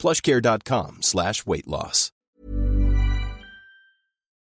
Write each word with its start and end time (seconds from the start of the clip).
plushcare.com 0.00 0.96
slash 1.02 1.44
weight 1.46 1.66
loss. 1.66 2.10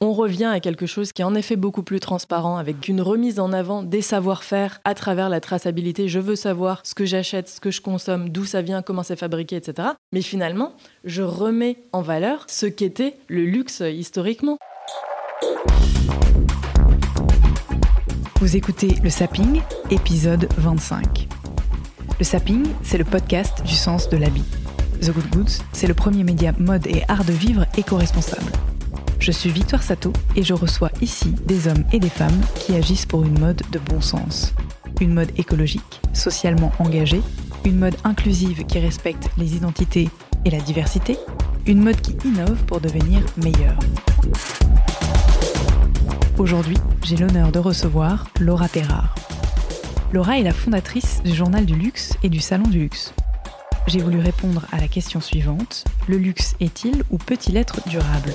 On 0.04 0.14
revient 0.14 0.46
à 0.46 0.60
quelque 0.60 0.88
chose 0.88 1.12
qui 1.12 1.22
est 1.22 1.26
en 1.26 1.36
effet 1.36 1.56
beaucoup 1.56 1.84
plus 1.84 2.00
transparent, 2.00 2.58
avec 2.58 2.88
une 2.88 3.02
remise 3.02 3.40
en 3.40 3.54
avant 3.54 3.84
des 3.84 4.02
savoir-faire 4.02 4.80
à 4.84 4.96
travers 4.96 5.30
la 5.30 5.40
traçabilité. 5.40 6.08
Je 6.08 6.20
veux 6.20 6.36
savoir 6.36 6.82
ce 6.84 6.96
que 6.96 7.06
j'achète, 7.06 7.50
ce 7.50 7.60
que 7.60 7.70
je 7.70 7.82
consomme, 7.82 8.30
d'où 8.30 8.44
ça 8.46 8.64
vient, 8.64 8.82
comment 8.82 9.04
c'est 9.04 9.16
fabriqué, 9.16 9.58
etc. 9.58 9.90
Mais 10.12 10.24
finalement, 10.24 10.74
je 11.04 11.22
remets 11.22 11.84
en 11.92 12.02
valeur 12.02 12.46
ce 12.48 12.66
qu'était 12.66 13.18
le 13.28 13.44
luxe 13.46 13.84
historiquement. 13.86 14.58
Vous 18.40 18.56
écoutez 18.56 18.96
Le 19.04 19.10
Sapping, 19.12 19.62
épisode 19.92 20.48
25. 20.58 21.28
Le 22.18 22.24
Sapping, 22.24 22.66
c'est 22.82 22.98
le 22.98 23.06
podcast 23.06 23.62
du 23.64 23.76
sens 23.76 24.10
de 24.10 24.18
l'habit. 24.18 24.46
The 25.02 25.12
Good 25.12 25.30
Goods, 25.32 25.64
c'est 25.74 25.88
le 25.88 25.96
premier 25.96 26.24
média 26.24 26.54
mode 26.60 26.86
et 26.86 27.02
art 27.08 27.26
de 27.26 27.34
vivre 27.34 27.66
éco-responsable. 27.76 28.52
Je 29.18 29.32
suis 29.32 29.50
Victoire 29.50 29.82
Sato 29.82 30.14
et 30.36 30.44
je 30.44 30.54
reçois 30.54 30.92
ici 31.02 31.34
des 31.48 31.68
hommes 31.68 31.84
et 31.92 32.00
des 32.00 32.10
femmes 32.10 32.40
qui 32.54 32.76
agissent 32.76 33.08
pour 33.08 33.24
une 33.24 33.40
mode 33.40 33.64
de 33.72 33.80
bon 33.80 34.00
sens. 34.00 34.54
Une 35.00 35.16
mode 35.16 35.32
écologique, 35.38 36.02
socialement 36.14 36.72
engagée, 36.78 37.24
une 37.66 37.80
mode 37.80 37.96
inclusive 38.04 38.64
qui 38.66 38.78
respecte 38.78 39.28
les 39.40 39.56
identités 39.56 40.08
et 40.46 40.52
la 40.52 40.60
diversité, 40.60 41.18
une 41.66 41.84
mode 41.84 42.00
qui 42.00 42.16
innove 42.24 42.64
pour 42.66 42.80
devenir 42.80 43.22
meilleure. 43.38 43.80
Aujourd'hui, 46.38 46.78
j'ai 47.04 47.18
l'honneur 47.18 47.52
de 47.52 47.60
recevoir 47.60 48.28
Laura 48.40 48.70
Terrard. 48.70 49.16
Laura 50.14 50.38
est 50.38 50.44
la 50.44 50.54
fondatrice 50.54 51.24
du 51.24 51.34
Journal 51.34 51.66
du 51.66 51.74
Luxe 51.74 52.14
et 52.22 52.30
du 52.30 52.40
Salon 52.40 52.68
du 52.68 52.80
Luxe. 52.80 53.16
J'ai 53.88 54.00
voulu 54.00 54.20
répondre 54.20 54.66
à 54.72 54.78
la 54.80 54.88
question 54.88 55.20
suivante, 55.20 55.86
le 56.08 56.18
luxe 56.18 56.56
est-il 56.60 57.04
ou 57.10 57.18
peut-il 57.18 57.58
être 57.58 57.88
durable? 57.90 58.34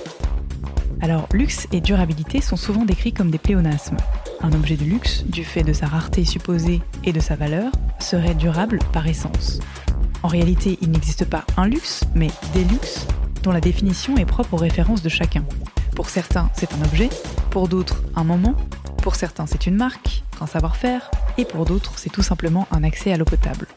Alors, 1.01 1.29
luxe 1.33 1.67
et 1.73 1.81
durabilité 1.81 2.41
sont 2.41 2.57
souvent 2.57 2.85
décrits 2.85 3.13
comme 3.13 3.31
des 3.31 3.39
pléonasmes. 3.39 3.97
Un 4.43 4.53
objet 4.53 4.77
de 4.77 4.85
luxe, 4.85 5.25
du 5.27 5.45
fait 5.45 5.63
de 5.63 5.73
sa 5.73 5.87
rareté 5.87 6.25
supposée 6.25 6.83
et 7.05 7.13
de 7.13 7.21
sa 7.21 7.37
valeur, 7.37 7.71
serait 8.01 8.35
durable 8.35 8.79
par 8.93 9.07
essence. 9.07 9.61
En 10.23 10.29
réalité, 10.29 10.79
il 10.83 10.91
n'existe 10.91 11.25
pas 11.25 11.45
un 11.57 11.69
luxe, 11.69 12.03
mais 12.15 12.29
des 12.53 12.65
luxes, 12.65 13.07
dont 13.43 13.53
la 13.53 13.61
définition 13.61 14.17
est 14.17 14.25
propre 14.25 14.55
aux 14.55 14.59
références 14.59 15.03
de 15.03 15.09
chacun. 15.09 15.45
Pour 15.95 16.09
certains, 16.09 16.51
c'est 16.55 16.73
un 16.75 16.83
objet, 16.85 17.09
pour 17.51 17.69
d'autres, 17.69 18.03
un 18.15 18.25
moment, 18.25 18.57
pour 19.03 19.15
certains, 19.15 19.47
c'est 19.47 19.67
une 19.67 19.77
marque, 19.77 20.25
un 20.41 20.47
savoir-faire, 20.47 21.11
et 21.39 21.45
pour 21.45 21.65
d'autres, 21.65 21.93
c'est 21.97 22.11
tout 22.11 22.23
simplement 22.23 22.67
un 22.73 22.83
accès 22.83 23.13
à 23.13 23.17
l'eau 23.17 23.25
potable. 23.25 23.69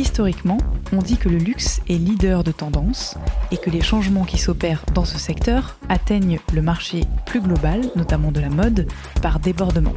Historiquement, 0.00 0.56
on 0.94 1.02
dit 1.02 1.18
que 1.18 1.28
le 1.28 1.36
luxe 1.36 1.82
est 1.86 1.98
leader 1.98 2.42
de 2.42 2.52
tendance 2.52 3.18
et 3.50 3.58
que 3.58 3.68
les 3.68 3.82
changements 3.82 4.24
qui 4.24 4.38
s'opèrent 4.38 4.86
dans 4.94 5.04
ce 5.04 5.18
secteur 5.18 5.76
atteignent 5.90 6.40
le 6.54 6.62
marché 6.62 7.02
plus 7.26 7.42
global, 7.42 7.82
notamment 7.96 8.32
de 8.32 8.40
la 8.40 8.48
mode, 8.48 8.88
par 9.20 9.40
débordement. 9.40 9.92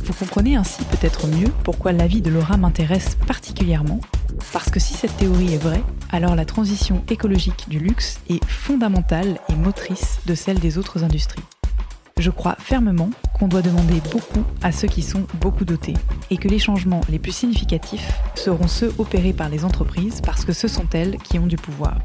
Vous 0.00 0.12
comprenez 0.12 0.56
ainsi 0.56 0.84
peut-être 0.84 1.26
mieux 1.26 1.50
pourquoi 1.64 1.92
l'avis 1.92 2.20
de 2.20 2.28
Laura 2.28 2.58
m'intéresse 2.58 3.16
particulièrement, 3.26 4.00
parce 4.52 4.68
que 4.68 4.78
si 4.78 4.92
cette 4.92 5.16
théorie 5.16 5.54
est 5.54 5.62
vraie, 5.62 5.82
alors 6.10 6.36
la 6.36 6.44
transition 6.44 7.02
écologique 7.08 7.64
du 7.70 7.78
luxe 7.78 8.20
est 8.28 8.44
fondamentale 8.44 9.40
et 9.48 9.54
motrice 9.54 10.18
de 10.26 10.34
celle 10.34 10.58
des 10.58 10.76
autres 10.76 11.02
industries. 11.02 11.42
Je 12.18 12.30
crois 12.30 12.56
fermement 12.58 13.10
qu'on 13.38 13.46
doit 13.46 13.62
demander 13.62 14.00
beaucoup 14.12 14.42
à 14.62 14.72
ceux 14.72 14.88
qui 14.88 15.02
sont 15.02 15.24
beaucoup 15.40 15.64
dotés 15.64 15.94
et 16.30 16.36
que 16.36 16.48
les 16.48 16.58
changements 16.58 17.00
les 17.08 17.20
plus 17.20 17.32
significatifs 17.32 18.12
seront 18.34 18.66
ceux 18.66 18.92
opérés 18.98 19.32
par 19.32 19.48
les 19.48 19.64
entreprises 19.64 20.20
parce 20.20 20.44
que 20.44 20.52
ce 20.52 20.66
sont 20.66 20.88
elles 20.92 21.16
qui 21.18 21.38
ont 21.38 21.46
du 21.46 21.56
pouvoir. 21.56 21.98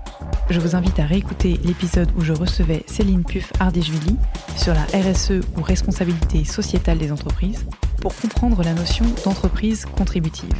Je 0.51 0.59
vous 0.59 0.75
invite 0.75 0.99
à 0.99 1.05
réécouter 1.05 1.59
l'épisode 1.63 2.11
où 2.15 2.21
je 2.21 2.33
recevais 2.33 2.83
Céline 2.85 3.23
Puff 3.23 3.51
Ardéjuli 3.59 4.15
sur 4.55 4.75
la 4.75 4.83
RSE 4.83 5.41
ou 5.57 5.63
responsabilité 5.63 6.45
sociétale 6.45 6.99
des 6.99 7.11
entreprises 7.11 7.65
pour 7.99 8.15
comprendre 8.15 8.61
la 8.61 8.73
notion 8.73 9.05
d'entreprise 9.25 9.85
contributive. 9.85 10.53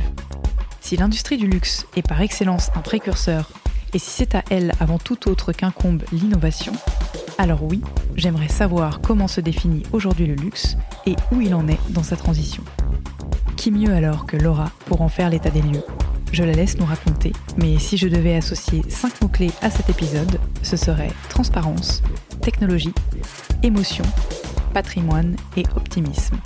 Si 0.81 0.97
l'industrie 0.97 1.37
du 1.37 1.47
luxe 1.47 1.85
est 1.95 2.07
par 2.07 2.21
excellence 2.21 2.71
un 2.75 2.81
précurseur, 2.81 3.51
et 3.93 3.99
si 3.99 4.09
c'est 4.09 4.33
à 4.33 4.43
elle 4.49 4.71
avant 4.79 4.97
tout 4.97 5.29
autre 5.29 5.53
qu'incombe 5.53 6.01
l'innovation, 6.11 6.73
alors 7.37 7.63
oui, 7.63 7.81
j'aimerais 8.15 8.47
savoir 8.47 9.01
comment 9.01 9.27
se 9.27 9.41
définit 9.41 9.83
aujourd'hui 9.91 10.27
le 10.27 10.35
luxe 10.35 10.77
et 11.05 11.15
où 11.31 11.41
il 11.41 11.55
en 11.55 11.67
est 11.67 11.79
dans 11.89 12.03
sa 12.03 12.15
transition. 12.15 12.63
Qui 13.55 13.71
mieux 13.71 13.93
alors 13.93 14.25
que 14.25 14.37
Laura 14.37 14.71
pour 14.85 15.01
en 15.01 15.09
faire 15.09 15.29
l'état 15.29 15.49
des 15.49 15.61
lieux? 15.61 15.83
Je 16.31 16.43
la 16.43 16.53
laisse 16.53 16.77
nous 16.77 16.85
raconter, 16.85 17.31
mais 17.57 17.77
si 17.77 17.97
je 17.97 18.07
devais 18.07 18.35
associer 18.35 18.81
5 18.89 19.21
mots-clés 19.21 19.51
à 19.61 19.69
cet 19.69 19.89
épisode, 19.89 20.39
ce 20.63 20.77
serait 20.77 21.11
transparence, 21.29 22.01
technologie, 22.41 22.93
émotion, 23.61 24.05
patrimoine 24.73 25.35
et 25.55 25.63
optimisme. 25.75 26.37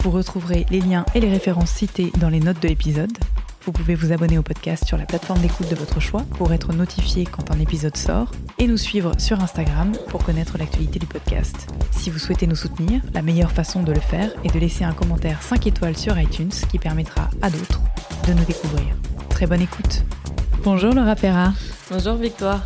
Vous 0.00 0.10
retrouverez 0.10 0.66
les 0.70 0.80
liens 0.80 1.06
et 1.14 1.20
les 1.20 1.30
références 1.30 1.70
cités 1.70 2.12
dans 2.18 2.28
les 2.28 2.40
notes 2.40 2.62
de 2.62 2.68
l'épisode, 2.68 3.16
vous 3.68 3.72
pouvez 3.72 3.94
vous 3.94 4.12
abonner 4.12 4.38
au 4.38 4.42
podcast 4.42 4.86
sur 4.86 4.96
la 4.96 5.04
plateforme 5.04 5.40
d'écoute 5.40 5.68
de 5.68 5.74
votre 5.74 6.00
choix 6.00 6.22
pour 6.38 6.54
être 6.54 6.72
notifié 6.72 7.26
quand 7.26 7.50
un 7.50 7.60
épisode 7.60 7.98
sort 7.98 8.32
et 8.56 8.66
nous 8.66 8.78
suivre 8.78 9.12
sur 9.18 9.42
Instagram 9.42 9.92
pour 10.08 10.24
connaître 10.24 10.56
l'actualité 10.56 10.98
du 10.98 11.04
podcast. 11.04 11.66
Si 11.90 12.08
vous 12.08 12.18
souhaitez 12.18 12.46
nous 12.46 12.56
soutenir, 12.56 13.02
la 13.12 13.20
meilleure 13.20 13.52
façon 13.52 13.82
de 13.82 13.92
le 13.92 14.00
faire 14.00 14.30
est 14.42 14.54
de 14.54 14.58
laisser 14.58 14.84
un 14.84 14.94
commentaire 14.94 15.42
5 15.42 15.66
étoiles 15.66 15.98
sur 15.98 16.18
iTunes 16.18 16.48
qui 16.48 16.78
permettra 16.78 17.28
à 17.42 17.50
d'autres 17.50 17.82
de 18.26 18.32
nous 18.32 18.44
découvrir. 18.46 18.86
Très 19.28 19.46
bonne 19.46 19.60
écoute. 19.60 20.02
Bonjour 20.64 20.94
Laura 20.94 21.14
Perra. 21.14 21.52
Bonjour 21.90 22.14
Victoire. 22.14 22.64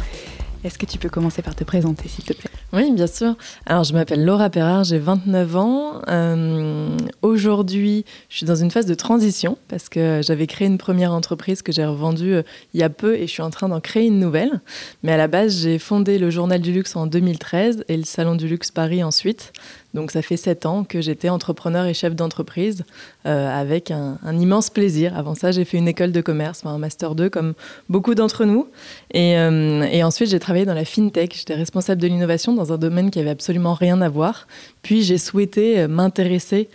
Est-ce 0.62 0.78
que 0.78 0.86
tu 0.86 0.98
peux 0.98 1.10
commencer 1.10 1.42
par 1.42 1.56
te 1.56 1.64
présenter 1.64 2.06
s'il 2.06 2.22
te 2.22 2.32
plaît? 2.32 2.51
Oui, 2.72 2.91
bien 2.93 3.06
sûr. 3.06 3.34
Alors, 3.66 3.84
je 3.84 3.93
m'appelle 3.93 4.25
Laura 4.25 4.49
Perrard, 4.49 4.84
j'ai 4.84 4.99
29 4.99 5.56
ans. 5.56 6.00
Euh, 6.09 6.97
aujourd'hui, 7.21 8.06
je 8.31 8.38
suis 8.38 8.47
dans 8.47 8.55
une 8.55 8.71
phase 8.71 8.87
de 8.87 8.94
transition 8.94 9.59
parce 9.69 9.91
que 9.91 10.21
j'avais 10.22 10.47
créé 10.47 10.69
une 10.69 10.78
première 10.78 11.12
entreprise 11.12 11.61
que 11.61 11.71
j'ai 11.71 11.84
revendue 11.84 12.37
euh, 12.37 12.43
il 12.72 12.81
y 12.81 12.82
a 12.82 12.88
peu 12.88 13.15
et 13.15 13.27
je 13.27 13.32
suis 13.32 13.43
en 13.43 13.50
train 13.50 13.69
d'en 13.69 13.81
créer 13.81 14.06
une 14.06 14.19
nouvelle. 14.19 14.62
Mais 15.03 15.12
à 15.12 15.19
la 15.19 15.28
base, 15.28 15.61
j'ai 15.62 15.78
fondé 15.78 16.19
le 16.19 16.31
Journal 16.31 16.62
du 16.62 16.72
Luxe 16.72 16.97
en 16.97 17.06
2013 17.06 17.84
et 17.88 17.97
le 17.99 18.05
Salon 18.05 18.37
du 18.37 18.49
Luxe 18.49 18.71
Paris 18.71 19.05
ensuite. 19.05 19.53
Donc 19.94 20.10
ça 20.10 20.22
fait 20.22 20.36
sept 20.36 20.64
ans 20.64 20.84
que 20.84 21.00
j'étais 21.00 21.28
entrepreneur 21.28 21.84
et 21.84 21.94
chef 21.94 22.14
d'entreprise 22.14 22.84
euh, 23.26 23.48
avec 23.48 23.91
un, 23.91 24.19
immense 24.32 24.70
plaisir. 24.70 25.16
Avant 25.16 25.34
ça, 25.34 25.53
j'ai 25.53 25.64
fait 25.64 25.76
une 25.76 25.88
école 25.88 26.12
de 26.12 26.20
commerce, 26.20 26.64
un 26.64 26.78
master 26.78 27.14
2 27.14 27.28
comme 27.28 27.53
beaucoup 27.88 28.14
d'entre 28.14 28.44
nous. 28.44 28.69
Et, 29.12 29.36
euh, 29.38 29.82
et 29.82 30.02
ensuite, 30.02 30.31
j'ai 30.31 30.38
travaillé 30.38 30.64
dans 30.64 30.75
la 30.75 30.84
fintech. 30.84 31.34
J'étais 31.36 31.54
responsable 31.54 32.00
de 32.00 32.06
l'innovation 32.06 32.54
dans 32.54 32.72
un 32.72 32.78
domaine 32.78 33.10
qui 33.10 33.20
avait 33.20 33.31
absolument 33.31 33.75
rien 33.75 34.00
à 34.00 34.08
voir. 34.08 34.47
Puis 34.82 35.02
j'ai 35.02 35.19
souhaité 35.19 35.81
euh, 35.81 35.88
m'intéresser 35.88 36.69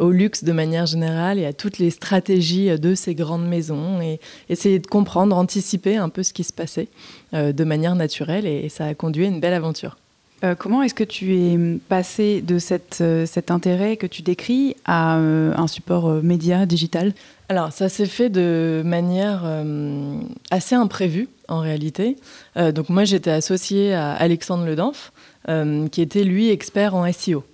au 0.00 0.10
luxe 0.10 0.44
de 0.44 0.52
manière 0.52 0.86
générale 0.86 1.38
et 1.38 1.46
à 1.46 1.52
toutes 1.52 1.78
les 1.78 1.90
stratégies 1.90 2.78
de 2.78 2.94
ces 2.94 3.14
grandes 3.14 3.46
maisons 3.46 4.00
et 4.00 4.20
essayer 4.48 4.78
de 4.78 4.86
comprendre, 4.86 5.36
anticiper 5.36 5.96
un 5.96 6.08
peu 6.08 6.22
ce 6.22 6.32
qui 6.32 6.44
se 6.44 6.52
passait 6.52 6.88
de 7.32 7.64
manière 7.64 7.94
naturelle. 7.94 8.46
et 8.46 8.68
ça 8.68 8.86
a 8.86 8.94
conduit 8.94 9.24
à 9.24 9.28
une 9.28 9.40
belle 9.40 9.54
aventure. 9.54 9.96
Euh, 10.44 10.54
comment 10.54 10.82
est-ce 10.82 10.94
que 10.94 11.04
tu 11.04 11.34
es 11.34 11.58
passé 11.88 12.42
de 12.42 12.58
euh, 13.00 13.26
cet 13.26 13.50
intérêt 13.50 13.96
que 13.96 14.06
tu 14.06 14.22
décris 14.22 14.76
à 14.84 15.18
euh, 15.18 15.52
un 15.56 15.66
support 15.66 16.22
média 16.22 16.64
digital? 16.64 17.12
Alors, 17.48 17.72
ça 17.72 17.88
s'est 17.88 18.06
fait 18.06 18.28
de 18.28 18.82
manière 18.84 19.44
assez 20.50 20.74
imprévue, 20.74 21.28
en 21.48 21.60
réalité. 21.60 22.16
donc, 22.56 22.90
moi, 22.90 23.04
j'étais 23.04 23.30
associée 23.30 23.94
à 23.94 24.12
Alexandre 24.12 24.66
Ledanf, 24.66 25.12
qui 25.90 26.02
était, 26.02 26.24
lui, 26.24 26.50
expert 26.50 26.94
en 26.94 27.10
SEO. 27.10 27.44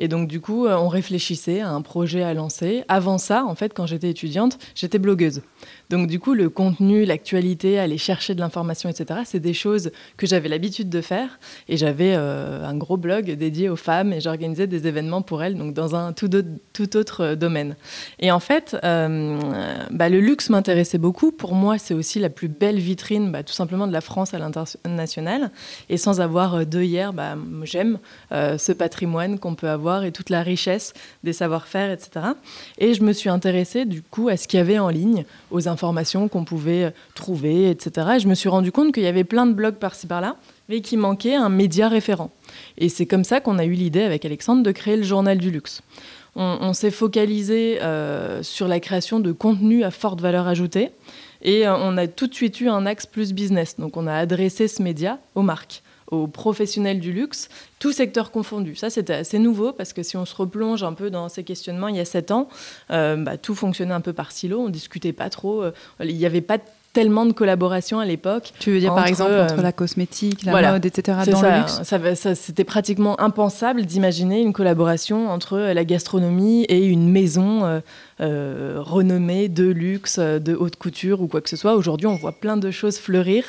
Et 0.00 0.08
donc, 0.08 0.26
du 0.26 0.40
coup, 0.40 0.66
on 0.66 0.88
réfléchissait 0.88 1.60
à 1.60 1.70
un 1.70 1.82
projet 1.82 2.22
à 2.22 2.34
lancer. 2.34 2.82
Avant 2.88 3.18
ça, 3.18 3.44
en 3.44 3.54
fait, 3.54 3.72
quand 3.74 3.86
j'étais 3.86 4.10
étudiante, 4.10 4.58
j'étais 4.74 4.98
blogueuse. 4.98 5.42
Donc 5.90 6.06
du 6.06 6.20
coup, 6.20 6.34
le 6.34 6.48
contenu, 6.48 7.04
l'actualité, 7.04 7.78
aller 7.78 7.98
chercher 7.98 8.34
de 8.34 8.40
l'information, 8.40 8.88
etc., 8.88 9.20
c'est 9.24 9.40
des 9.40 9.52
choses 9.52 9.90
que 10.16 10.26
j'avais 10.26 10.48
l'habitude 10.48 10.88
de 10.88 11.00
faire. 11.00 11.40
Et 11.68 11.76
j'avais 11.76 12.14
euh, 12.14 12.64
un 12.64 12.76
gros 12.76 12.96
blog 12.96 13.30
dédié 13.32 13.68
aux 13.68 13.76
femmes 13.76 14.12
et 14.12 14.20
j'organisais 14.20 14.68
des 14.68 14.86
événements 14.86 15.20
pour 15.20 15.42
elles, 15.42 15.56
donc 15.56 15.74
dans 15.74 15.96
un 15.96 16.12
tout, 16.12 16.30
autre 16.96 17.34
domaine. 17.34 17.76
Et 18.20 18.30
en 18.30 18.40
fait, 18.40 18.76
euh, 18.84 19.38
bah, 19.90 20.08
le 20.08 20.20
luxe 20.20 20.48
m'intéressait 20.48 20.98
beaucoup. 20.98 21.32
Pour 21.32 21.54
moi, 21.54 21.76
c'est 21.76 21.94
aussi 21.94 22.20
la 22.20 22.30
plus 22.30 22.48
belle 22.48 22.78
vitrine, 22.78 23.32
bah, 23.32 23.42
tout 23.42 23.52
simplement 23.52 23.86
de 23.88 23.92
la 23.92 24.00
France 24.00 24.32
à 24.32 24.38
l'international. 24.38 25.50
Et 25.88 25.96
sans 25.96 26.20
avoir 26.20 26.64
d'œillère, 26.64 27.12
bah, 27.12 27.36
j'aime 27.64 27.98
ce 28.30 28.72
patrimoine 28.72 29.38
qu'on 29.38 29.56
peut 29.56 29.68
avoir 29.68 29.89
et 30.04 30.12
toute 30.12 30.30
la 30.30 30.42
richesse 30.42 30.94
des 31.24 31.32
savoir-faire, 31.32 31.90
etc. 31.90 32.26
Et 32.78 32.94
je 32.94 33.02
me 33.02 33.12
suis 33.12 33.28
intéressée 33.28 33.84
du 33.84 34.02
coup 34.02 34.28
à 34.28 34.36
ce 34.36 34.48
qu'il 34.48 34.58
y 34.58 34.60
avait 34.60 34.78
en 34.78 34.88
ligne, 34.88 35.24
aux 35.50 35.68
informations 35.68 36.28
qu'on 36.28 36.44
pouvait 36.44 36.92
trouver, 37.14 37.70
etc. 37.70 38.12
Et 38.16 38.20
je 38.20 38.28
me 38.28 38.34
suis 38.34 38.48
rendu 38.48 38.72
compte 38.72 38.92
qu'il 38.94 39.02
y 39.02 39.08
avait 39.08 39.24
plein 39.24 39.46
de 39.46 39.52
blogs 39.52 39.76
par-ci 39.76 40.06
par-là, 40.06 40.36
mais 40.68 40.80
qu'il 40.80 40.98
manquait 40.98 41.34
un 41.34 41.48
média 41.48 41.88
référent. 41.88 42.30
Et 42.78 42.88
c'est 42.88 43.06
comme 43.06 43.24
ça 43.24 43.40
qu'on 43.40 43.58
a 43.58 43.64
eu 43.64 43.72
l'idée 43.72 44.02
avec 44.02 44.24
Alexandre 44.24 44.62
de 44.62 44.72
créer 44.72 44.96
le 44.96 45.02
journal 45.02 45.38
du 45.38 45.50
luxe. 45.50 45.82
On, 46.36 46.72
s'est 46.74 46.92
focalisé 46.92 47.82
euh, 47.82 48.44
sur 48.44 48.68
la 48.68 48.78
création 48.78 49.18
de 49.18 49.32
contenu 49.32 49.82
à 49.82 49.90
forte 49.90 50.20
valeur 50.20 50.46
ajoutée 50.46 50.92
et 51.42 51.66
euh, 51.66 51.76
on 51.76 51.96
a 51.96 52.06
tout 52.06 52.28
de 52.28 52.34
suite 52.34 52.60
eu 52.60 52.68
un 52.68 52.86
axe 52.86 53.04
plus 53.04 53.32
business. 53.32 53.76
Donc 53.78 53.96
on 53.96 54.06
a 54.06 54.14
adressé 54.14 54.68
ce 54.68 54.80
média 54.80 55.18
aux 55.34 55.42
marques 55.42 55.82
aux 56.10 56.26
professionnels 56.26 57.00
du 57.00 57.12
luxe, 57.12 57.48
tout 57.78 57.92
secteur 57.92 58.30
confondu. 58.30 58.74
Ça, 58.74 58.90
c'était 58.90 59.14
assez 59.14 59.38
nouveau 59.38 59.72
parce 59.72 59.92
que 59.92 60.02
si 60.02 60.16
on 60.16 60.24
se 60.24 60.34
replonge 60.34 60.82
un 60.82 60.92
peu 60.92 61.10
dans 61.10 61.28
ces 61.28 61.44
questionnements 61.44 61.88
il 61.88 61.96
y 61.96 62.00
a 62.00 62.04
sept 62.04 62.30
ans, 62.30 62.48
euh, 62.90 63.16
bah, 63.16 63.36
tout 63.36 63.54
fonctionnait 63.54 63.94
un 63.94 64.00
peu 64.00 64.12
par 64.12 64.32
silo, 64.32 64.60
on 64.60 64.68
discutait 64.68 65.12
pas 65.12 65.30
trop, 65.30 65.62
euh, 65.62 65.72
il 66.00 66.16
n'y 66.16 66.26
avait 66.26 66.40
pas 66.40 66.58
tellement 66.92 67.24
de 67.24 67.32
collaboration 67.32 68.00
à 68.00 68.04
l'époque. 68.04 68.52
Tu 68.58 68.72
veux 68.72 68.80
dire 68.80 68.94
par 68.94 69.06
exemple 69.06 69.32
entre 69.32 69.58
euh, 69.58 69.62
la 69.62 69.72
cosmétique, 69.72 70.42
la 70.42 70.72
mode, 70.72 70.84
etc. 70.84 71.18
dans 71.30 71.42
le 71.42 71.58
luxe 71.58 71.80
ça, 71.84 72.14
ça 72.14 72.34
C'était 72.34 72.64
pratiquement 72.64 73.20
impensable 73.20 73.86
d'imaginer 73.86 74.40
une 74.40 74.52
collaboration 74.52 75.30
entre 75.30 75.58
la 75.58 75.84
gastronomie 75.84 76.64
et 76.64 76.84
une 76.84 77.08
maison 77.08 77.64
euh, 77.64 77.80
euh, 78.20 78.76
renommée 78.78 79.48
de 79.48 79.64
luxe, 79.64 80.18
de 80.18 80.54
haute 80.54 80.76
couture 80.76 81.20
ou 81.20 81.28
quoi 81.28 81.40
que 81.40 81.48
ce 81.48 81.56
soit. 81.56 81.74
Aujourd'hui, 81.74 82.08
on 82.08 82.16
voit 82.16 82.32
plein 82.32 82.56
de 82.56 82.70
choses 82.70 82.98
fleurir 82.98 83.44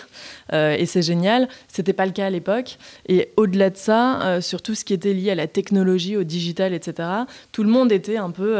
et 0.54 0.86
c'est 0.86 1.02
génial. 1.02 1.48
C'était 1.68 1.94
pas 1.94 2.06
le 2.06 2.12
cas 2.12 2.26
à 2.26 2.30
l'époque. 2.30 2.78
Et 3.08 3.32
au-delà 3.38 3.70
de 3.70 3.78
ça, 3.78 4.42
sur 4.42 4.62
tout 4.62 4.76
ce 4.76 4.84
qui 4.84 4.94
était 4.94 5.14
lié 5.14 5.32
à 5.32 5.36
la 5.36 5.48
technologie, 5.48 6.18
au 6.18 6.24
digital, 6.24 6.74
etc., 6.74 7.08
tout 7.52 7.64
le 7.64 7.70
monde 7.70 7.92
était 7.92 8.18
un 8.18 8.32
peu 8.32 8.58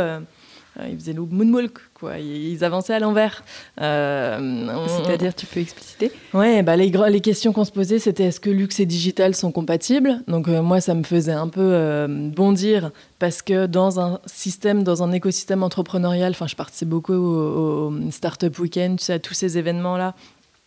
ils 0.88 0.98
faisaient 0.98 1.14
le 1.14 1.22
moonwalk, 1.22 1.78
quoi. 1.94 2.18
Ils 2.18 2.64
avançaient 2.64 2.94
à 2.94 3.00
l'envers. 3.00 3.44
Euh, 3.82 4.68
C'est-à-dire, 4.88 5.36
tu 5.36 5.46
peux 5.46 5.60
expliciter 5.60 6.12
Oui, 6.34 6.62
bah 6.64 6.76
les, 6.76 6.90
les 6.90 7.22
questions 7.22 7.52
qu'on 7.52 7.66
se 7.66 7.72
posait, 7.72 8.00
c'était 8.00 8.26
est-ce 8.26 8.40
que 8.40 8.50
luxe 8.50 8.80
et 8.80 8.86
digital 8.86 9.36
sont 9.36 9.52
compatibles? 9.52 10.22
Donc 10.28 10.48
euh, 10.48 10.62
moi, 10.62 10.80
ça 10.80 10.94
me 10.94 11.04
faisait 11.04 11.34
un 11.34 11.50
peu 11.50 11.62
euh, 11.62 12.08
bondir 12.08 12.92
parce 13.20 13.42
que 13.42 13.66
dans 13.66 14.00
un 14.00 14.20
système, 14.26 14.84
dans 14.84 15.04
un 15.04 15.12
écosystème 15.12 15.64
entrepreneurial, 15.64 16.32
enfin, 16.32 16.48
je 16.48 16.56
participais 16.56 16.90
beaucoup 16.90 17.14
au, 17.14 17.90
au 17.90 18.12
Startup 18.12 18.58
Weekend, 18.58 18.98
tu 18.98 19.06
sais, 19.06 19.14
à 19.14 19.20
tous 19.20 19.34
ces 19.34 19.58
événements-là. 19.58 20.16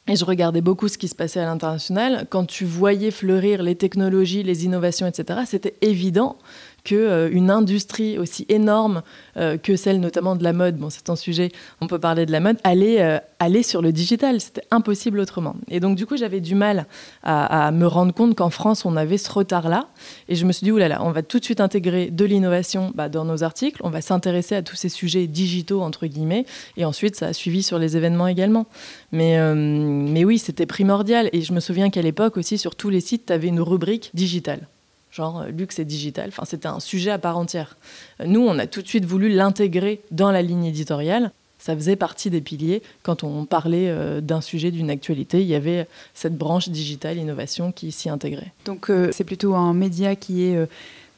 Et 0.07 0.17
je 0.17 0.25
regardais 0.27 0.61
beaucoup 0.61 0.89
ce 0.89 0.99
qui 0.99 1.09
se 1.09 1.15
passait 1.15 1.41
à 1.41 1.47
l'international. 1.47 2.27
Quand 2.29 2.45
tu 2.45 2.67
voyais 2.67 3.11
fleurir 3.11 3.63
les 3.63 3.75
technologies, 3.75 4.43
les 4.43 4.67
innovations, 4.67 5.07
etc., 5.07 5.41
c'était 5.47 5.77
évident 5.81 6.37
qu'une 6.85 6.99
euh, 6.99 7.49
industrie 7.49 8.19
aussi 8.19 8.45
énorme 8.49 9.03
euh, 9.39 9.57
que 9.57 9.75
celle 9.75 10.01
notamment 10.01 10.37
de 10.37 10.45
la 10.45 10.53
mode, 10.53 10.77
bon 10.77 10.91
c'est 10.91 11.09
un 11.09 11.17
sujet, 11.17 11.51
on 11.81 11.87
peut 11.87 11.99
parler 11.99 12.27
de 12.27 12.33
la 12.33 12.41
mode, 12.41 12.59
allait 12.63 13.03
euh, 13.03 13.19
aller 13.39 13.63
sur 13.63 13.81
le 13.83 13.91
digital. 13.91 14.41
C'était 14.41 14.67
impossible 14.71 15.19
autrement. 15.19 15.57
Et 15.69 15.81
donc 15.81 15.97
du 15.97 16.07
coup 16.07 16.17
j'avais 16.17 16.41
du 16.41 16.55
mal 16.55 16.87
à, 17.23 17.71
me 17.73 17.87
rendre 17.87 18.13
compte 18.13 18.37
qu'en 18.37 18.51
France 18.51 18.85
on 18.85 18.97
avait 18.97 19.19
ce 19.19 19.33
retard-là. 19.33 19.89
Et 20.29 20.35
je 20.35 20.45
me 20.45 20.53
suis 20.53 20.65
dit, 20.65 20.73
oulala, 20.73 21.03
on 21.03 21.11
va 21.11 21.23
tout 21.23 21.39
de 21.39 21.45
suite 21.45 21.61
intégrer 21.61 22.11
de 22.11 22.25
l'innovation 22.25 22.93
bah, 22.95 23.09
dans 23.09 23.25
nos 23.25 23.43
articles, 23.43 23.81
on 23.83 23.91
va 23.91 24.03
s'intéresser 24.03 24.55
à 24.55 24.63
tous 24.63 24.77
ces 24.77 24.91
sujets 24.91 25.27
digitaux, 25.27 25.81
entre 25.81 26.07
guillemets, 26.07 26.45
et 26.77 26.85
ensuite 26.85 27.17
ça 27.17 27.29
a 27.29 27.33
suivi 27.33 27.63
sur 27.63 27.79
les 27.79 27.97
événements 27.97 28.27
également. 28.27 28.67
Mais, 29.11 29.39
mais 29.55 30.25
oui, 30.25 30.39
c'était 30.39 30.67
primordial. 30.67 31.31
Et 31.33 31.41
je 31.41 31.53
me 31.53 31.61
souviens 31.61 31.89
qu'à 31.89 32.03
l'époque 32.03 32.37
aussi, 32.37 32.59
sur 32.59 32.77
tous 32.77 32.91
les 32.91 33.01
sites, 33.01 33.27
tu 33.27 33.33
avais 33.33 33.49
une 33.49 33.61
rubrique 33.61 34.11
digitale 34.13 34.69
genre 35.15 35.43
euh, 35.43 35.49
luxe 35.49 35.79
et 35.79 35.85
digital. 35.85 36.29
Enfin, 36.29 36.45
c'était 36.45 36.69
un 36.69 36.81
sujet 36.81 37.11
à 37.11 37.19
part 37.19 37.39
entière. 37.39 37.77
Euh, 38.21 38.25
nous, 38.27 38.41
on 38.41 38.59
a 38.59 38.67
tout 38.67 38.83
de 38.83 38.89
suite 38.89 39.05
voulu 39.05 39.29
l'intégrer 39.29 40.01
dans 40.11 40.31
la 40.31 40.43
ligne 40.43 40.65
éditoriale. 40.65 41.31
Ça 41.59 41.75
faisait 41.75 41.97
partie 41.97 42.29
des 42.29 42.43
piliers. 42.43 42.83
Quand 43.03 43.25
on 43.25 43.47
parlait 43.47 43.89
euh, 43.89 44.21
d'un 44.21 44.41
sujet, 44.41 44.71
d'une 44.71 44.91
actualité, 44.91 45.41
il 45.41 45.47
y 45.47 45.55
avait 45.55 45.87
cette 46.13 46.37
branche 46.37 46.69
digitale 46.69 47.17
innovation 47.17 47.73
qui 47.73 47.93
s'y 47.93 48.11
intégrait. 48.11 48.53
Donc, 48.67 48.91
c'est 49.13 49.25
plutôt 49.25 49.55
un 49.55 49.73
média 49.73 50.15
qui 50.15 50.43
est 50.43 50.59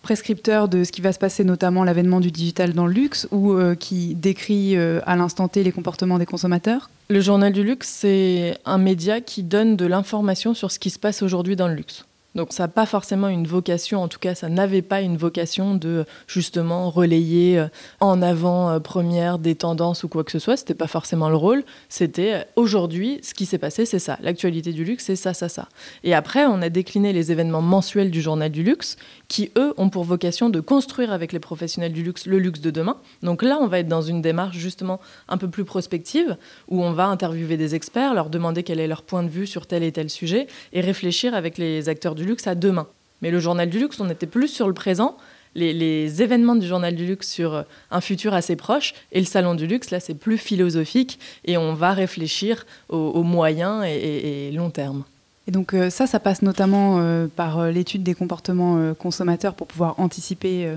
prescripteur 0.02 0.68
de 0.68 0.84
ce 0.84 0.92
qui 0.92 1.00
va 1.00 1.12
se 1.12 1.18
passer, 1.18 1.42
notamment 1.42 1.82
l'avènement 1.82 2.20
du 2.20 2.30
digital 2.30 2.74
dans 2.74 2.86
le 2.86 2.92
luxe, 2.92 3.26
ou 3.32 3.56
qui 3.80 4.14
décrit 4.14 4.76
à 4.76 5.16
l'instant 5.16 5.48
T 5.48 5.64
les 5.64 5.72
comportements 5.72 6.18
des 6.18 6.26
consommateurs? 6.26 6.90
Le 7.08 7.20
journal 7.20 7.52
du 7.52 7.64
luxe, 7.64 7.88
c'est 7.88 8.56
un 8.64 8.78
média 8.78 9.20
qui 9.20 9.42
donne 9.42 9.74
de 9.74 9.84
l'information 9.84 10.54
sur 10.54 10.70
ce 10.70 10.78
qui 10.78 10.90
se 10.90 10.98
passe 11.00 11.22
aujourd'hui 11.22 11.56
dans 11.56 11.66
le 11.66 11.74
luxe. 11.74 12.04
Donc 12.36 12.52
ça 12.52 12.64
n'a 12.64 12.68
pas 12.68 12.84
forcément 12.84 13.28
une 13.28 13.46
vocation, 13.46 14.02
en 14.02 14.08
tout 14.08 14.18
cas 14.18 14.34
ça 14.34 14.50
n'avait 14.50 14.82
pas 14.82 15.00
une 15.00 15.16
vocation 15.16 15.74
de 15.74 16.04
justement 16.26 16.90
relayer 16.90 17.58
euh, 17.58 17.68
en 18.00 18.20
avant-première 18.20 19.34
euh, 19.36 19.38
des 19.38 19.54
tendances 19.54 20.04
ou 20.04 20.08
quoi 20.08 20.22
que 20.22 20.30
ce 20.30 20.38
soit. 20.38 20.58
C'était 20.58 20.74
pas 20.74 20.86
forcément 20.86 21.30
le 21.30 21.36
rôle. 21.36 21.64
C'était 21.88 22.34
euh, 22.34 22.42
aujourd'hui 22.54 23.20
ce 23.22 23.32
qui 23.32 23.46
s'est 23.46 23.56
passé, 23.56 23.86
c'est 23.86 23.98
ça. 23.98 24.18
L'actualité 24.20 24.74
du 24.74 24.84
luxe, 24.84 25.04
c'est 25.04 25.16
ça, 25.16 25.32
ça, 25.32 25.48
ça. 25.48 25.70
Et 26.04 26.14
après, 26.14 26.44
on 26.44 26.60
a 26.60 26.68
décliné 26.68 27.14
les 27.14 27.32
événements 27.32 27.62
mensuels 27.62 28.10
du 28.10 28.20
journal 28.20 28.50
du 28.50 28.62
luxe 28.62 28.98
qui, 29.28 29.50
eux, 29.56 29.72
ont 29.78 29.88
pour 29.88 30.04
vocation 30.04 30.50
de 30.50 30.60
construire 30.60 31.12
avec 31.12 31.32
les 31.32 31.40
professionnels 31.40 31.94
du 31.94 32.02
luxe 32.02 32.26
le 32.26 32.38
luxe 32.38 32.60
de 32.60 32.70
demain. 32.70 32.98
Donc 33.22 33.42
là, 33.42 33.58
on 33.62 33.66
va 33.66 33.78
être 33.78 33.88
dans 33.88 34.02
une 34.02 34.20
démarche 34.20 34.58
justement 34.58 35.00
un 35.30 35.38
peu 35.38 35.48
plus 35.48 35.64
prospective 35.64 36.36
où 36.68 36.84
on 36.84 36.92
va 36.92 37.06
interviewer 37.06 37.56
des 37.56 37.74
experts, 37.74 38.12
leur 38.12 38.28
demander 38.28 38.62
quel 38.62 38.78
est 38.78 38.86
leur 38.86 39.04
point 39.04 39.22
de 39.22 39.30
vue 39.30 39.46
sur 39.46 39.66
tel 39.66 39.82
et 39.82 39.92
tel 39.92 40.10
sujet 40.10 40.48
et 40.74 40.82
réfléchir 40.82 41.34
avec 41.34 41.56
les 41.56 41.88
acteurs 41.88 42.14
du 42.14 42.25
luxe 42.26 42.46
à 42.46 42.54
demain. 42.54 42.86
Mais 43.22 43.30
le 43.30 43.40
journal 43.40 43.68
du 43.68 43.78
luxe, 43.78 43.98
on 44.00 44.10
était 44.10 44.26
plus 44.26 44.48
sur 44.48 44.68
le 44.68 44.74
présent. 44.74 45.16
Les, 45.54 46.22
événements 46.22 46.54
du 46.54 46.66
journal 46.66 46.94
du 46.94 47.06
luxe 47.06 47.30
sur 47.30 47.54
euh, 47.54 47.62
un 47.90 48.02
futur 48.02 48.34
assez 48.34 48.56
proche 48.56 48.92
et 49.10 49.20
le 49.20 49.24
salon 49.24 49.54
du 49.54 49.66
luxe, 49.66 49.90
là, 49.90 50.00
c'est 50.00 50.14
plus 50.14 50.36
philosophique 50.36 51.18
et 51.46 51.56
on 51.56 51.72
va 51.72 51.92
réfléchir 51.92 52.66
aux, 52.90 53.22
moyens 53.22 53.82
et, 53.86 54.50
long 54.52 54.68
terme. 54.68 55.04
Et 55.48 55.52
donc 55.52 55.72
euh, 55.72 55.88
ça, 55.88 56.06
ça 56.06 56.20
passe 56.20 56.42
notamment 56.42 56.98
euh, 56.98 57.26
par 57.34 57.70
l'étude 57.70 58.02
des 58.02 58.14
comportements 58.14 58.92
consommateurs 58.94 59.54
pour 59.54 59.66
pouvoir 59.66 59.98
anticiper 59.98 60.68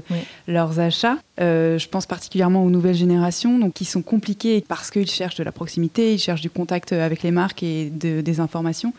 leurs 0.48 0.80
achats. 0.80 1.18
je 1.38 1.88
pense 1.90 2.06
particulièrement 2.06 2.64
aux 2.64 2.70
nouvelles 2.70 2.96
générations, 2.96 3.60
donc 3.60 3.74
qui 3.74 3.86
sont 3.86 4.02
compliquées 4.02 4.64
parce 4.66 4.92
qu'ils 4.92 5.10
cherchent 5.10 5.38
de 5.38 5.44
la 5.44 5.52
proximité, 5.52 6.14
ils 6.14 6.20
cherchent 6.20 6.42
du 6.42 6.50
contact 6.50 6.94
avec 6.94 7.22
les 7.24 7.32
marques 7.32 7.64
et 7.64 7.90
des 7.90 8.40
informations. 8.40 8.94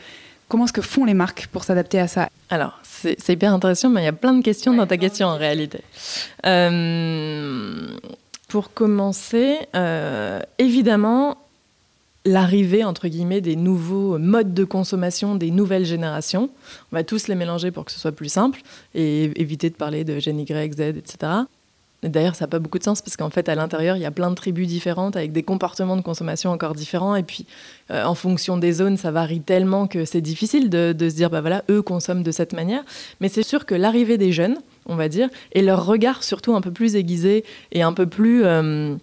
Comment 0.51 0.65
est-ce 0.65 0.73
que 0.73 0.83
font 0.83 1.05
les 1.05 1.15
marques 1.15 1.47
pour 1.53 1.63
s'adapter 1.63 2.01
à 2.01 2.09
ça? 2.09 2.29
Alors, 2.49 2.81
c'est 2.83 3.29
hyper 3.29 3.55
intéressant, 3.55 3.89
mais 3.89 4.03
il 4.03 4.05
y 4.05 4.09
a 4.09 4.13
plein 4.13 4.33
de 4.33 4.43
questions 4.43 4.75
dans 4.75 4.87
ta 4.87 4.97
question 4.97 5.29
en 5.29 5.37
réalité. 5.37 5.81
Euh, 6.45 7.87
pour 8.49 8.75
commencer, 8.75 9.59
euh, 9.77 10.41
évidemment, 10.59 11.39
l'arrivée, 12.25 12.83
entre 12.83 13.07
guillemets, 13.07 13.41
des 13.41 13.55
nouveaux 13.55 14.19
modes 14.19 14.53
de 14.53 14.65
consommation 14.65 15.37
des 15.37 15.53
nouvelles 15.53 15.87
générations. 15.87 16.51
On 16.91 16.97
va 16.97 17.05
tous 17.05 17.29
les 17.29 17.37
mélanger 17.37 17.71
pour 17.71 17.85
que 17.85 17.93
ce 17.93 18.01
soit 18.01 18.11
plus 18.11 18.29
simple 18.29 18.61
et 18.97 19.31
éviter 19.41 19.71
de 19.71 19.77
parler 19.77 20.03
de 20.03 20.19
Gen 20.19 20.41
Y, 20.41 20.75
Z, 20.75 20.81
etc. 20.81 21.33
D'ailleurs, 22.03 22.35
ça 22.35 22.45
n'a 22.45 22.49
pas 22.49 22.59
beaucoup 22.59 22.79
de 22.79 22.85
sens 22.85 23.03
parce 23.03 23.17
qu'en 23.17 23.29
fait, 23.29 23.49
à 23.51 23.55
l'intérieur, 23.55 23.97
il 23.97 24.03
y 24.03 24.07
a 24.07 24.11
plein 24.11 24.31
de 24.31 24.35
tribus 24.35 24.67
différentes 24.67 25.17
avec 25.17 25.33
des 25.33 25.43
comportements 25.43 25.97
de 25.97 26.01
consommation 26.01 26.51
encore 26.51 26.75
différents. 26.75 27.15
Et 27.15 27.23
puis, 27.23 27.45
euh, 27.91 28.05
en 28.05 28.15
fonction 28.15 28.57
des 28.57 28.73
zones, 28.73 28.97
ça 28.97 29.11
varie 29.11 29.41
tellement 29.41 29.87
que 29.87 30.07
c'est 30.07 30.23
difficile 30.23 30.71
de, 30.71 30.95
se 30.99 31.15
dire, 31.15 31.29
bah 31.29 31.43
voilà, 31.43 31.63
eux 31.69 31.83
consomment 31.83 32.23
de 32.23 32.31
cette 32.31 32.55
manière. 32.55 32.83
Mais 33.21 33.29
c'est 33.29 33.43
sûr 33.43 33.67
que 33.67 33.75
l'arrivée 33.75 34.17
des 34.17 34.33
jeunes, 34.33 34.57
on 34.87 34.97
va 34.97 35.09
dire, 35.09 35.29
et 35.53 35.61
leur 35.61 35.85
regard 35.85 36.23
surtout 36.23 36.55
un 36.55 36.63
peu 36.63 36.71
plus 36.71 36.97
aiguisé 36.97 37.45
et 37.73 37.83
un 37.83 37.93
peu 37.93 38.07
plus 38.07 38.45
euh, 38.45 38.95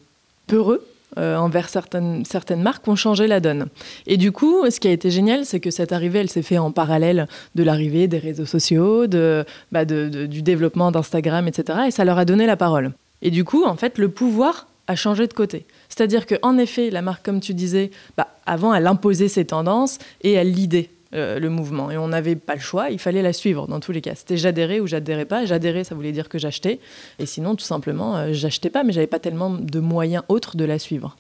peureux 0.48 0.84
envers 1.18 1.70
certaines, 1.70 2.24
certaines 2.26 2.62
marques 2.62 2.88
ont 2.88 2.96
changé 2.96 3.28
la 3.28 3.40
donne. 3.40 3.68
Et 4.06 4.18
du 4.18 4.32
coup, 4.32 4.70
ce 4.70 4.80
qui 4.80 4.88
a 4.88 4.92
été 4.92 5.10
génial, 5.10 5.46
c'est 5.46 5.60
que 5.60 5.72
cette 5.72 5.92
arrivée, 5.92 6.20
elle 6.20 6.30
s'est 6.30 6.42
faite 6.42 6.60
en 6.60 6.72
parallèle 6.72 7.28
de 7.56 7.64
l'arrivée 7.64 8.08
des 8.08 8.20
réseaux 8.20 8.46
sociaux, 8.46 9.08
de, 9.08 9.46
bah 9.72 9.86
du 9.86 10.42
développement 10.42 10.92
d'Instagram, 10.92 11.48
etc. 11.48 11.80
Et 11.88 11.92
ça 11.92 12.06
leur 12.06 12.18
a 12.18 12.26
donné 12.26 12.46
la 12.46 12.58
parole. 12.58 12.94
Et 13.22 13.32
du 13.32 13.44
coup, 13.44 13.66
en 13.66 13.76
fait, 13.76 13.98
le 13.98 14.10
pouvoir 14.10 14.68
a 14.88 14.96
changé 14.96 15.28
de 15.28 15.34
côté. 15.34 15.66
C'est-à-dire 15.90 16.26
qu'en 16.26 16.58
effet, 16.58 16.90
la 16.90 17.02
marque, 17.02 17.26
comme 17.26 17.40
tu 17.40 17.54
disais, 17.54 17.92
bah, 18.16 18.28
avant, 18.46 18.74
elle 18.74 18.88
imposait 18.88 19.28
ses 19.28 19.46
tendances 19.46 20.00
et 20.22 20.34
elle 20.34 20.52
lidait 20.52 20.90
euh, 21.14 21.40
le 21.40 21.50
mouvement. 21.50 21.90
Et 21.90 21.98
on 21.98 22.10
n'avait 22.10 22.36
pas 22.36 22.56
le 22.56 22.60
choix, 22.60 22.90
il 22.90 23.00
fallait 23.00 23.22
la 23.22 23.32
suivre 23.32 23.66
dans 23.68 23.80
tous 23.80 23.94
les 23.94 24.02
cas. 24.02 24.14
C'était 24.16 24.36
j'adhérais 24.36 24.82
ou 24.82 24.88
j'adhérais 24.88 25.24
pas. 25.24 25.46
J'adhérais, 25.46 25.86
ça 25.86 25.96
voulait 25.96 26.12
dire 26.12 26.28
que 26.28 26.38
j'achetais. 26.38 26.80
Et 27.18 27.26
sinon, 27.26 27.56
tout 27.56 27.64
simplement, 27.64 28.18
euh, 28.18 28.30
j'achetais 28.34 28.70
pas, 28.70 28.84
mais 28.84 28.92
j'avais 28.92 29.08
pas 29.08 29.20
tellement 29.20 29.50
de 29.50 29.80
moyens 29.80 30.24
autres 30.28 30.58
de 30.58 30.66
la 30.66 30.80
suivre. 30.80 31.16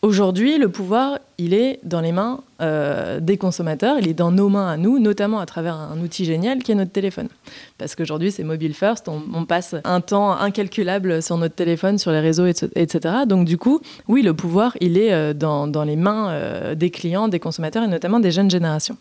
Aujourd'hui, 0.00 0.56
le 0.56 0.70
pouvoir, 0.70 1.18
il 1.38 1.52
est 1.52 1.80
dans 1.82 2.00
les 2.00 2.12
mains 2.12 2.40
euh, 2.62 3.18
des 3.18 3.36
consommateurs, 3.36 3.96
il 3.98 4.08
est 4.08 4.14
dans 4.14 4.30
nos 4.30 4.48
mains 4.48 4.68
à 4.68 4.76
nous, 4.76 5.00
notamment 5.00 5.40
à 5.40 5.46
travers 5.46 5.74
un 5.74 6.00
outil 6.00 6.24
génial 6.24 6.62
qui 6.62 6.70
est 6.70 6.76
notre 6.76 6.92
téléphone. 6.92 7.28
Parce 7.78 7.96
qu'aujourd'hui, 7.96 8.30
c'est 8.30 8.44
mobile 8.44 8.74
first, 8.74 9.08
on, 9.08 9.44
passe 9.44 9.74
un 9.82 10.00
temps 10.00 10.30
incalculable 10.30 11.20
sur 11.20 11.36
notre 11.36 11.56
téléphone, 11.56 11.98
sur 11.98 12.12
les 12.12 12.20
réseaux, 12.20 12.46
etc. 12.46 13.14
Donc 13.26 13.44
du 13.44 13.58
coup, 13.58 13.80
oui, 14.06 14.22
le 14.22 14.34
pouvoir, 14.34 14.76
il 14.80 14.96
est 14.96 15.12
euh, 15.12 15.34
dans, 15.34 15.66
les 15.84 15.96
mains 15.96 16.74
des 16.74 16.90
clients, 16.90 17.26
des 17.26 17.40
consommateurs 17.40 17.82
et 17.82 17.88
notamment 17.88 18.20
des 18.20 18.30
jeunes 18.30 18.50
générations. 18.50 18.96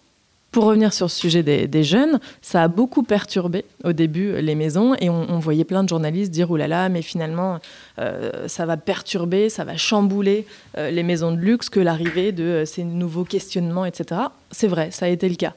Pour 0.51 0.63
revenir 0.63 0.93
sur 0.93 1.11
ce 1.11 1.19
sujet 1.19 1.43
des, 1.43 1.83
jeunes, 1.83 2.19
ça 2.41 2.63
a 2.63 2.67
beaucoup 2.67 3.03
perturbé 3.03 3.65
au 3.83 3.91
début 3.91 4.41
les 4.41 4.55
maisons 4.55 4.95
et 4.95 5.09
on, 5.09 5.39
voyait 5.39 5.65
plein 5.65 5.83
de 5.83 5.89
journalistes 5.89 6.31
dire 6.31 6.49
oulala, 6.49 6.67
là 6.67 6.83
là, 6.83 6.89
mais 6.89 7.01
finalement, 7.01 7.59
euh, 7.99 8.47
ça 8.47 8.65
va 8.65 8.77
perturber, 8.77 9.49
ça 9.49 9.65
va 9.65 9.75
chambouler 9.75 10.47
euh, 10.77 10.89
les 10.89 11.03
maisons 11.03 11.31
de 11.31 11.37
luxe 11.37 11.69
que 11.69 11.79
l'arrivée 11.79 12.31
de 12.31 12.43
euh, 12.43 12.65
ces 12.65 12.83
nouveaux 12.85 13.25
questionnements, 13.25 13.85
etc. 13.85 14.21
C'est 14.49 14.67
vrai, 14.67 14.89
ça 14.91 15.05
a 15.05 15.09
été 15.09 15.27
le 15.27 15.35
cas. 15.35 15.53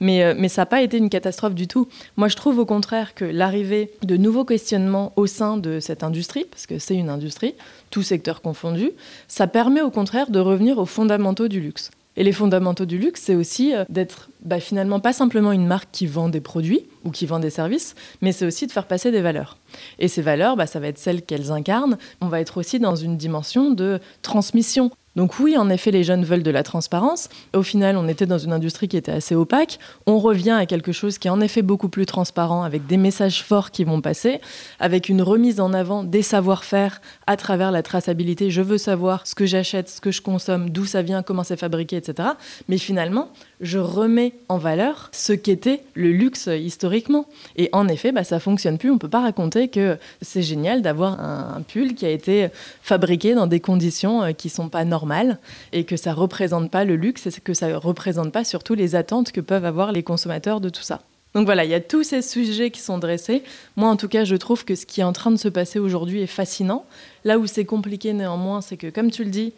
Mais, 0.00 0.34
mais 0.34 0.48
ça 0.48 0.62
n'a 0.62 0.66
pas 0.66 0.82
été 0.82 0.98
une 0.98 1.08
catastrophe 1.08 1.54
du 1.54 1.68
tout. 1.68 1.88
Moi, 2.16 2.26
je 2.26 2.34
trouve 2.34 2.58
au 2.58 2.66
contraire 2.66 3.14
que 3.14 3.24
l'arrivée 3.24 3.92
de 4.02 4.16
nouveaux 4.16 4.44
questionnements 4.44 5.12
au 5.14 5.28
sein 5.28 5.56
de 5.56 5.78
cette 5.78 6.02
industrie, 6.02 6.44
parce 6.50 6.66
que 6.66 6.80
c'est 6.80 6.96
une 6.96 7.08
industrie, 7.08 7.54
tout 7.90 8.02
secteur 8.02 8.42
confondu, 8.42 8.90
ça 9.28 9.46
permet 9.46 9.80
au 9.80 9.90
contraire 9.90 10.30
de 10.30 10.40
revenir 10.40 10.78
aux 10.78 10.86
fondamentaux 10.86 11.46
du 11.46 11.60
luxe. 11.60 11.92
Et 12.16 12.24
les 12.24 12.32
fondamentaux 12.32 12.84
du 12.84 12.98
luxe, 12.98 13.22
c'est 13.22 13.36
aussi 13.36 13.72
d'être 13.88 14.28
bah, 14.44 14.60
finalement 14.60 15.00
pas 15.00 15.12
simplement 15.12 15.52
une 15.52 15.66
marque 15.66 15.88
qui 15.92 16.06
vend 16.06 16.28
des 16.28 16.40
produits 16.40 16.86
ou 17.04 17.10
qui 17.10 17.26
vend 17.26 17.38
des 17.38 17.50
services, 17.50 17.94
mais 18.20 18.32
c'est 18.32 18.46
aussi 18.46 18.66
de 18.66 18.72
faire 18.72 18.86
passer 18.86 19.10
des 19.10 19.20
valeurs. 19.20 19.56
Et 19.98 20.08
ces 20.08 20.22
valeurs, 20.22 20.56
bah, 20.56 20.66
ça 20.66 20.80
va 20.80 20.88
être 20.88 20.98
celles 20.98 21.22
qu'elles 21.22 21.52
incarnent. 21.52 21.96
On 22.20 22.28
va 22.28 22.40
être 22.40 22.58
aussi 22.58 22.78
dans 22.78 22.96
une 22.96 23.16
dimension 23.16 23.70
de 23.70 24.00
transmission. 24.22 24.90
Donc 25.14 25.38
oui, 25.38 25.58
en 25.58 25.68
effet, 25.68 25.90
les 25.90 26.04
jeunes 26.04 26.24
veulent 26.24 26.42
de 26.42 26.50
la 26.50 26.62
transparence. 26.62 27.28
Au 27.54 27.62
final, 27.62 27.96
on 27.96 28.08
était 28.08 28.24
dans 28.24 28.38
une 28.38 28.52
industrie 28.52 28.88
qui 28.88 28.96
était 28.96 29.12
assez 29.12 29.34
opaque. 29.34 29.78
On 30.06 30.18
revient 30.18 30.52
à 30.52 30.64
quelque 30.64 30.92
chose 30.92 31.18
qui 31.18 31.28
est 31.28 31.30
en 31.30 31.40
effet 31.40 31.60
beaucoup 31.60 31.90
plus 31.90 32.06
transparent, 32.06 32.62
avec 32.62 32.86
des 32.86 32.96
messages 32.96 33.42
forts 33.42 33.70
qui 33.70 33.84
vont 33.84 34.00
passer, 34.00 34.40
avec 34.80 35.10
une 35.10 35.20
remise 35.20 35.60
en 35.60 35.74
avant 35.74 36.02
des 36.02 36.22
savoir-faire 36.22 37.02
à 37.26 37.36
travers 37.36 37.70
la 37.70 37.82
traçabilité. 37.82 38.50
Je 38.50 38.62
veux 38.62 38.78
savoir 38.78 39.26
ce 39.26 39.34
que 39.34 39.44
j'achète, 39.44 39.90
ce 39.90 40.00
que 40.00 40.10
je 40.10 40.22
consomme, 40.22 40.70
d'où 40.70 40.86
ça 40.86 41.02
vient, 41.02 41.22
comment 41.22 41.44
c'est 41.44 41.58
fabriqué, 41.58 41.96
etc. 41.96 42.30
Mais 42.68 42.78
finalement, 42.78 43.28
je 43.62 43.78
remets 43.78 44.34
en 44.48 44.58
valeur 44.58 45.08
ce 45.12 45.32
qu'était 45.32 45.82
le 45.94 46.10
luxe 46.10 46.48
historiquement. 46.52 47.26
Et 47.56 47.70
en 47.72 47.88
effet, 47.88 48.12
bah, 48.12 48.24
ça 48.24 48.40
fonctionne 48.40 48.76
plus. 48.76 48.90
On 48.90 48.98
peut 48.98 49.08
pas 49.08 49.20
raconter 49.20 49.68
que 49.68 49.96
c'est 50.20 50.42
génial 50.42 50.82
d'avoir 50.82 51.20
un, 51.20 51.62
pull 51.62 51.94
qui 51.94 52.04
a 52.04 52.10
été 52.10 52.48
fabriqué 52.82 53.34
dans 53.34 53.46
des 53.46 53.60
conditions 53.60 54.22
euh, 54.22 54.32
qui 54.32 54.48
sont 54.48 54.68
pas 54.68 54.84
normales 54.84 55.38
et 55.72 55.84
que 55.84 55.96
ça 55.96 56.12
représente 56.12 56.70
pas 56.70 56.84
le 56.84 56.96
luxe 56.96 57.26
et 57.26 57.32
que 57.40 57.54
ça 57.54 57.78
représente 57.78 58.32
pas 58.32 58.44
surtout 58.44 58.74
les 58.74 58.96
attentes 58.96 59.30
que 59.30 59.40
peuvent 59.40 59.64
avoir 59.64 59.92
les 59.92 60.02
consommateurs 60.02 60.60
de 60.60 60.68
tout 60.68 60.82
ça. 60.82 61.00
Donc 61.34 61.46
voilà, 61.46 61.64
il 61.64 61.70
y 61.70 61.74
a 61.74 61.80
tous 61.80 62.02
ces 62.02 62.20
sujets 62.20 62.70
qui 62.70 62.80
sont 62.80 62.98
dressés. 62.98 63.42
Moi, 63.76 63.88
en 63.88 63.96
tout 63.96 64.08
cas, 64.08 64.24
je 64.24 64.36
trouve 64.36 64.64
que 64.64 64.74
ce 64.74 64.84
qui 64.84 65.00
est 65.00 65.04
en 65.04 65.14
train 65.14 65.30
de 65.30 65.36
se 65.36 65.48
passer 65.48 65.78
aujourd'hui 65.78 66.20
est 66.20 66.26
fascinant. 66.26 66.84
Là 67.24 67.38
où 67.38 67.46
c'est 67.46 67.64
compliqué 67.64 68.12
néanmoins, 68.12 68.60
c'est 68.60 68.76
que, 68.76 68.88
comme 68.88 69.10
tu 69.10 69.24
le 69.24 69.30
dis, 69.30 69.54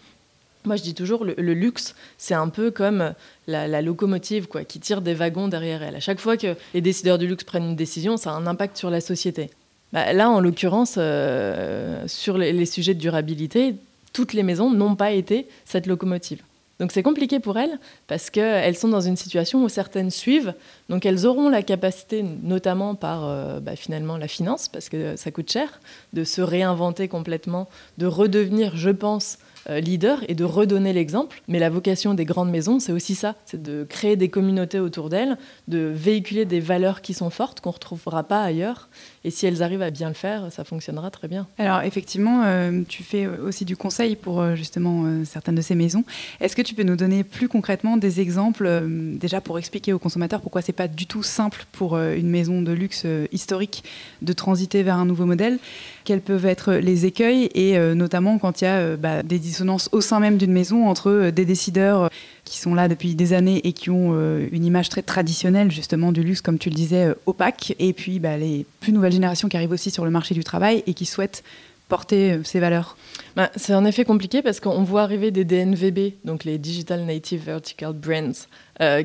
moi, 0.66 0.76
je 0.76 0.82
dis 0.82 0.94
toujours, 0.94 1.24
le, 1.24 1.34
luxe, 1.54 1.94
c'est 2.18 2.34
un 2.34 2.48
peu 2.48 2.70
comme 2.70 3.14
la, 3.46 3.82
locomotive 3.82 4.46
quoi, 4.46 4.64
qui 4.64 4.80
tire 4.80 5.00
des 5.00 5.14
wagons 5.14 5.48
derrière 5.48 5.82
elle. 5.82 5.96
À 5.96 6.00
chaque 6.00 6.20
fois 6.20 6.36
que 6.36 6.56
les 6.72 6.80
décideurs 6.80 7.18
du 7.18 7.26
luxe 7.26 7.44
prennent 7.44 7.70
une 7.70 7.76
décision, 7.76 8.16
ça 8.16 8.30
a 8.30 8.34
un 8.34 8.46
impact 8.46 8.76
sur 8.76 8.90
la 8.90 9.00
société. 9.00 9.50
Bah, 9.92 10.12
là, 10.12 10.28
en 10.30 10.40
l'occurrence, 10.40 10.96
euh, 10.98 12.02
sur 12.08 12.38
les, 12.38 12.66
sujets 12.66 12.94
de 12.94 12.98
durabilité, 12.98 13.76
toutes 14.12 14.32
les 14.32 14.42
maisons 14.42 14.70
n'ont 14.70 14.96
pas 14.96 15.12
été 15.12 15.46
cette 15.64 15.86
locomotive. 15.86 16.40
Donc 16.80 16.90
c'est 16.90 17.04
compliqué 17.04 17.38
pour 17.38 17.56
elles 17.56 17.78
parce 18.08 18.30
qu'elles 18.30 18.76
sont 18.76 18.88
dans 18.88 19.00
une 19.00 19.16
situation 19.16 19.62
où 19.62 19.68
certaines 19.68 20.10
suivent. 20.10 20.54
Donc 20.88 21.06
elles 21.06 21.24
auront 21.26 21.48
la 21.48 21.62
capacité, 21.62 22.24
notamment 22.42 22.96
par 22.96 23.24
euh, 23.24 23.60
bah, 23.60 23.76
finalement 23.76 24.16
la 24.16 24.26
finance, 24.26 24.66
parce 24.66 24.88
que 24.88 25.14
ça 25.14 25.30
coûte 25.30 25.52
cher, 25.52 25.80
de 26.12 26.24
se 26.24 26.42
réinventer 26.42 27.06
complètement, 27.06 27.68
de 27.98 28.06
redevenir, 28.06 28.76
je 28.76 28.90
pense, 28.90 29.38
leader 29.68 30.24
et 30.28 30.34
de 30.34 30.44
redonner 30.44 30.92
l'exemple. 30.92 31.42
Mais 31.48 31.58
la 31.58 31.70
vocation 31.70 32.14
des 32.14 32.24
grandes 32.24 32.50
maisons, 32.50 32.78
c'est 32.80 32.92
aussi 32.92 33.14
ça, 33.14 33.34
c'est 33.44 33.62
de 33.62 33.84
créer 33.84 34.16
des 34.16 34.28
communautés 34.28 34.80
autour 34.80 35.08
d'elles, 35.08 35.38
de 35.68 35.78
véhiculer 35.78 36.44
des 36.44 36.60
valeurs 36.60 37.02
qui 37.02 37.14
sont 37.14 37.30
fortes, 37.30 37.60
qu'on 37.60 37.70
ne 37.70 37.74
retrouvera 37.74 38.24
pas 38.24 38.42
ailleurs. 38.42 38.88
Et 39.24 39.30
si 39.30 39.46
elles 39.46 39.62
arrivent 39.62 39.82
à 39.82 39.90
bien 39.90 40.08
le 40.08 40.14
faire, 40.14 40.50
ça 40.50 40.64
fonctionnera 40.64 41.10
très 41.10 41.28
bien. 41.28 41.46
Alors 41.58 41.82
effectivement, 41.82 42.42
euh, 42.44 42.82
tu 42.88 43.02
fais 43.02 43.26
aussi 43.26 43.64
du 43.64 43.76
conseil 43.76 44.16
pour 44.16 44.40
euh, 44.40 44.54
justement 44.54 45.04
certaines 45.24 45.54
de 45.54 45.62
ces 45.62 45.74
maisons. 45.74 46.04
Est-ce 46.40 46.56
que 46.56 46.62
tu 46.62 46.74
peux 46.74 46.82
nous 46.82 46.96
donner 46.96 47.24
plus 47.24 47.48
concrètement 47.48 47.96
des 47.96 48.20
exemples, 48.20 48.82
déjà 49.14 49.40
pour 49.40 49.58
expliquer 49.58 49.92
aux 49.92 49.98
consommateurs 49.98 50.40
pourquoi 50.40 50.62
c'est 50.62 50.72
pas 50.72 50.88
du 50.88 51.06
tout 51.06 51.22
simple 51.22 51.64
pour 51.72 51.96
une 51.96 52.28
maison 52.28 52.62
de 52.62 52.72
luxe 52.72 53.06
historique 53.32 53.84
de 54.22 54.32
transiter 54.32 54.82
vers 54.82 54.96
un 54.96 55.06
nouveau 55.06 55.26
modèle? 55.26 55.58
Quels 56.04 56.20
peuvent 56.20 56.46
être 56.46 56.74
les 56.74 57.06
écueils? 57.06 57.48
Et 57.54 57.78
notamment 57.94 58.38
quand 58.38 58.60
il 58.60 58.64
y 58.64 58.66
a 58.66 58.96
bah, 58.96 59.22
des 59.22 59.38
dissonance 59.38 59.88
au 59.92 60.00
sein 60.00 60.20
même 60.20 60.36
d'une 60.36 60.52
maison 60.52 60.88
entre 60.88 61.10
euh, 61.10 61.30
des 61.30 61.44
décideurs 61.44 62.04
euh, 62.04 62.08
qui 62.44 62.58
sont 62.58 62.74
là 62.74 62.88
depuis 62.88 63.14
des 63.14 63.32
années 63.32 63.60
et 63.66 63.72
qui 63.72 63.90
ont 63.90 64.10
euh, 64.12 64.46
une 64.52 64.64
image 64.64 64.88
très 64.88 65.02
traditionnelle 65.02 65.70
justement 65.70 66.12
du 66.12 66.22
luxe, 66.22 66.40
comme 66.40 66.58
tu 66.58 66.68
le 66.68 66.74
disais, 66.74 67.08
opaque, 67.26 67.74
et 67.78 67.92
puis 67.92 68.18
bah, 68.18 68.36
les 68.36 68.66
plus 68.80 68.92
nouvelles 68.92 69.12
générations 69.12 69.48
qui 69.48 69.56
arrivent 69.56 69.72
aussi 69.72 69.90
sur 69.90 70.04
le 70.04 70.10
marché 70.10 70.34
du 70.34 70.44
travail 70.44 70.82
et 70.86 70.94
qui 70.94 71.06
souhaitent 71.06 71.42
porter 71.88 72.40
ces 72.44 72.60
valeurs. 72.60 72.96
Bah, 73.36 73.50
C'est 73.56 73.74
en 73.74 73.84
effet 73.84 74.04
compliqué 74.04 74.42
parce 74.42 74.60
qu'on 74.60 74.82
voit 74.84 75.02
arriver 75.02 75.30
des 75.30 75.44
DNVB, 75.44 76.14
donc 76.24 76.44
les 76.44 76.58
Digital 76.58 77.04
Native 77.04 77.44
Vertical 77.44 77.92
Brands, 77.92 78.48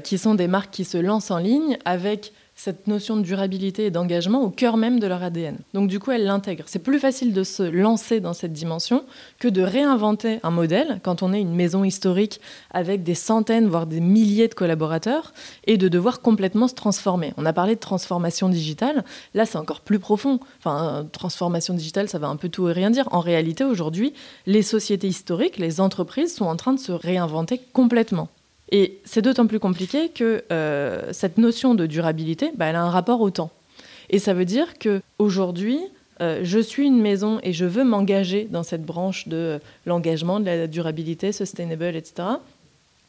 qui 0.04 0.18
sont 0.18 0.36
des 0.36 0.48
marques 0.48 0.72
qui 0.72 0.86
se 0.86 0.98
lancent 0.98 1.32
en 1.32 1.40
ligne 1.40 1.78
avec 1.86 2.32
cette 2.60 2.88
notion 2.88 3.16
de 3.16 3.22
durabilité 3.22 3.86
et 3.86 3.90
d'engagement 3.90 4.42
au 4.42 4.50
cœur 4.50 4.76
même 4.76 5.00
de 5.00 5.08
leur 5.08 5.24
ADN. 5.24 5.56
Donc 5.74 5.88
du 5.88 5.98
coup, 5.98 6.12
elles 6.12 6.26
l'intègrent. 6.26 6.66
C'est 6.68 6.84
plus 6.84 7.00
facile 7.00 7.32
de 7.32 7.46
se 7.46 7.64
lancer 7.64 8.20
dans 8.20 8.34
cette 8.34 8.52
dimension 8.52 9.06
que 9.40 9.48
de 9.48 9.62
réinventer 9.62 10.42
un 10.44 10.52
modèle 10.52 11.00
quand 11.02 11.24
on 11.24 11.32
est 11.32 11.40
une 11.40 11.56
maison 11.56 11.86
historique 11.86 12.42
avec 12.72 13.02
des 13.04 13.16
centaines, 13.16 13.70
voire 13.70 13.88
des 13.88 14.02
milliers 14.02 14.50
de 14.50 14.56
collaborateurs 14.56 15.34
et 15.68 15.78
de 15.78 15.88
devoir 15.88 16.20
complètement 16.20 16.68
se 16.68 16.76
transformer. 16.76 17.34
On 17.38 17.46
a 17.46 17.54
parlé 17.54 17.76
de 17.76 17.80
transformation 17.80 18.50
digitale. 18.50 19.06
Là, 19.34 19.46
c'est 19.46 19.58
encore 19.58 19.80
plus 19.80 20.00
profond. 20.00 20.42
Enfin, 20.58 21.08
transformation 21.14 21.74
digitale, 21.74 22.10
ça 22.10 22.20
va 22.20 22.28
un 22.28 22.36
peu 22.36 22.50
tout 22.50 22.68
et 22.68 22.74
rien 22.74 22.90
dire. 22.90 23.08
En 23.12 23.22
réalité, 23.22 23.64
aujourd'hui, 23.64 24.14
les 24.48 24.64
sociétés 24.64 25.08
historiques, 25.08 25.60
les 25.60 25.80
entreprises 25.80 26.36
sont 26.36 26.46
en 26.46 26.58
train 26.58 26.74
de 26.74 26.80
se 26.80 26.92
réinventer 26.92 27.62
complètement. 27.72 28.28
Et 28.72 29.00
c'est 29.04 29.22
d'autant 29.22 29.48
plus 29.48 29.60
compliqué 29.60 30.10
que 30.10 30.44
euh, 30.52 31.12
cette 31.12 31.38
notion 31.38 31.76
de 31.76 31.86
durabilité, 31.86 32.52
bah, 32.56 32.68
elle 32.68 32.76
a 32.76 32.84
un 32.84 32.90
rapport 32.90 33.22
au 33.22 33.30
temps. 33.32 33.52
Et 34.10 34.20
ça 34.20 34.34
veut 34.34 34.46
dire 34.46 34.78
que 34.78 35.02
aujourd'hui, 35.18 35.80
euh, 36.22 36.42
je 36.44 36.60
suis 36.60 36.86
une 36.86 37.02
maison 37.02 37.40
et 37.44 37.54
je 37.54 37.66
veux 37.66 37.84
m'engager 37.84 38.48
dans 38.50 38.64
cette 38.64 38.84
branche 38.84 39.28
de 39.28 39.60
l'engagement, 39.86 40.40
de 40.40 40.46
la 40.46 40.68
durabilité, 40.68 41.32
sustainable, 41.32 41.96
etc. 41.96 42.28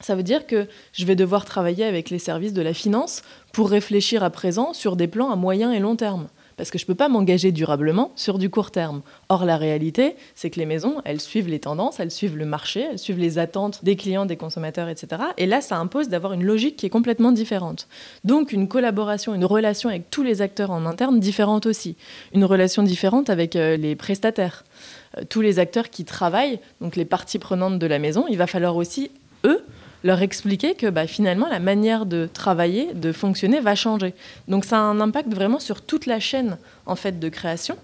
Ça 0.00 0.14
veut 0.14 0.22
dire 0.22 0.46
que 0.46 0.66
je 0.92 1.04
vais 1.04 1.16
devoir 1.16 1.44
travailler 1.44 1.84
avec 1.84 2.08
les 2.08 2.18
services 2.18 2.54
de 2.54 2.62
la 2.62 2.72
finance 2.72 3.22
pour 3.52 3.68
réfléchir 3.68 4.22
à 4.22 4.30
présent 4.30 4.72
sur 4.72 4.96
des 4.96 5.08
plans 5.08 5.30
à 5.30 5.36
moyen 5.36 5.72
et 5.72 5.78
long 5.78 5.96
terme 5.96 6.28
parce 6.60 6.70
que 6.70 6.76
je 6.76 6.84
ne 6.84 6.88
peux 6.88 6.94
pas 6.94 7.08
m'engager 7.08 7.52
durablement 7.52 8.12
sur 8.16 8.36
du 8.36 8.50
court 8.50 8.70
terme. 8.70 9.00
Or, 9.30 9.46
la 9.46 9.56
réalité, 9.56 10.14
c'est 10.34 10.50
que 10.50 10.60
les 10.60 10.66
maisons, 10.66 11.00
elles 11.06 11.22
suivent 11.22 11.48
les 11.48 11.58
tendances, 11.58 12.00
elles 12.00 12.10
suivent 12.10 12.36
le 12.36 12.44
marché, 12.44 12.86
elles 12.90 12.98
suivent 12.98 13.18
les 13.18 13.38
attentes 13.38 13.82
des 13.82 13.96
clients, 13.96 14.26
des 14.26 14.36
consommateurs, 14.36 14.90
etc. 14.90 15.22
Et 15.38 15.46
là, 15.46 15.62
ça 15.62 15.78
impose 15.78 16.10
d'avoir 16.10 16.34
une 16.34 16.44
logique 16.44 16.76
qui 16.76 16.84
est 16.84 16.90
complètement 16.90 17.32
différente. 17.32 17.88
Donc, 18.24 18.52
une 18.52 18.68
collaboration, 18.68 19.34
une 19.34 19.46
relation 19.46 19.88
avec 19.88 20.10
tous 20.10 20.22
les 20.22 20.42
acteurs 20.42 20.70
en 20.70 20.84
interne 20.84 21.18
différente 21.18 21.64
aussi. 21.64 21.96
Une 22.34 22.44
relation 22.44 22.82
différente 22.82 23.30
avec 23.30 23.56
euh, 23.56 23.78
les 23.78 23.96
prestataires. 23.96 24.66
Euh, 25.16 25.22
tous 25.26 25.40
les 25.40 25.60
acteurs 25.60 25.88
qui 25.88 26.04
travaillent, 26.04 26.60
donc 26.82 26.94
les 26.94 27.06
parties 27.06 27.38
prenantes 27.38 27.78
de 27.78 27.86
la 27.86 27.98
maison, 27.98 28.26
il 28.28 28.36
va 28.36 28.46
falloir 28.46 28.76
aussi, 28.76 29.10
eux, 29.46 29.64
leur 30.04 30.22
expliquer 30.22 30.74
que 30.74 30.86
bah, 30.88 31.06
finalement 31.06 31.48
la 31.48 31.60
manière 31.60 32.06
de 32.06 32.28
travailler, 32.32 32.94
de 32.94 33.12
fonctionner 33.12 33.60
va 33.60 33.74
changer. 33.74 34.14
Donc 34.48 34.64
ça 34.64 34.78
a 34.78 34.82
un 34.82 35.00
impact 35.00 35.32
vraiment 35.32 35.60
sur 35.60 35.82
toute 35.82 36.06
la 36.06 36.20
chaîne 36.20 36.58
en 36.86 36.96
fait 36.96 37.18
de 37.18 37.28
création, 37.28 37.76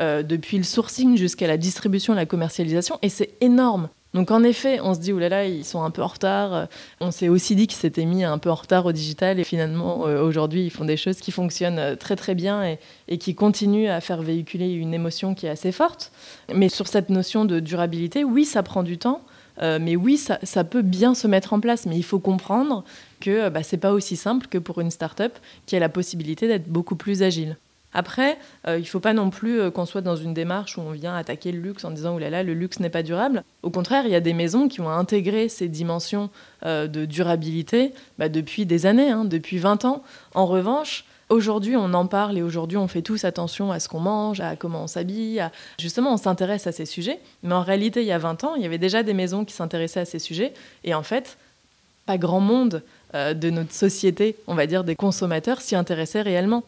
euh, 0.00 0.22
depuis 0.22 0.58
le 0.58 0.64
sourcing 0.64 1.16
jusqu'à 1.16 1.46
la 1.46 1.56
distribution, 1.56 2.14
la 2.14 2.26
commercialisation, 2.26 2.98
et 3.02 3.08
c'est 3.08 3.30
énorme. 3.40 3.88
Donc 4.14 4.30
en 4.30 4.42
effet, 4.42 4.78
on 4.82 4.92
se 4.92 5.00
dit, 5.00 5.12
oulala, 5.12 5.46
ils 5.46 5.64
sont 5.64 5.82
un 5.82 5.90
peu 5.90 6.02
en 6.02 6.06
retard. 6.06 6.68
On 7.00 7.10
s'est 7.10 7.28
aussi 7.28 7.56
dit 7.56 7.66
qu'ils 7.66 7.78
s'étaient 7.78 8.04
mis 8.04 8.24
un 8.24 8.36
peu 8.36 8.50
en 8.50 8.54
retard 8.54 8.84
au 8.84 8.92
digital 8.92 9.40
et 9.40 9.44
finalement, 9.44 10.06
euh, 10.06 10.22
aujourd'hui, 10.22 10.64
ils 10.64 10.70
font 10.70 10.84
des 10.84 10.98
choses 10.98 11.16
qui 11.16 11.32
fonctionnent 11.32 11.78
euh, 11.78 11.96
très 11.96 12.14
très 12.14 12.34
bien 12.34 12.76
et, 13.08 13.18
qui 13.18 13.34
continuent 13.34 13.88
à 13.88 14.00
faire 14.00 14.20
véhiculer 14.20 14.70
une 14.72 14.92
émotion 14.92 15.34
qui 15.34 15.46
est 15.46 15.50
assez 15.50 15.72
forte. 15.72 16.12
Mais 16.54 16.68
sur 16.68 16.88
cette 16.88 17.08
notion 17.08 17.44
de 17.44 17.60
durabilité, 17.60 18.24
oui, 18.24 18.44
ça 18.44 18.62
prend 18.62 18.82
du 18.82 18.98
temps. 18.98 19.22
Euh, 19.60 19.78
mais 19.80 19.96
oui, 19.96 20.16
ça, 20.16 20.64
peut 20.64 20.82
bien 20.82 21.14
se 21.14 21.26
mettre 21.26 21.52
en 21.52 21.60
place, 21.60 21.86
mais 21.86 21.96
il 21.96 22.04
faut 22.04 22.18
comprendre 22.18 22.84
que 23.20 23.30
euh, 23.30 23.50
bah, 23.50 23.62
ce 23.62 23.74
n'est 23.74 23.80
pas 23.80 23.92
aussi 23.92 24.16
simple 24.16 24.46
que 24.46 24.58
pour 24.58 24.80
une 24.80 24.90
start-up 24.90 25.32
qui 25.66 25.76
a 25.76 25.80
la 25.80 25.88
possibilité 25.88 26.48
d'être 26.48 26.68
beaucoup 26.68 26.96
plus 26.96 27.22
agile. 27.22 27.56
Après, 27.94 28.38
il 28.66 28.78
ne 28.78 28.84
faut 28.84 29.00
pas 29.00 29.12
non 29.12 29.28
plus 29.28 29.70
qu'on 29.70 29.84
soit 29.84 30.00
dans 30.00 30.16
une 30.16 30.32
démarche 30.32 30.78
où 30.78 30.80
on 30.80 30.92
vient 30.92 31.14
attaquer 31.14 31.52
le 31.52 31.60
luxe 31.60 31.84
en 31.84 31.90
disant, 31.90 32.14
oulala, 32.14 32.30
là 32.30 32.36
là, 32.38 32.42
le 32.42 32.54
luxe 32.54 32.80
n'est 32.80 32.88
pas 32.88 33.02
durable. 33.02 33.44
Au 33.62 33.68
contraire, 33.68 34.06
il 34.06 34.12
y 34.12 34.14
a 34.14 34.20
des 34.20 34.32
maisons 34.32 34.66
qui 34.66 34.80
ont 34.80 34.88
intégré 34.88 35.50
ces 35.50 35.68
dimensions 35.68 36.30
de 36.64 37.04
durabilité 37.04 37.92
bah, 38.18 38.30
depuis 38.30 38.64
des 38.64 38.86
années, 38.86 39.10
hein, 39.10 39.26
depuis 39.26 39.58
20 39.58 39.84
ans. 39.84 40.02
En 40.34 40.46
revanche, 40.46 41.04
Aujourd'hui, 41.32 41.76
on 41.76 41.94
en 41.94 42.06
parle 42.06 42.36
et 42.36 42.42
aujourd'hui, 42.42 42.76
on 42.76 42.88
fait 42.88 43.00
tous 43.00 43.24
attention 43.24 43.72
à 43.72 43.80
ce 43.80 43.88
qu'on 43.88 44.00
mange, 44.00 44.40
à 44.40 44.54
comment 44.54 44.82
on 44.82 44.86
s'habille. 44.86 45.42
Justement, 45.80 46.12
on 46.12 46.16
s'intéresse 46.18 46.66
à 46.66 46.72
ces 46.72 46.84
sujets. 46.84 47.20
Mais 47.42 47.54
en 47.54 47.62
réalité, 47.62 48.02
il 48.02 48.06
y 48.06 48.12
a 48.12 48.18
20 48.18 48.44
ans, 48.44 48.54
il 48.54 48.60
y 48.60 48.66
avait 48.66 48.76
déjà 48.76 49.02
des 49.02 49.14
maisons 49.14 49.46
qui 49.46 49.54
s'intéressaient 49.54 50.00
à 50.00 50.04
ces 50.04 50.18
sujets. 50.18 50.52
Et 50.84 50.92
en 50.92 51.02
fait, 51.02 51.38
pas 52.04 52.18
grand 52.18 52.40
monde 52.40 52.82
euh, 53.14 53.32
de 53.32 53.48
notre 53.48 53.72
société, 53.72 54.36
on 54.46 54.54
va 54.54 54.66
dire 54.66 54.84
des 54.84 54.94
consommateurs, 54.94 55.62
s'y 55.62 55.74
intéressait 55.74 56.20
réellement. 56.20 56.64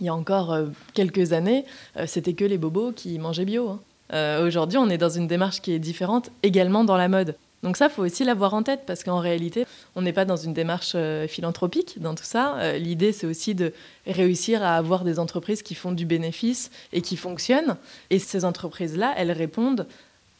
Il 0.00 0.06
y 0.06 0.08
a 0.08 0.14
encore 0.16 0.52
euh, 0.52 0.66
quelques 0.94 1.32
années, 1.32 1.64
euh, 1.96 2.06
c'était 2.08 2.32
que 2.32 2.44
les 2.44 2.58
bobos 2.58 2.90
qui 2.90 3.16
mangeaient 3.20 3.44
bio. 3.44 3.78
Hein. 4.10 4.40
Aujourd'hui, 4.44 4.76
on 4.76 4.90
est 4.90 4.98
dans 4.98 5.08
une 5.08 5.28
démarche 5.28 5.60
qui 5.60 5.70
est 5.70 5.78
différente 5.78 6.30
également 6.42 6.82
dans 6.82 6.96
la 6.96 7.06
mode. 7.06 7.36
Donc 7.64 7.78
ça, 7.78 7.88
faut 7.88 8.02
aussi 8.02 8.24
l'avoir 8.24 8.52
en 8.52 8.62
tête 8.62 8.82
parce 8.86 9.02
qu'en 9.02 9.18
réalité, 9.18 9.66
on 9.96 10.02
n'est 10.02 10.12
pas 10.12 10.26
dans 10.26 10.36
une 10.36 10.52
démarche 10.52 10.92
euh, 10.94 11.26
philanthropique 11.26 11.96
dans 11.98 12.14
tout 12.14 12.24
ça. 12.24 12.56
Euh, 12.58 12.76
l'idée, 12.76 13.10
c'est 13.10 13.26
aussi 13.26 13.54
de 13.54 13.72
réussir 14.06 14.62
à 14.62 14.76
avoir 14.76 15.02
des 15.02 15.18
entreprises 15.18 15.62
qui 15.62 15.74
font 15.74 15.90
du 15.90 16.04
bénéfice 16.04 16.70
et 16.92 17.00
qui 17.00 17.16
fonctionnent. 17.16 17.76
Et 18.10 18.18
ces 18.18 18.44
entreprises-là, 18.44 19.14
elles 19.16 19.32
répondent 19.32 19.86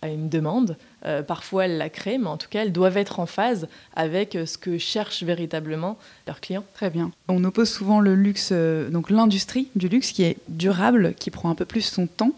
à 0.02 0.08
une 0.08 0.28
demande. 0.28 0.76
Euh, 1.06 1.22
parfois, 1.22 1.64
elles 1.64 1.78
la 1.78 1.88
créent, 1.88 2.18
mais 2.18 2.26
en 2.26 2.36
tout 2.36 2.48
cas, 2.50 2.60
elles 2.60 2.72
doivent 2.72 2.98
être 2.98 3.20
en 3.20 3.24
phase 3.24 3.68
avec 3.96 4.36
ce 4.44 4.58
que 4.58 4.76
cherchent 4.76 5.22
véritablement 5.22 5.96
leurs 6.26 6.42
clients. 6.42 6.64
Très 6.74 6.90
bien. 6.90 7.10
On 7.28 7.42
oppose 7.44 7.70
souvent 7.70 8.00
le 8.00 8.14
luxe, 8.14 8.52
donc 8.52 9.08
l'industrie 9.08 9.68
du 9.76 9.88
luxe 9.88 10.12
qui 10.12 10.24
est 10.24 10.36
durable, 10.48 11.14
qui 11.14 11.30
prend 11.30 11.48
un 11.48 11.54
peu 11.54 11.64
plus 11.64 11.86
son 11.86 12.06
temps. 12.06 12.32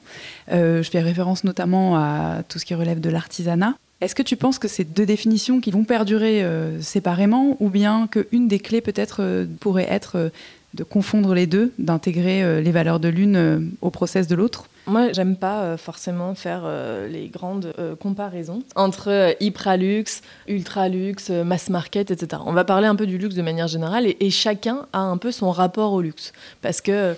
je 0.49 0.89
fais 0.89 1.01
référence 1.01 1.43
notamment 1.43 1.97
à 1.97 2.45
tout 2.49 2.61
ce 2.61 2.65
qui 2.65 2.77
relève 2.77 3.01
de 3.01 3.11
l'artisanat. 3.11 3.75
Est-ce 4.03 4.15
que 4.15 4.23
tu 4.23 4.37
penses 4.37 4.59
que 4.59 4.69
c'est 4.69 4.85
deux 4.85 5.07
définitions 5.07 5.61
qui 5.61 5.71
vont 5.71 5.85
perdurer 5.85 6.43
euh, 6.43 6.81
séparément 6.83 7.57
ou 7.61 7.71
bien 7.71 8.09
qu'une 8.09 8.47
des 8.47 8.59
clés 8.59 8.83
peut-être 8.83 9.23
euh, 9.23 9.47
pourrait 9.61 9.87
être 9.89 10.17
euh, 10.17 10.29
de 10.75 10.85
confondre 10.85 11.35
les 11.35 11.47
deux, 11.47 11.73
d'intégrer 11.79 12.61
les 12.61 12.71
valeurs 12.71 13.01
de 13.01 13.09
l'une 13.09 13.73
au 13.81 13.89
process 13.89 14.27
de 14.27 14.35
l'autre? 14.35 14.69
Moi, 14.89 15.13
j'aime 15.13 15.37
pas 15.37 15.63
euh, 15.63 15.77
forcément 15.77 16.37
faire 16.37 16.63
euh, 16.65 17.09
les 17.09 17.27
grandes 17.27 17.73
euh, 17.79 17.97
comparaisons 17.97 18.63
entre 18.77 19.35
hyper-luxe, 19.41 20.23
ultra-luxe, 20.47 21.31
mass 21.31 21.71
market, 21.71 22.13
etc. 22.13 22.43
On 22.47 22.53
va 22.53 22.65
parler 22.65 22.87
un 22.87 22.95
peu 22.95 23.07
du 23.07 23.19
luxe 23.19 23.35
de 23.35 23.43
manière 23.43 23.67
générale 23.67 24.07
et, 24.07 24.31
chacun 24.31 24.87
a 24.93 25.01
un 25.01 25.17
peu 25.17 25.33
son 25.33 25.51
rapport 25.51 25.93
au 25.93 26.03
luxe. 26.03 26.33
Parce 26.61 26.81
que 26.81 27.15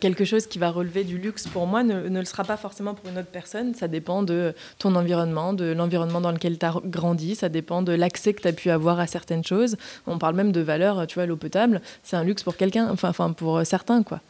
quelque 0.00 0.24
chose 0.24 0.46
qui 0.46 0.58
va 0.58 0.70
relever 0.70 1.04
du 1.04 1.16
luxe 1.16 1.46
pour 1.46 1.66
moi 1.66 1.84
ne, 1.84 2.08
le 2.08 2.24
sera 2.24 2.44
pas 2.44 2.56
forcément 2.56 2.94
pour 2.94 3.08
une 3.08 3.18
autre 3.18 3.28
personne. 3.30 3.74
Ça 3.74 3.88
dépend 3.88 4.22
de 4.22 4.52
ton 4.78 4.94
environnement, 4.96 5.52
de 5.52 5.72
l'environnement 5.72 6.20
dans 6.20 6.32
lequel 6.32 6.58
tu 6.58 6.66
as 6.66 6.74
grandi, 6.84 7.36
ça 7.36 7.48
dépend 7.48 7.82
de 7.82 7.92
l'accès 7.92 8.32
que 8.32 8.42
tu 8.42 8.48
as 8.48 8.52
pu 8.52 8.70
avoir 8.70 8.98
à 8.98 9.06
certaines 9.06 9.44
choses. 9.44 9.76
On 10.06 10.18
parle 10.18 10.34
même 10.34 10.50
de 10.50 10.60
valeur, 10.60 11.06
tu 11.06 11.14
vois, 11.14 11.26
l'eau 11.26 11.36
potable, 11.36 11.80
c'est 12.02 12.16
un 12.16 12.24
luxe 12.24 12.42
pour 12.42 12.56
quelqu'un, 12.56 12.88
enfin 12.90 13.12
pour 13.32 13.64
certains, 13.64 14.02
quoi. 14.02 14.20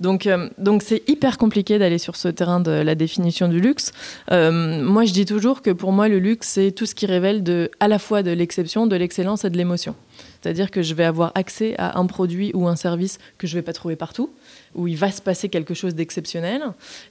Donc, 0.00 0.28
donc 0.58 0.82
c'est 0.82 1.02
hyper 1.08 1.38
compliqué 1.38 1.78
d'aller 1.78 1.98
sur 1.98 2.16
ce 2.16 2.28
terrain 2.36 2.60
de 2.60 2.70
la 2.70 2.94
définition 2.94 3.48
du 3.48 3.60
luxe. 3.60 3.90
Euh, 4.30 4.80
moi, 4.82 5.04
je 5.04 5.12
dis 5.12 5.24
toujours 5.24 5.62
que 5.62 5.70
pour 5.70 5.90
moi, 5.90 6.08
le 6.08 6.20
luxe, 6.20 6.48
c'est 6.48 6.70
tout 6.70 6.86
ce 6.86 6.94
qui 6.94 7.06
révèle 7.06 7.42
à 7.80 7.88
la 7.88 7.98
fois 7.98 8.22
de 8.22 8.30
l'exception, 8.30 8.86
de 8.86 8.94
l'excellence 8.94 9.44
et 9.44 9.50
de 9.50 9.56
l'émotion. 9.56 9.96
C'est-à-dire 10.40 10.70
que 10.70 10.80
je 10.82 10.94
vais 10.94 11.04
avoir 11.04 11.32
accès 11.34 11.74
à 11.76 11.98
un 11.98 12.06
produit 12.06 12.52
ou 12.54 12.68
un 12.68 12.76
service 12.76 13.18
que 13.36 13.48
je 13.48 13.56
ne 13.56 13.58
vais 13.60 13.64
pas 13.64 13.72
trouver 13.72 13.96
partout, 13.96 14.30
où 14.76 14.86
il 14.86 14.96
va 14.96 15.10
se 15.10 15.20
passer 15.20 15.48
quelque 15.48 15.74
chose 15.74 15.96
d'exceptionnel. 15.96 16.62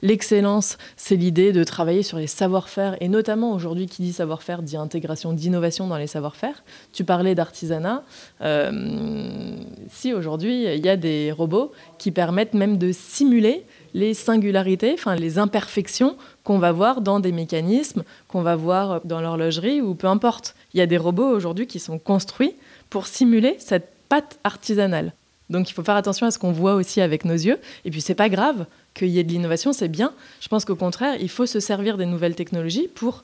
L'excellence, 0.02 0.78
c'est 0.96 1.18
l'idée 1.18 1.52
de 1.52 1.64
travailler 1.66 2.02
sur 2.02 2.18
les 2.18 2.28
savoir-faire, 2.28 2.96
et 3.02 3.10
notamment 3.10 3.54
aujourd'hui, 3.54 3.88
qui 3.88 4.04
dit 4.04 4.14
savoir-faire 4.14 4.62
dit 4.62 4.78
intégration 4.78 5.34
d'innovation 5.34 5.88
dans 5.88 5.98
les 5.98 6.08
savoir-faire. 6.08 6.64
Tu 6.94 7.04
parlais 7.04 7.36
d'artisanat. 7.36 8.04
Euh, 8.42 9.58
si 9.92 10.14
aujourd'hui, 10.14 10.74
il 10.74 10.86
y 10.86 10.90
a 10.90 10.96
des 10.96 11.32
robots 11.32 11.72
qui 11.98 12.12
permettent 12.12 12.54
même 12.54 12.78
de 12.78 12.92
simuler 12.94 13.66
les 13.96 14.14
singularités, 14.14 14.94
enfin 14.94 15.16
les 15.16 15.40
imperfections 15.40 16.18
qu'on 16.44 16.60
va 16.60 16.74
voir 16.74 17.00
dans 17.00 17.22
des 17.22 17.32
mécanismes, 17.32 18.04
qu'on 18.28 18.42
va 18.42 18.58
voir 18.58 19.00
dans 19.06 19.22
l'horlogerie 19.22 19.80
ou 19.80 19.96
peu 19.96 20.08
importe. 20.08 20.54
Il 20.74 20.80
y 20.80 20.82
a 20.82 20.86
des 20.86 20.98
robots 20.98 21.30
aujourd'hui 21.30 21.66
qui 21.66 21.80
sont 21.80 21.98
construits 21.98 22.56
pour 22.90 23.08
simuler 23.08 23.56
cette 23.58 23.90
pâte 24.10 24.38
artisanale. 24.44 25.14
Donc 25.50 25.70
il 25.70 25.74
faut 25.74 25.82
faire 25.84 25.96
attention 25.96 26.28
à 26.28 26.32
ce 26.32 26.38
qu'on 26.38 26.52
voit 26.52 26.76
aussi 26.76 27.00
avec 27.00 27.24
nos 27.24 27.36
yeux. 27.36 27.58
Et 27.86 27.90
puis 27.90 28.02
c'est 28.02 28.16
pas 28.16 28.28
grave 28.28 28.66
qu'il 28.94 29.08
y 29.08 29.18
ait 29.18 29.24
de 29.24 29.32
l'innovation, 29.32 29.72
c'est 29.72 29.88
bien. 29.88 30.12
Je 30.42 30.50
pense 30.50 30.66
qu'au 30.66 30.76
contraire, 30.76 31.16
il 31.22 31.30
faut 31.30 31.46
se 31.46 31.62
servir 31.62 31.96
des 31.96 32.06
nouvelles 32.06 32.36
technologies 32.36 32.90
pour 32.94 33.24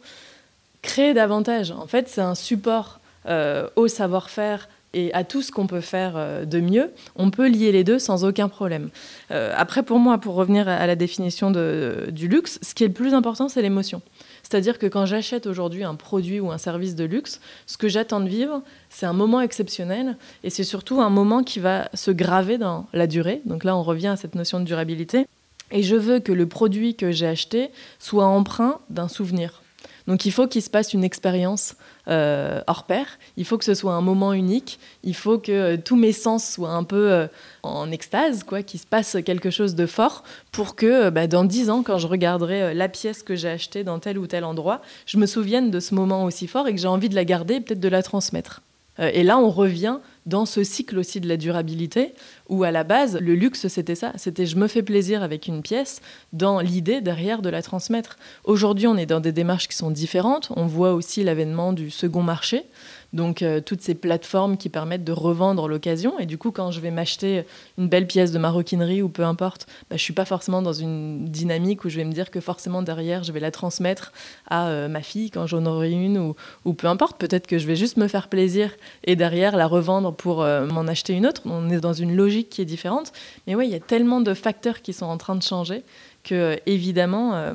créer 0.82 1.14
davantage. 1.14 1.72
En 1.72 1.88
fait, 1.88 2.08
c'est 2.08 2.22
un 2.22 2.36
support 2.36 3.02
euh, 3.26 3.68
au 3.76 3.90
savoir-faire, 3.90 4.70
et 4.94 5.14
à 5.14 5.24
tout 5.24 5.42
ce 5.42 5.52
qu'on 5.52 5.68
peut 5.68 5.82
faire 5.82 6.14
euh, 6.16 6.46
de 6.46 6.60
mieux, 6.60 6.92
on 7.16 7.32
peut 7.32 7.48
lier 7.48 7.72
les 7.72 7.84
deux 7.84 8.00
sans 8.00 8.26
aucun 8.26 8.50
problème. 8.50 8.90
Euh, 9.32 9.54
après, 9.56 9.84
pour 9.84 10.00
moi, 10.00 10.18
pour 10.18 10.36
revenir 10.36 10.68
à 10.68 10.86
la 10.88 10.96
définition 10.96 11.52
du 11.52 12.28
luxe, 12.28 12.60
ce 12.62 12.74
qui 12.74 12.84
est 12.84 12.88
le 12.88 12.94
plus 12.94 13.14
important, 13.14 13.50
c'est 13.50 13.62
l'émotion. 13.62 14.02
C'est-à-dire 14.44 14.80
que 14.80 14.88
quand 14.88 15.06
j'achète 15.06 15.48
aujourd'hui 15.48 15.84
un 15.84 15.96
produit 15.96 16.40
ou 16.40 16.52
un 16.52 16.58
service 16.58 16.96
de 16.96 17.06
luxe, 17.06 17.40
ce 17.68 17.78
que 17.78 17.88
j'attends 17.88 18.20
de 18.20 18.28
vivre, 18.28 18.62
c'est 18.90 19.06
un 19.06 19.14
moment 19.14 19.40
exceptionnel 19.40 20.18
et 20.44 20.50
c'est 20.50 20.66
surtout 20.66 21.00
un 21.00 21.10
moment 21.10 21.44
qui 21.44 21.60
va 21.60 21.90
se 21.94 22.12
graver 22.12 22.58
dans 22.58 22.88
la 22.92 23.08
durée. 23.08 23.42
Donc 23.46 23.64
là, 23.64 23.76
on 23.78 23.84
revient 23.84 24.08
à 24.08 24.18
cette 24.18 24.36
notion 24.36 24.60
de 24.60 24.66
durabilité. 24.66 25.26
Et 25.72 25.84
je 25.84 25.96
veux 25.96 26.20
que 26.20 26.34
le 26.34 26.48
produit 26.48 26.96
que 26.96 27.12
j'ai 27.12 27.28
acheté 27.28 27.70
soit 27.98 28.26
empreint 28.26 28.80
d'un 28.90 29.08
souvenir. 29.08 29.62
Donc 30.08 30.26
il 30.26 30.32
faut 30.32 30.48
qu'il 30.48 30.62
se 30.62 30.70
passe 30.70 30.94
une 30.94 31.04
expérience 31.04 31.76
euh, 32.12 32.62
hors 32.68 32.84
pair. 32.84 33.06
Il 33.38 33.46
faut 33.46 33.58
que 33.58 33.64
ce 33.64 33.74
soit 33.74 33.94
un 33.94 34.02
moment 34.02 34.34
unique. 34.34 34.80
Il 35.04 35.16
faut 35.16 35.38
que 35.38 35.52
euh, 35.52 35.78
tous 35.78 35.96
mes 35.96 36.12
sens 36.12 36.46
soient 36.46 36.72
un 36.72 36.84
peu 36.84 37.10
euh, 37.10 37.28
en 37.64 37.90
extase, 37.90 38.44
quoi, 38.44 38.64
qu'il 38.64 38.82
se 38.82 38.86
passe 38.86 39.16
quelque 39.26 39.50
chose 39.50 39.76
de 39.76 39.86
fort 39.86 40.24
pour 40.52 40.76
que 40.76 41.10
bah, 41.10 41.28
dans 41.28 41.46
dix 41.46 41.70
ans, 41.70 41.84
quand 41.84 41.98
je 41.98 42.08
regarderai 42.08 42.74
la 42.74 42.90
pièce 42.90 43.24
que 43.24 43.36
j'ai 43.36 43.48
achetée 43.48 43.86
dans 43.86 44.00
tel 44.00 44.18
ou 44.18 44.28
tel 44.28 44.44
endroit, 44.44 44.82
je 45.06 45.18
me 45.18 45.26
souvienne 45.26 45.72
de 45.72 45.80
ce 45.80 45.96
moment 45.96 46.26
aussi 46.26 46.48
fort 46.48 46.68
et 46.68 46.76
que 46.76 46.82
j'ai 46.82 46.88
envie 46.88 47.08
de 47.08 47.16
la 47.16 47.24
garder 47.24 47.56
et 47.56 47.62
peut-être 47.62 47.80
de 47.80 47.88
la 47.88 48.04
transmettre. 48.04 48.62
et 49.00 49.24
là, 49.24 49.38
on 49.38 49.50
revient 49.50 50.00
dans 50.26 50.46
ce 50.46 50.64
cycle 50.64 51.00
aussi 51.00 51.22
de 51.22 51.28
la 51.28 51.38
durabilité, 51.38 52.14
où 52.52 52.64
à 52.64 52.70
la 52.70 52.84
base, 52.84 53.18
le 53.20 53.34
luxe, 53.34 53.68
c'était 53.70 53.96
ça. 53.96 54.12
C'était 54.18 54.46
je 54.46 54.58
me 54.58 54.68
fais 54.68 54.84
plaisir 54.84 55.24
avec 55.24 55.48
une 55.48 55.62
pièce, 55.62 56.02
dans 56.34 56.60
l'idée 56.60 57.00
derrière 57.02 57.42
de 57.42 57.50
la 57.50 57.62
transmettre. 57.62 58.18
Aujourd'hui, 58.44 58.88
on 58.88 58.98
est 58.98 59.06
dans 59.06 59.22
des 59.22 59.32
démarches 59.32 59.70
qui 59.70 59.78
sont 59.78 59.90
différentes. 59.90 60.52
On 60.58 60.68
voit 60.68 60.94
aussi 60.94 61.24
l'avènement 61.24 61.72
du 61.72 61.90
second 61.90 62.22
marché, 62.22 62.66
donc 63.14 63.42
euh, 63.42 63.60
toutes 63.60 63.82
ces 63.82 63.96
plateformes 63.96 64.58
qui 64.58 64.70
permettent 64.70 65.04
de 65.04 65.12
revendre 65.12 65.68
l'occasion. 65.68 66.18
Et 66.20 66.26
du 66.26 66.38
coup, 66.38 66.52
quand 66.52 66.72
je 66.72 66.80
vais 66.80 66.92
m'acheter 66.92 67.44
une 67.78 67.88
belle 67.88 68.08
pièce 68.08 68.32
de 68.32 68.40
maroquinerie 68.40 69.02
ou 69.02 69.10
peu 69.10 69.24
importe, 69.24 69.68
bah, 69.90 69.98
je 69.98 70.02
suis 70.02 70.14
pas 70.14 70.26
forcément 70.26 70.62
dans 70.62 70.74
une 70.74 71.26
dynamique 71.26 71.84
où 71.86 71.90
je 71.90 71.98
vais 71.98 72.06
me 72.06 72.14
dire 72.14 72.32
que 72.32 72.40
forcément 72.40 72.82
derrière, 72.82 73.24
je 73.24 73.32
vais 73.32 73.40
la 73.40 73.52
transmettre 73.52 74.12
à 74.50 74.68
euh, 74.68 74.88
ma 74.88 75.02
fille 75.02 75.30
quand 75.30 75.48
j'en 75.48 75.66
aurai 75.66 75.92
une 75.92 76.18
ou, 76.18 76.36
ou 76.66 76.74
peu 76.74 76.88
importe. 76.88 77.18
Peut-être 77.18 77.48
que 77.48 77.58
je 77.58 77.68
vais 77.68 77.76
juste 77.76 77.98
me 77.98 78.08
faire 78.08 78.28
plaisir 78.28 78.72
et 79.04 79.16
derrière 79.16 79.56
la 79.56 79.68
revendre 79.68 80.14
pour 80.14 80.42
euh, 80.42 80.66
m'en 80.66 80.88
acheter 80.88 81.14
une 81.14 81.28
autre. 81.28 81.42
On 81.46 81.70
est 81.70 81.80
dans 81.80 81.94
une 81.94 82.16
logique 82.16 82.50
qui 82.50 82.62
est 82.62 82.66
différente. 82.66 83.12
Mais 83.48 83.56
oui, 83.56 83.68
il 83.68 83.72
y 83.72 83.76
a 83.76 83.80
tellement 83.80 84.22
de 84.22 84.34
facteurs 84.34 84.82
qui 84.82 84.94
sont 84.94 85.06
en 85.06 85.18
train 85.18 85.36
de 85.36 85.44
changer 85.44 85.84
que 86.24 86.60
évidemment, 86.68 87.52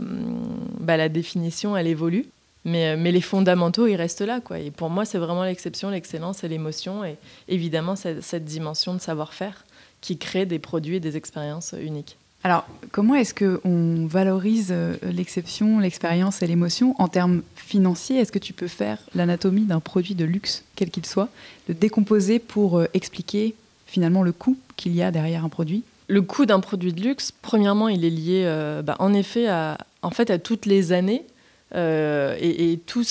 bah, 0.80 0.96
la 0.96 1.08
définition, 1.08 1.76
elle 1.76 1.86
évolue. 1.86 2.26
Euh, 2.66 2.96
mais, 2.98 3.12
les 3.12 3.20
fondamentaux, 3.20 3.86
ils 3.86 3.96
restent 3.96 4.22
là. 4.22 4.40
Quoi. 4.40 4.58
Et 4.58 4.70
pour 4.70 4.90
moi, 4.90 5.04
c'est 5.04 5.18
vraiment 5.18 5.44
l'exception, 5.44 5.90
l'excellence 5.90 6.44
et 6.44 6.48
l'émotion. 6.48 7.04
Et 7.04 7.16
évidemment, 7.48 7.96
cette, 7.96 8.44
dimension 8.44 8.94
de 8.94 9.00
savoir-faire 9.00 9.64
qui 10.00 10.18
crée 10.18 10.46
des 10.46 10.58
produits 10.58 10.96
et 10.96 11.00
des 11.00 11.16
expériences 11.16 11.74
uniques. 11.80 12.16
Alors, 12.44 12.66
comment 12.92 13.14
est-ce 13.14 13.34
qu'on 13.34 14.06
valorise 14.06 14.68
euh, 14.70 14.94
l'exception, 15.02 15.80
l'expérience 15.80 16.42
et 16.42 16.46
l'émotion 16.46 16.94
en 16.98 17.08
termes 17.08 17.42
financiers? 17.56 18.18
Est-ce 18.18 18.30
que 18.30 18.38
tu 18.38 18.52
peux 18.52 18.68
faire 18.68 18.98
l'anatomie 19.14 19.64
d'un 19.64 19.80
produit 19.80 20.14
de 20.14 20.24
luxe, 20.24 20.62
quel 20.76 20.90
qu'il 20.90 21.06
soit, 21.06 21.28
le 21.66 21.74
décomposer 21.74 22.38
pour 22.38 22.78
euh, 22.78 22.86
expliquer 22.94 23.54
finalement 23.86 24.22
le 24.22 24.32
coût 24.32 24.56
qu'il 24.76 24.94
y 24.94 25.02
a 25.02 25.10
derrière 25.10 25.44
un 25.44 25.48
produit? 25.48 25.82
Le 26.08 26.22
coût 26.22 26.46
d'un 26.46 26.60
produit 26.60 26.92
de 26.92 27.00
luxe, 27.00 27.32
premièrement, 27.42 27.88
il 27.88 28.04
est 28.04 28.10
lié 28.10 28.44
bah, 28.84 28.94
en 29.00 29.12
effet 29.12 29.48
à, 29.48 29.76
en 30.02 30.10
fait, 30.10 30.30
à 30.30 30.38
toutes 30.38 30.66
les 30.66 30.92
années 30.92 31.24
euh, 31.76 32.36
et, 32.40 32.78
tout 32.86 33.04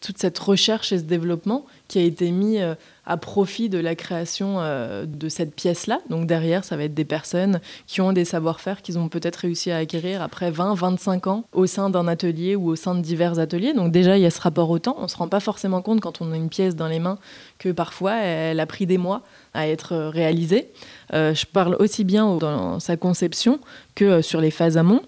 toute 0.00 0.18
cette 0.18 0.38
recherche 0.38 0.92
et 0.92 0.98
ce 0.98 1.04
développement 1.04 1.64
qui 1.86 1.98
a 1.98 2.02
été 2.02 2.30
mis 2.30 2.60
euh, 2.60 2.74
à 3.06 3.16
profit 3.16 3.68
de 3.68 3.78
la 3.78 3.94
création 3.94 4.56
euh, 4.58 5.06
de 5.06 5.28
cette 5.28 5.54
pièce-là. 5.54 6.00
Donc 6.10 6.26
derrière, 6.26 6.64
ça 6.64 6.76
va 6.76 6.84
être 6.84 6.94
des 6.94 7.04
personnes 7.04 7.60
qui 7.86 8.00
ont 8.00 8.12
des 8.12 8.24
savoir-faire 8.24 8.82
qu'ils 8.82 8.98
ont 8.98 9.08
peut-être 9.08 9.36
réussi 9.36 9.70
à 9.70 9.78
acquérir 9.78 10.20
après 10.20 10.50
20, 10.50 10.74
25 10.74 11.26
ans 11.28 11.44
au 11.52 11.66
sein 11.66 11.88
d'un 11.88 12.06
atelier 12.08 12.54
ou 12.56 12.68
au 12.68 12.76
sein 12.76 12.94
de 12.94 13.00
divers 13.00 13.38
ateliers. 13.38 13.72
Donc 13.72 13.92
déjà, 13.92 14.18
il 14.18 14.22
y 14.22 14.26
a 14.26 14.30
ce 14.30 14.40
rapport 14.40 14.68
au 14.68 14.78
temps. 14.78 14.96
On 14.98 15.04
ne 15.04 15.08
se 15.08 15.16
rend 15.16 15.28
pas 15.28 15.40
forcément 15.40 15.80
compte 15.80 16.00
quand 16.00 16.20
on 16.20 16.32
a 16.32 16.36
une 16.36 16.50
pièce 16.50 16.76
dans 16.76 16.88
les 16.88 16.98
mains 16.98 17.18
que 17.58 17.70
parfois, 17.70 18.16
elle 18.16 18.60
a 18.60 18.66
pris 18.66 18.86
des 18.86 18.98
mois 18.98 19.22
à 19.54 19.68
être 19.68 19.96
réalisée. 19.96 20.68
Je 21.12 21.46
parle 21.46 21.76
aussi 21.78 22.04
bien 22.04 22.36
dans 22.36 22.80
sa 22.80 22.96
conception 22.96 23.60
que 23.94 24.20
sur 24.20 24.40
les 24.40 24.50
phases 24.50 24.76
amont. 24.76 25.02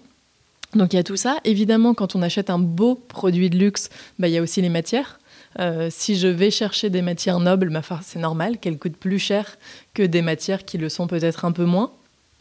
Donc 0.75 0.93
il 0.93 0.97
y 0.97 0.99
a 0.99 1.03
tout 1.03 1.15
ça. 1.15 1.37
Évidemment, 1.45 1.93
quand 1.93 2.15
on 2.15 2.21
achète 2.21 2.49
un 2.49 2.59
beau 2.59 2.95
produit 2.95 3.49
de 3.49 3.57
luxe, 3.57 3.89
bah, 4.19 4.27
il 4.27 4.33
y 4.33 4.37
a 4.37 4.41
aussi 4.41 4.61
les 4.61 4.69
matières. 4.69 5.19
Euh, 5.59 5.87
si 5.89 6.17
je 6.17 6.27
vais 6.27 6.51
chercher 6.51 6.89
des 6.89 7.01
matières 7.01 7.39
nobles, 7.39 7.69
bah, 7.69 7.81
c'est 8.03 8.19
normal 8.19 8.57
qu'elles 8.57 8.77
coûtent 8.77 8.97
plus 8.97 9.19
cher 9.19 9.57
que 9.93 10.03
des 10.03 10.21
matières 10.21 10.65
qui 10.65 10.77
le 10.77 10.89
sont 10.89 11.07
peut-être 11.07 11.45
un 11.45 11.51
peu 11.51 11.65
moins. 11.65 11.91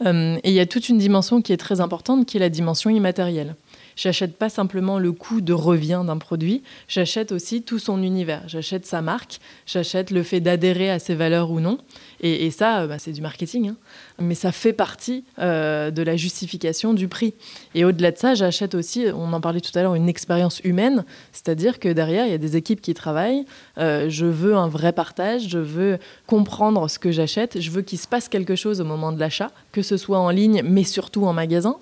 et 0.05 0.41
il 0.45 0.53
y 0.53 0.61
a 0.61 0.67
toute 0.67 0.89
une 0.89 0.99
dimension 0.99 1.41
qui 1.41 1.53
est 1.53 1.57
très 1.57 1.81
importante, 1.81 2.27
qui 2.27 2.37
est 2.37 2.41
la 2.41 2.51
dimension 2.51 2.91
immatérielle. 2.91 3.55
J'achète 3.97 4.37
pas 4.37 4.49
simplement 4.49 4.99
le 4.99 5.13
coût 5.13 5.41
de 5.41 5.53
revient 5.53 6.03
d'un 6.07 6.19
produit, 6.19 6.63
j'achète 6.89 7.33
aussi 7.33 7.63
tout 7.63 7.79
son 7.79 8.03
univers. 8.03 8.43
J'achète 8.47 8.87
sa 8.87 9.03
marque, 9.03 9.39
j'achète 9.67 10.11
le 10.11 10.23
fait 10.23 10.41
d'adhérer 10.41 10.91
à 10.91 10.99
ses 10.99 11.15
valeurs 11.15 11.51
ou 11.51 11.61
non. 11.61 11.79
Et, 12.21 12.51
ça, 12.51 12.81
euh, 12.81 12.87
bah, 12.87 12.99
c'est 12.99 13.13
du 13.13 13.21
marketing. 13.21 13.69
Hein. 13.69 13.77
Mais 14.19 14.35
ça 14.35 14.51
fait 14.51 14.73
partie 14.73 15.25
euh, 15.39 15.91
de 15.91 16.03
la 16.03 16.17
justification 16.17 16.95
du 16.95 17.07
prix. 17.07 17.35
Et 17.75 17.85
au-delà 17.85 18.13
de 18.13 18.19
ça, 18.19 18.35
j'achète 18.35 18.75
aussi, 18.75 19.07
on 19.15 19.33
en 19.33 19.41
parlait 19.41 19.61
tout 19.61 19.77
à 19.79 19.83
l'heure, 19.83 19.95
une 19.95 20.09
expérience 20.09 20.61
humaine. 20.65 21.05
C'est-à-dire 21.33 21.79
que 21.79 21.89
derrière, 21.89 22.27
il 22.27 22.31
y 22.31 22.35
a 22.35 22.39
des 22.39 22.57
équipes 22.57 22.81
qui 22.81 22.95
travaillent. 22.95 23.45
Euh, 23.79 24.09
je 24.09 24.27
veux 24.27 24.57
un 24.57 24.69
vrai 24.69 24.93
partage, 24.93 25.49
je 25.49 25.59
veux 25.59 25.99
comprendre 26.27 26.89
ce 26.89 26.99
que 26.99 27.13
j'achète, 27.13 27.61
je 27.61 27.71
veux 27.71 27.83
qu'il 27.83 27.99
se 27.99 28.09
passe 28.09 28.29
quelque 28.29 28.57
chose 28.57 28.81
au 28.81 28.85
moment 28.85 29.13
de 29.13 29.21
l'achat, 29.21 29.51
que 29.73 29.83
ce 29.83 29.97
soit 29.97 30.19
en 30.19 30.31
ligne, 30.31 30.63
mais 30.65 30.85
surtout 30.85 31.27
en 31.27 31.33
magasin 31.33 31.77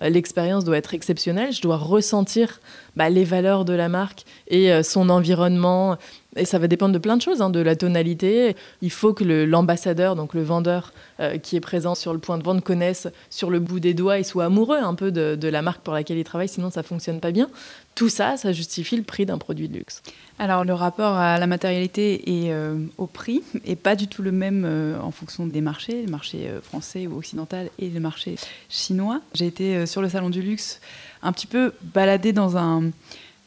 l'expérience 0.00 0.64
doit 0.64 0.76
être 0.76 0.94
exceptionnelle. 0.94 1.52
Je 1.52 1.62
dois 1.62 1.76
ressentir 1.76 2.60
bah, 2.96 3.10
les 3.10 3.24
valeurs 3.24 3.64
de 3.64 3.72
la 3.72 3.88
marque 3.88 4.24
et 4.48 4.82
son 4.82 5.08
environnement, 5.08 5.96
et 6.38 6.44
ça 6.44 6.58
va 6.58 6.68
dépendre 6.68 6.94
de 6.94 6.98
plein 6.98 7.16
de 7.16 7.22
choses, 7.22 7.42
hein, 7.42 7.50
de 7.50 7.60
la 7.60 7.76
tonalité. 7.76 8.56
Il 8.82 8.90
faut 8.90 9.12
que 9.12 9.24
l'ambassadeur, 9.24 10.16
donc 10.16 10.34
le 10.34 10.42
vendeur 10.42 10.92
euh, 11.20 11.38
qui 11.38 11.56
est 11.56 11.60
présent 11.60 11.94
sur 11.94 12.12
le 12.12 12.18
point 12.18 12.38
de 12.38 12.44
vente, 12.44 12.62
connaisse 12.62 13.08
sur 13.30 13.50
le 13.50 13.60
bout 13.60 13.80
des 13.80 13.94
doigts 13.94 14.18
et 14.18 14.24
soit 14.24 14.46
amoureux 14.46 14.78
un 14.78 14.94
peu 14.94 15.10
de, 15.10 15.48
la 15.48 15.62
marque 15.62 15.80
pour 15.82 15.94
laquelle 15.94 16.18
il 16.18 16.24
travaille, 16.24 16.48
sinon 16.48 16.70
ça 16.70 16.82
fonctionne 16.82 17.20
pas 17.20 17.32
bien. 17.32 17.48
Tout 17.94 18.08
ça, 18.08 18.36
ça 18.36 18.52
justifie 18.52 18.96
le 18.96 19.02
prix 19.02 19.26
d'un 19.26 19.38
produit 19.38 19.68
de 19.68 19.76
luxe. 19.78 20.02
Alors 20.38 20.64
le 20.64 20.72
rapport 20.72 21.16
à 21.16 21.38
la 21.38 21.46
matérialité 21.48 22.30
et 22.30 22.52
euh, 22.52 22.76
au 22.96 23.06
prix 23.06 23.42
est 23.64 23.76
pas 23.76 23.96
du 23.96 24.06
tout 24.06 24.22
le 24.22 24.30
même 24.30 24.64
euh, 24.64 25.00
en 25.00 25.10
fonction 25.10 25.46
des 25.46 25.60
marchés, 25.60 26.02
le 26.02 26.10
marché 26.10 26.48
français 26.62 27.06
ou 27.06 27.18
occidental 27.18 27.70
et 27.78 27.88
le 27.88 27.98
marché 27.98 28.36
chinois. 28.68 29.20
J'ai 29.34 29.46
été 29.46 29.86
sur 29.86 30.00
le 30.00 30.08
salon 30.08 30.30
du 30.30 30.42
luxe 30.42 30.80
un 31.22 31.32
petit 31.32 31.48
peu 31.48 31.72
baladé 31.82 32.32
dans 32.32 32.56
un 32.56 32.90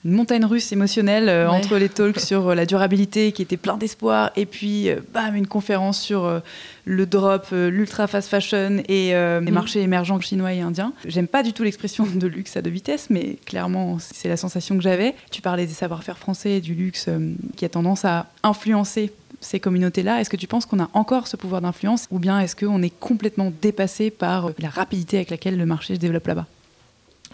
une 0.04 0.14
montagne 0.14 0.46
russe 0.46 0.72
émotionnelle 0.72 1.30
euh, 1.30 1.50
entre 1.50 1.78
les 1.78 1.90
talks 1.90 2.20
sur 2.20 2.50
euh, 2.50 2.56
la 2.56 2.66
durabilité 2.66 3.32
qui 3.32 3.42
était 3.42 3.58
plein 3.58 3.78
d'espoir 3.78 4.32
et 4.36 4.46
puis 4.46 4.90
euh, 4.90 5.00
bam 5.14 5.36
une 5.36 5.48
conférence 5.48 6.00
sur 6.00 6.42
le 6.86 7.06
drop, 7.06 7.48
l'ultra 7.52 8.08
fast 8.08 8.30
fashion 8.30 8.82
et 8.88 9.12
les 9.12 9.40
mm. 9.42 9.50
marchés 9.52 9.82
émergents 9.82 10.20
chinois 10.20 10.54
et 10.54 10.62
indiens. 10.62 10.94
J'aime 11.06 11.28
pas 11.28 11.44
du 11.44 11.54
tout 11.54 11.64
l'expression 11.64 12.06
de 12.06 12.28
luxe 12.28 12.58
à 12.58 12.62
deux 12.62 12.70
vitesses, 12.70 13.10
mais 13.10 13.38
clairement 13.46 13.98
c'est 14.00 14.30
la 14.30 14.38
sensation 14.38 14.76
que 14.76 14.82
j'avais. 14.82 15.16
Tu 15.30 15.42
parlais 15.42 15.66
des 15.66 15.74
savoir-faire 15.74 16.18
français 16.18 16.54
et 16.54 16.62
du 16.62 16.74
luxe 16.74 17.10
qui 17.56 17.66
a 17.66 17.70
tendance 17.70 18.06
à 18.06 18.28
influencer 18.44 19.12
ces 19.40 19.60
communautés-là 19.60 20.22
Est-ce 20.22 20.30
que 20.30 20.38
tu 20.38 20.48
penses 20.48 20.66
qu'on 20.66 20.82
a 20.82 20.90
encore 20.94 21.28
ce 21.28 21.38
pouvoir 21.38 21.62
d'influence 21.62 22.08
ou 22.12 22.20
bien 22.20 22.40
est-ce 22.40 22.56
qu'on 22.56 22.82
est 22.82 22.98
complètement 23.00 23.52
dépassé 23.62 24.10
par 24.10 24.52
la 24.60 24.70
rapidité 24.70 25.18
avec 25.18 25.30
laquelle 25.30 25.58
le 25.58 25.66
marché 25.66 25.96
se 25.96 26.00
développe 26.00 26.28
là-bas? 26.28 26.48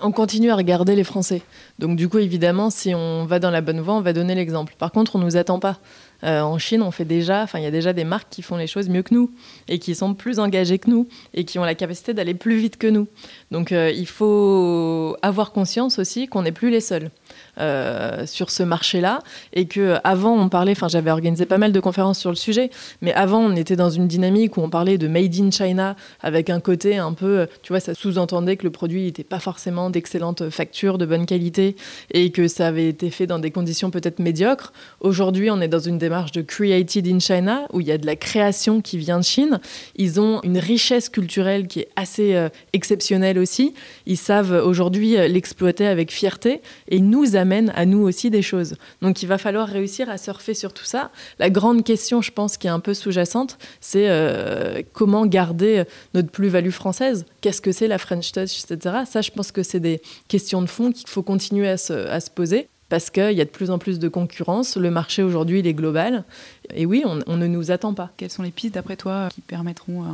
On 0.01 0.11
continue 0.11 0.51
à 0.51 0.55
regarder 0.55 0.95
les 0.95 1.03
Français. 1.03 1.41
Donc 1.79 1.95
du 1.95 2.09
coup, 2.09 2.19
évidemment, 2.19 2.69
si 2.69 2.93
on 2.93 3.25
va 3.25 3.39
dans 3.39 3.51
la 3.51 3.61
bonne 3.61 3.79
voie, 3.79 3.95
on 3.95 4.01
va 4.01 4.13
donner 4.13 4.35
l'exemple. 4.35 4.75
Par 4.77 4.91
contre, 4.91 5.15
on 5.15 5.19
ne 5.19 5.25
nous 5.25 5.37
attend 5.37 5.59
pas. 5.59 5.79
Euh, 6.23 6.41
en 6.41 6.57
Chine, 6.57 6.81
on 6.81 6.91
fait 6.91 7.05
déjà, 7.05 7.43
enfin, 7.43 7.59
il 7.59 7.63
y 7.63 7.67
a 7.67 7.71
déjà 7.71 7.93
des 7.93 8.03
marques 8.03 8.29
qui 8.29 8.41
font 8.41 8.57
les 8.57 8.67
choses 8.67 8.89
mieux 8.89 9.03
que 9.03 9.13
nous 9.13 9.31
et 9.67 9.79
qui 9.79 9.93
sont 9.93 10.13
plus 10.13 10.39
engagées 10.39 10.79
que 10.79 10.89
nous 10.89 11.07
et 11.33 11.45
qui 11.45 11.59
ont 11.59 11.63
la 11.63 11.75
capacité 11.75 12.13
d'aller 12.13 12.33
plus 12.33 12.57
vite 12.57 12.77
que 12.77 12.87
nous. 12.87 13.07
Donc, 13.51 13.71
euh, 13.71 13.91
il 13.91 14.07
faut 14.07 15.15
avoir 15.21 15.51
conscience 15.51 15.99
aussi 15.99 16.27
qu'on 16.27 16.41
n'est 16.41 16.51
plus 16.51 16.69
les 16.69 16.81
seuls. 16.81 17.11
Euh, 17.59 18.27
sur 18.27 18.51
ce 18.51 18.61
marché-là 18.61 19.19
et 19.51 19.65
que 19.65 19.95
avant 20.03 20.37
on 20.37 20.47
parlait, 20.47 20.73
enfin 20.73 20.87
j'avais 20.87 21.09
organisé 21.09 21.47
pas 21.47 21.57
mal 21.57 21.71
de 21.71 21.79
conférences 21.79 22.19
sur 22.19 22.29
le 22.29 22.35
sujet, 22.35 22.69
mais 23.01 23.13
avant 23.13 23.39
on 23.39 23.55
était 23.55 23.75
dans 23.75 23.89
une 23.89 24.07
dynamique 24.07 24.57
où 24.57 24.61
on 24.61 24.69
parlait 24.69 24.99
de 24.99 25.07
made 25.07 25.33
in 25.39 25.49
China 25.49 25.95
avec 26.21 26.51
un 26.51 26.59
côté 26.59 26.97
un 26.97 27.13
peu, 27.13 27.47
tu 27.63 27.73
vois, 27.73 27.79
ça 27.79 27.95
sous-entendait 27.95 28.57
que 28.57 28.63
le 28.63 28.69
produit 28.69 29.05
n'était 29.05 29.23
pas 29.23 29.39
forcément 29.39 29.89
d'excellente 29.89 30.51
facture, 30.51 30.99
de 30.99 31.07
bonne 31.07 31.25
qualité 31.25 31.75
et 32.11 32.31
que 32.31 32.47
ça 32.47 32.67
avait 32.67 32.89
été 32.89 33.09
fait 33.09 33.25
dans 33.25 33.39
des 33.39 33.49
conditions 33.49 33.89
peut-être 33.89 34.19
médiocres. 34.19 34.71
Aujourd'hui, 34.99 35.49
on 35.49 35.59
est 35.59 35.67
dans 35.67 35.79
une 35.79 35.97
démarche 35.97 36.33
de 36.33 36.43
created 36.43 37.07
in 37.07 37.19
China 37.19 37.67
où 37.73 37.81
il 37.81 37.87
y 37.87 37.91
a 37.91 37.97
de 37.97 38.05
la 38.05 38.15
création 38.15 38.81
qui 38.81 38.99
vient 38.99 39.17
de 39.17 39.23
Chine. 39.23 39.59
Ils 39.95 40.19
ont 40.19 40.41
une 40.43 40.59
richesse 40.59 41.09
culturelle 41.09 41.67
qui 41.67 41.79
est 41.79 41.89
assez 41.95 42.35
euh, 42.35 42.49
exceptionnelle 42.73 43.39
aussi. 43.39 43.73
Ils 44.05 44.17
savent 44.17 44.61
aujourd'hui 44.63 45.17
euh, 45.17 45.27
l'exploiter 45.27 45.87
avec 45.87 46.11
fierté 46.11 46.61
et 46.89 46.99
nous 46.99 47.35
amène 47.47 47.71
à 47.75 47.85
nous 47.85 47.99
aussi 47.99 48.29
des 48.29 48.41
choses. 48.41 48.75
Donc 49.01 49.23
il 49.23 49.27
va 49.27 49.37
falloir 49.37 49.67
réussir 49.67 50.09
à 50.09 50.17
surfer 50.17 50.53
sur 50.53 50.73
tout 50.73 50.83
ça. 50.83 51.11
La 51.39 51.49
grande 51.49 51.85
question, 51.85 52.21
je 52.21 52.31
pense, 52.31 52.57
qui 52.57 52.67
est 52.67 52.69
un 52.69 52.81
peu 52.81 52.93
sous-jacente, 52.93 53.57
c'est 53.79 54.09
euh, 54.09 54.81
comment 54.91 55.25
garder 55.25 55.85
notre 56.13 56.29
plus-value 56.29 56.71
française? 56.71 57.25
Qu'est-ce 57.39 57.61
que 57.61 57.71
c'est 57.71 57.87
la 57.87 57.97
French 57.97 58.33
Touch, 58.33 58.63
etc. 58.63 58.97
Ça, 59.09 59.21
je 59.21 59.31
pense 59.31 59.53
que 59.53 59.63
c'est 59.63 59.79
des 59.79 60.01
questions 60.27 60.61
de 60.61 60.67
fond 60.67 60.91
qu'il 60.91 61.07
faut 61.07 61.23
continuer 61.23 61.69
à 61.69 61.77
se, 61.77 62.29
poser 62.29 62.67
parce 62.89 63.09
qu'il 63.09 63.31
y 63.31 63.41
a 63.41 63.45
de 63.45 63.49
plus 63.49 63.71
en 63.71 63.79
plus 63.79 63.97
de 63.99 64.09
concurrence. 64.09 64.75
Le 64.75 64.91
marché 64.91 65.23
aujourd'hui, 65.23 65.59
il 65.59 65.67
est 65.67 65.73
global. 65.73 66.25
Et 66.73 66.85
oui, 66.85 67.03
on, 67.05 67.19
on, 67.27 67.37
ne 67.37 67.47
nous 67.47 67.71
attend 67.71 67.93
pas. 67.93 68.11
Quelles 68.17 68.29
sont 68.29 68.43
les 68.43 68.51
pistes, 68.51 68.75
d'après 68.75 68.97
toi, 68.97 69.29
qui 69.33 69.41
permettront 69.41 70.03
euh, 70.03 70.07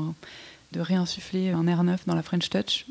de 0.71 0.79
réinsuffler 0.79 1.49
un 1.49 1.65
air 1.67 1.83
neuf 1.83 2.05
dans 2.05 2.15
la 2.15 2.21
French 2.21 2.49
Touch? 2.49 2.85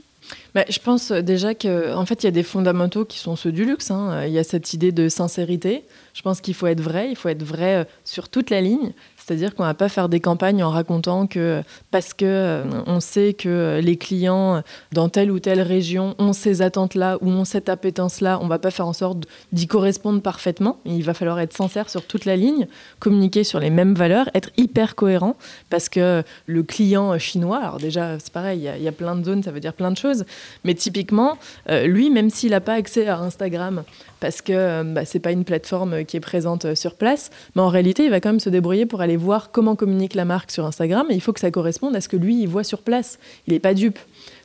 Bah, 0.55 0.65
je 0.69 0.79
pense 0.79 1.13
déjà 1.13 1.55
qu'en 1.55 2.01
en 2.01 2.07
fait, 2.07 2.23
il 2.23 2.27
y 2.27 2.29
a 2.29 2.33
des 2.33 2.43
fondamentaux 2.43 3.05
qui 3.05 3.19
sont 3.19 3.37
ceux 3.37 3.53
du 3.53 3.65
luxe. 3.65 3.91
Hein. 3.91 4.27
Il 4.27 4.33
y 4.33 4.39
a 4.39 4.45
cette 4.45 4.73
idée 4.73 4.93
de 4.93 5.09
sincérité. 5.09 5.85
Je 6.15 6.23
pense 6.23 6.41
qu'il 6.41 6.55
faut 6.55 6.67
être 6.67 6.81
vrai, 6.81 7.09
il 7.11 7.17
faut 7.17 7.29
être 7.29 7.43
vrai 7.43 7.77
euh, 7.77 7.85
sur 8.05 8.29
toute 8.29 8.51
la 8.51 8.61
ligne. 8.61 8.93
C'est-à-dire 9.25 9.55
qu'on 9.55 9.63
ne 9.63 9.69
va 9.69 9.75
pas 9.75 9.89
faire 9.89 10.09
des 10.09 10.21
campagnes 10.21 10.63
en 10.63 10.71
racontant 10.71 11.27
que 11.27 11.63
parce 11.91 12.15
que 12.15 12.25
euh, 12.25 12.65
on 12.87 13.01
sait 13.01 13.35
que 13.35 13.81
les 13.83 13.97
clients 13.97 14.63
dans 14.93 15.09
telle 15.09 15.31
ou 15.31 15.39
telle 15.39 15.61
région 15.61 16.15
ont 16.19 16.33
ces 16.33 16.63
attentes-là 16.63 17.19
ou 17.21 17.31
ont 17.31 17.45
cette 17.45 17.69
appétence-là, 17.69 18.39
on 18.41 18.45
ne 18.45 18.49
va 18.49 18.59
pas 18.59 18.71
faire 18.71 18.87
en 18.87 18.93
sorte 18.93 19.25
d'y 19.53 19.67
correspondre 19.67 20.21
parfaitement. 20.21 20.79
Il 20.85 21.05
va 21.05 21.15
falloir 21.15 21.39
être 21.41 21.53
sincère 21.53 21.89
sur 21.89 22.05
toute 22.05 22.25
la 22.25 22.37
ligne, 22.37 22.67
communiquer 22.99 23.45
sur 23.45 23.61
les 23.61 23.71
mêmes 23.71 23.95
valeurs, 23.95 24.29
être 24.35 24.51
hyper 24.57 24.95
cohérent 24.95 25.37
parce 25.71 25.89
que 25.89 26.23
le 26.47 26.63
client 26.63 27.19
chinois, 27.19 27.59
alors 27.59 27.79
déjà 27.79 28.19
c'est 28.19 28.33
pareil, 28.33 28.71
il 28.77 28.83
y, 28.83 28.89
a 28.89 28.93
plein 28.93 29.17
de 29.17 29.25
zones, 29.25 29.43
ça 29.43 29.51
veut 29.51 29.61
dire 29.61 29.75
plein 29.75 29.91
de 29.91 29.97
choses, 29.97 30.25
mais 30.65 30.75
typiquement, 30.75 31.39
euh, 31.69 31.87
lui, 31.87 32.11
même 32.11 32.31
s'il 32.31 32.51
n'a 32.51 32.61
pas 32.61 32.75
accès 32.75 33.07
à 33.07 33.19
Instagram, 33.19 33.85
parce 34.23 34.41
que 34.41 34.53
euh, 34.53 34.85
bah, 34.85 35.05
ce 35.05 35.19
n'est 35.19 35.21
pas 35.21 35.33
une 35.33 35.45
plateforme 35.45 36.05
qui 36.05 36.17
est 36.17 36.21
présente 36.21 36.65
euh, 36.65 36.75
sur 36.77 36.95
place. 36.95 37.31
Mais 37.57 37.63
en 37.63 37.69
réalité, 37.69 38.05
il 38.05 38.11
va 38.11 38.21
quand 38.21 38.29
même 38.29 38.39
se 38.39 38.51
débrouiller 38.51 38.87
pour 38.87 39.01
aller 39.01 39.17
voir 39.17 39.51
comment 39.51 39.75
communique 39.75 40.15
la 40.15 40.25
marque 40.25 40.53
sur 40.53 40.65
Instagram. 40.65 41.09
Et 41.11 41.15
il 41.15 41.21
faut 41.21 41.33
que 41.33 41.41
ça 41.41 41.51
corresponde 41.51 41.97
à 41.97 42.01
ce 42.01 42.09
que 42.09 42.17
lui, 42.17 42.41
il 42.41 42.47
voit 42.47 42.63
sur 42.63 42.83
place. 42.83 43.19
Il 43.49 43.53
n'est 43.53 43.59
pas 43.59 43.75
dupe. 43.75 43.99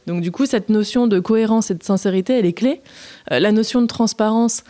Donc 0.08 0.22
du 0.22 0.32
coup, 0.32 0.48
cette 0.48 0.70
notion 0.70 1.06
de 1.06 1.20
cohérence 1.20 1.70
et 1.70 1.76
de 1.76 1.84
sincérité, 1.84 2.40
elle 2.40 2.48
est 2.48 2.54
clé. 2.54 2.82
Euh, 3.32 3.40
la 3.40 3.52
notion 3.52 3.80
de 3.84 3.86
transparence, 3.86 4.64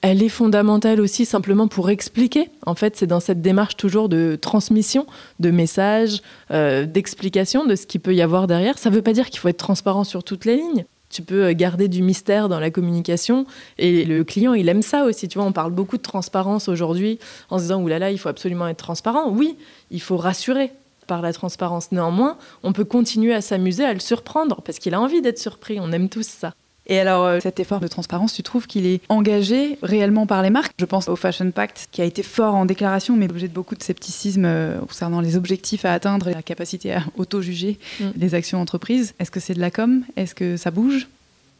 elle 0.00 0.24
est 0.24 0.28
fondamentale 0.28 1.00
aussi 1.00 1.24
simplement 1.24 1.68
pour 1.68 1.88
expliquer. 1.88 2.50
En 2.66 2.74
fait, 2.74 2.96
c'est 2.96 3.06
dans 3.06 3.20
cette 3.20 3.42
démarche 3.42 3.76
toujours 3.76 4.08
de 4.08 4.36
transmission 4.40 5.06
de 5.38 5.52
messages, 5.52 6.20
d'explication 6.50 7.64
de 7.64 7.76
ce 7.76 7.86
qu'il 7.86 8.00
peut 8.00 8.12
y 8.12 8.22
avoir 8.22 8.48
derrière. 8.48 8.76
Ça 8.78 8.90
ne 8.90 8.96
veut 8.96 9.02
pas 9.02 9.12
dire 9.12 9.30
qu'il 9.30 9.38
faut 9.38 9.46
être 9.46 9.56
transparent 9.58 10.02
sur 10.02 10.24
toutes 10.24 10.46
les 10.46 10.56
lignes 10.56 10.84
tu 11.12 11.22
peux 11.22 11.52
garder 11.52 11.86
du 11.88 12.02
mystère 12.02 12.48
dans 12.48 12.58
la 12.58 12.70
communication. 12.70 13.46
Et 13.78 14.04
le 14.04 14.24
client, 14.24 14.54
il 14.54 14.68
aime 14.68 14.82
ça 14.82 15.04
aussi. 15.04 15.28
Tu 15.28 15.38
vois, 15.38 15.46
on 15.46 15.52
parle 15.52 15.72
beaucoup 15.72 15.96
de 15.96 16.02
transparence 16.02 16.68
aujourd'hui 16.68 17.18
en 17.50 17.58
se 17.58 17.64
disant, 17.64 17.80
oulala, 17.80 18.10
il 18.10 18.18
faut 18.18 18.28
absolument 18.28 18.66
être 18.66 18.78
transparent. 18.78 19.30
Oui, 19.30 19.56
il 19.90 20.00
faut 20.00 20.16
rassurer 20.16 20.72
par 21.06 21.22
la 21.22 21.32
transparence. 21.32 21.92
Néanmoins, 21.92 22.38
on 22.62 22.72
peut 22.72 22.84
continuer 22.84 23.34
à 23.34 23.40
s'amuser, 23.40 23.84
à 23.84 23.92
le 23.92 24.00
surprendre, 24.00 24.62
parce 24.62 24.78
qu'il 24.78 24.94
a 24.94 25.00
envie 25.00 25.20
d'être 25.20 25.38
surpris. 25.38 25.78
On 25.80 25.92
aime 25.92 26.08
tous 26.08 26.26
ça. 26.26 26.54
Et 26.86 26.98
alors, 26.98 27.24
euh, 27.24 27.40
cet 27.40 27.60
effort 27.60 27.80
de 27.80 27.86
transparence, 27.86 28.32
tu 28.32 28.42
trouves 28.42 28.66
qu'il 28.66 28.86
est 28.86 29.00
engagé 29.08 29.78
réellement 29.82 30.26
par 30.26 30.42
les 30.42 30.50
marques? 30.50 30.72
Je 30.78 30.84
pense 30.84 31.08
au 31.08 31.16
Fashion 31.16 31.50
Pact, 31.50 31.88
qui 31.92 32.02
a 32.02 32.04
été 32.04 32.22
fort 32.22 32.54
en 32.54 32.64
déclaration, 32.64 33.16
mais 33.16 33.30
objet 33.30 33.48
de 33.48 33.52
beaucoup 33.52 33.76
de 33.76 33.82
scepticisme 33.82 34.44
euh, 34.44 34.78
concernant 34.80 35.20
les 35.20 35.36
objectifs 35.36 35.84
à 35.84 35.92
atteindre 35.92 36.28
et 36.28 36.34
la 36.34 36.42
capacité 36.42 36.92
à 36.92 37.04
auto-juger 37.16 37.78
mm. 38.00 38.04
les 38.16 38.34
actions 38.34 38.60
entreprises. 38.60 39.14
Est-ce 39.20 39.30
que 39.30 39.40
c'est 39.40 39.54
de 39.54 39.60
la 39.60 39.70
com? 39.70 40.02
Est-ce 40.16 40.34
que 40.34 40.56
ça 40.56 40.70
bouge? 40.70 41.08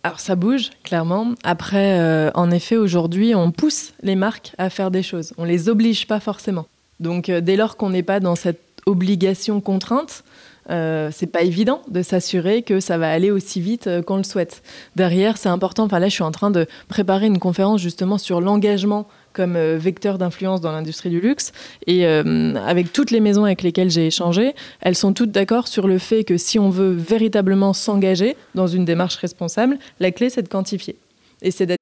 Alors 0.03 0.19
ça 0.19 0.35
bouge, 0.35 0.71
clairement. 0.83 1.35
Après, 1.45 2.01
euh, 2.01 2.31
en 2.35 2.51
effet, 2.51 2.77
aujourd'hui, 2.77 3.37
on 3.37 3.53
pousse 3.53 3.93
les 4.03 4.17
marques 4.17 4.53
à 4.59 4.69
faire 4.71 4.91
des 4.91 5.05
choses. 5.05 5.33
On 5.39 5.45
les 5.45 5.69
oblige 5.69 6.09
pas 6.09 6.19
forcément. 6.19 6.67
Donc 6.99 7.31
dès 7.31 7.57
lors 7.57 7.77
qu'on 7.77 7.91
n'est 7.91 8.03
pas 8.03 8.19
dans 8.19 8.35
cette 8.35 8.61
obligation 8.87 9.61
contrainte, 9.61 10.25
euh, 10.71 11.11
c'est 11.13 11.27
pas 11.27 11.43
évident 11.43 11.83
de 11.89 12.03
s'assurer 12.03 12.63
que 12.63 12.81
ça 12.81 12.99
va 12.99 13.11
aller 13.11 13.31
aussi 13.31 13.61
vite 13.61 13.89
qu'on 14.07 14.17
le 14.17 14.25
souhaite. 14.25 14.63
Derrière, 14.97 15.37
c'est 15.37 15.49
important. 15.49 15.85
Enfin 15.85 15.99
là, 15.99 16.09
je 16.09 16.15
suis 16.15 16.23
en 16.23 16.31
train 16.31 16.51
de 16.51 16.67
préparer 16.89 17.27
une 17.27 17.39
conférence 17.39 17.81
justement 17.81 18.19
sur 18.19 18.41
l'engagement 18.41 19.07
comme 19.33 19.57
euh, 19.57 19.77
vecteur 19.79 20.19
d'influence 20.19 20.61
dans 20.61 20.73
l'industrie 20.73 21.11
du 21.11 21.21
luxe. 21.21 21.53
Et 21.87 22.07
euh, 22.07 22.55
avec 22.67 22.93
toutes 22.93 23.11
les 23.11 23.21
maisons 23.21 23.45
avec 23.45 23.63
lesquelles 23.63 23.91
j'ai 23.91 24.07
échangé, 24.07 24.55
elles 24.81 24.97
sont 24.97 25.13
toutes 25.13 25.31
d'accord 25.31 25.69
sur 25.69 25.89
le 25.89 25.99
fait 25.99 26.25
que 26.25 26.37
si 26.37 26.59
on 26.59 26.71
veut 26.71 26.93
véritablement 26.93 27.73
s'engager 27.73 28.37
dans 28.55 28.67
une 28.67 28.85
démarche 28.85 29.17
responsable, 29.17 29.79
la 30.01 30.11
clé 30.11 30.31
c'est 30.31 30.43
de 30.43 30.49
quantifier. 30.49 30.97
Et 31.43 31.51
c'est 31.51 31.82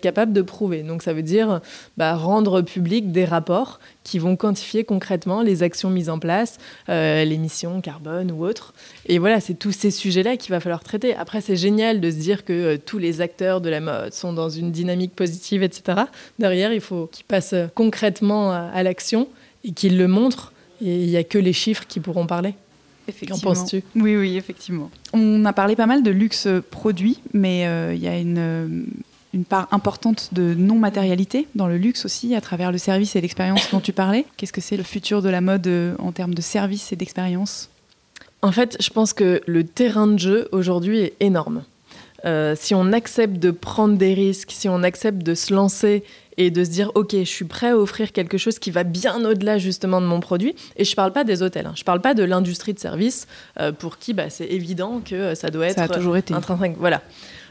capable 0.00 0.32
de 0.32 0.42
prouver. 0.42 0.82
Donc 0.82 1.02
ça 1.02 1.12
veut 1.12 1.22
dire 1.22 1.60
bah, 1.96 2.14
rendre 2.14 2.62
public 2.62 3.12
des 3.12 3.24
rapports 3.24 3.80
qui 4.04 4.18
vont 4.18 4.36
quantifier 4.36 4.84
concrètement 4.84 5.42
les 5.42 5.62
actions 5.62 5.90
mises 5.90 6.10
en 6.10 6.18
place, 6.18 6.58
euh, 6.88 7.24
l'émission 7.24 7.80
carbone 7.80 8.30
ou 8.30 8.44
autre. 8.44 8.74
Et 9.06 9.18
voilà, 9.18 9.40
c'est 9.40 9.54
tous 9.54 9.72
ces 9.72 9.90
sujets-là 9.90 10.36
qu'il 10.36 10.50
va 10.50 10.60
falloir 10.60 10.82
traiter. 10.82 11.14
Après, 11.14 11.40
c'est 11.40 11.56
génial 11.56 12.00
de 12.00 12.10
se 12.10 12.16
dire 12.16 12.44
que 12.44 12.52
euh, 12.52 12.78
tous 12.78 12.98
les 12.98 13.20
acteurs 13.20 13.60
de 13.60 13.68
la 13.68 13.80
mode 13.80 14.12
sont 14.12 14.32
dans 14.32 14.48
une 14.48 14.72
dynamique 14.72 15.14
positive, 15.14 15.62
etc. 15.62 16.02
Derrière, 16.38 16.72
il 16.72 16.80
faut 16.80 17.08
qu'ils 17.12 17.26
passent 17.26 17.54
concrètement 17.74 18.52
à, 18.52 18.70
à 18.72 18.82
l'action 18.82 19.28
et 19.64 19.72
qu'ils 19.72 19.98
le 19.98 20.08
montrent. 20.08 20.52
Et 20.82 21.02
il 21.02 21.08
n'y 21.08 21.16
a 21.16 21.24
que 21.24 21.38
les 21.38 21.52
chiffres 21.52 21.84
qui 21.86 22.00
pourront 22.00 22.26
parler. 22.26 22.54
Qu'en 23.28 23.38
penses-tu? 23.38 23.82
Oui, 23.96 24.16
oui, 24.16 24.36
effectivement. 24.36 24.90
On 25.12 25.44
a 25.44 25.52
parlé 25.52 25.76
pas 25.76 25.86
mal 25.86 26.02
de 26.02 26.10
luxe 26.10 26.48
produit, 26.70 27.20
mais 27.32 27.66
euh, 27.66 27.94
il 27.94 28.00
y 28.00 28.08
a 28.08 28.18
une, 28.18 28.38
euh, 28.38 28.82
une 29.32 29.44
part 29.44 29.68
importante 29.70 30.30
de 30.32 30.54
non-matérialité 30.54 31.46
dans 31.54 31.66
le 31.66 31.76
luxe 31.76 32.04
aussi, 32.04 32.34
à 32.34 32.40
travers 32.40 32.72
le 32.72 32.78
service 32.78 33.16
et 33.16 33.20
l'expérience 33.20 33.70
dont 33.70 33.80
tu 33.80 33.92
parlais. 33.92 34.26
Qu'est-ce 34.36 34.52
que 34.52 34.60
c'est 34.60 34.76
le 34.76 34.82
futur 34.82 35.22
de 35.22 35.28
la 35.28 35.40
mode 35.40 35.66
euh, 35.66 35.94
en 35.98 36.12
termes 36.12 36.34
de 36.34 36.42
service 36.42 36.92
et 36.92 36.96
d'expérience? 36.96 37.70
En 38.42 38.52
fait, 38.52 38.76
je 38.80 38.90
pense 38.90 39.12
que 39.12 39.40
le 39.46 39.64
terrain 39.64 40.06
de 40.06 40.18
jeu 40.18 40.48
aujourd'hui 40.52 41.00
est 41.00 41.14
énorme. 41.20 41.62
Euh, 42.24 42.54
si 42.58 42.74
on 42.74 42.92
accepte 42.92 43.38
de 43.38 43.50
prendre 43.50 43.96
des 43.96 44.14
risques, 44.14 44.50
si 44.50 44.68
on 44.68 44.82
accepte 44.82 45.22
de 45.22 45.34
se 45.34 45.54
lancer 45.54 46.04
et 46.36 46.50
de 46.50 46.64
se 46.64 46.70
dire 46.70 46.90
ok 46.94 47.12
je 47.12 47.24
suis 47.24 47.44
prêt 47.44 47.70
à 47.70 47.76
offrir 47.76 48.12
quelque 48.12 48.38
chose 48.38 48.58
qui 48.58 48.70
va 48.70 48.84
bien 48.84 49.24
au-delà 49.24 49.58
justement 49.58 50.00
de 50.00 50.06
mon 50.06 50.20
produit 50.20 50.54
et 50.76 50.84
je 50.84 50.94
parle 50.94 51.12
pas 51.12 51.24
des 51.24 51.42
hôtels 51.42 51.66
hein. 51.66 51.72
je 51.76 51.84
parle 51.84 52.00
pas 52.00 52.14
de 52.14 52.22
l'industrie 52.22 52.72
de 52.72 52.78
service 52.78 53.26
euh, 53.58 53.72
pour 53.72 53.98
qui 53.98 54.14
bah, 54.14 54.30
c'est 54.30 54.46
évident 54.46 55.00
que 55.04 55.34
ça 55.34 55.50
doit 55.50 55.66
être 55.66 55.76
Ça 55.76 55.84
a 55.84 55.88
toujours 55.88 56.16
été. 56.16 56.32
intrinsèque 56.32 56.76
voilà 56.78 57.02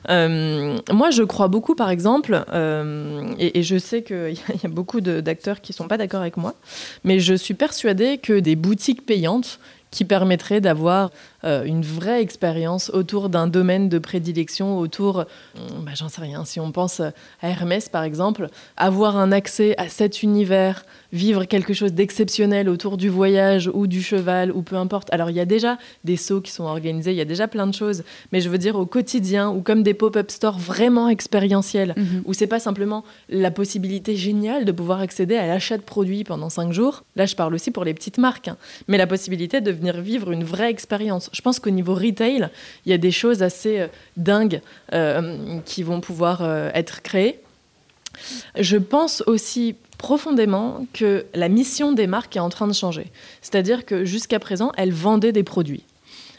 Euh, 0.09 0.77
moi, 0.91 1.11
je 1.11 1.23
crois 1.23 1.47
beaucoup, 1.47 1.75
par 1.75 1.89
exemple, 1.89 2.45
euh, 2.53 3.33
et, 3.37 3.63
je 3.63 3.77
sais 3.77 4.03
qu'il 4.03 4.33
y, 4.33 4.63
y 4.63 4.65
a 4.65 4.69
beaucoup 4.69 5.01
d'acteurs 5.01 5.61
qui 5.61 5.73
sont 5.73 5.87
pas 5.87 5.97
d'accord 5.97 6.21
avec 6.21 6.37
moi, 6.37 6.55
mais 7.03 7.19
je 7.19 7.33
suis 7.33 7.53
persuadée 7.53 8.17
que 8.17 8.39
des 8.39 8.55
boutiques 8.55 9.05
payantes 9.05 9.59
qui 9.91 10.05
permettraient 10.05 10.61
d'avoir 10.61 11.09
euh, 11.43 11.63
une 11.63 11.81
vraie 11.83 12.21
expérience 12.21 12.89
autour 12.93 13.29
d'un 13.29 13.47
domaine 13.47 13.89
de 13.89 13.99
prédilection, 13.99 14.77
autour, 14.79 15.25
hum, 15.55 15.83
bah, 15.85 15.91
j'en 15.95 16.09
sais 16.09 16.21
rien, 16.21 16.45
si 16.45 16.59
on 16.59 16.71
pense 16.71 16.99
à 16.99 17.11
Hermès 17.41 17.89
par 17.89 18.03
exemple, 18.03 18.49
avoir 18.77 19.17
un 19.17 19.31
accès 19.31 19.75
à 19.77 19.87
cet 19.89 20.23
univers, 20.23 20.85
vivre 21.11 21.45
quelque 21.45 21.73
chose 21.73 21.93
d'exceptionnel 21.93 22.69
autour 22.69 22.97
du 22.97 23.09
voyage 23.09 23.69
ou 23.73 23.87
du 23.87 24.01
cheval 24.03 24.51
ou 24.51 24.61
peu 24.61 24.75
importe. 24.75 25.07
Alors 25.11 25.29
il 25.31 25.35
y 25.35 25.39
a 25.39 25.45
déjà 25.45 25.77
des 26.03 26.17
sauts 26.17 26.41
qui 26.41 26.51
sont 26.51 26.65
organisés, 26.65 27.11
il 27.11 27.17
y 27.17 27.21
a 27.21 27.25
déjà 27.25 27.47
plein 27.47 27.65
de 27.67 27.73
choses, 27.73 28.03
mais 28.31 28.41
je 28.41 28.49
veux 28.49 28.59
dire 28.59 28.75
au 28.75 28.85
quotidien 28.85 29.49
ou 29.49 29.61
comme 29.61 29.81
des 29.81 29.93
pop-up 29.95 30.29
stores 30.29 30.59
vraiment 30.59 31.09
expérientiels, 31.09 31.93
Mhm. 31.97 32.21
où 32.25 32.33
c'est 32.33 32.47
pas 32.47 32.59
simplement 32.59 33.03
la 33.29 33.49
possibilité 33.51 34.15
géniale 34.15 34.65
de 34.65 34.71
pouvoir 34.71 34.99
accéder 34.99 35.35
à 35.35 35.47
l'achat 35.47 35.77
de 35.77 35.81
produits 35.83 36.23
pendant 36.23 36.49
cinq 36.49 36.71
jours. 36.73 37.03
Là, 37.15 37.25
je 37.25 37.35
parle 37.35 37.53
aussi 37.55 37.71
pour 37.71 37.83
les 37.85 37.93
petites 37.93 38.17
marques, 38.17 38.47
hein, 38.49 38.57
mais 38.87 38.97
la 38.97 39.07
possibilité 39.07 39.61
de 39.61 39.71
venir 39.71 39.99
vivre 40.01 40.31
une 40.31 40.43
vraie 40.43 40.69
expérience. 40.69 41.28
Je 41.31 41.41
pense 41.41 41.59
qu'au 41.59 41.69
niveau 41.69 41.93
retail, 41.93 42.49
il 42.85 42.89
y 42.89 42.93
a 42.93 42.97
des 42.97 43.11
choses 43.11 43.43
assez 43.43 43.79
euh, 43.79 43.87
dingues 44.17 44.61
euh, 44.93 45.59
qui 45.65 45.83
vont 45.83 46.01
pouvoir 46.01 46.41
euh, 46.41 46.69
être 46.73 47.01
créées. 47.01 47.39
Je 48.57 48.77
pense 48.77 49.23
aussi 49.27 49.75
profondément 49.97 50.85
que 50.93 51.25
la 51.33 51.49
mission 51.49 51.91
des 51.91 52.07
marques 52.07 52.35
est 52.35 52.41
en 52.41 52.49
train 52.49 52.67
de 52.67 52.73
changer. 52.73 53.07
C'est-à-dire 53.41 53.85
que 53.85 54.05
jusqu'à 54.05 54.39
présent, 54.39 54.71
elles 54.77 54.93
vendaient 54.93 55.31
des 55.31 55.43
produits. 55.43 55.83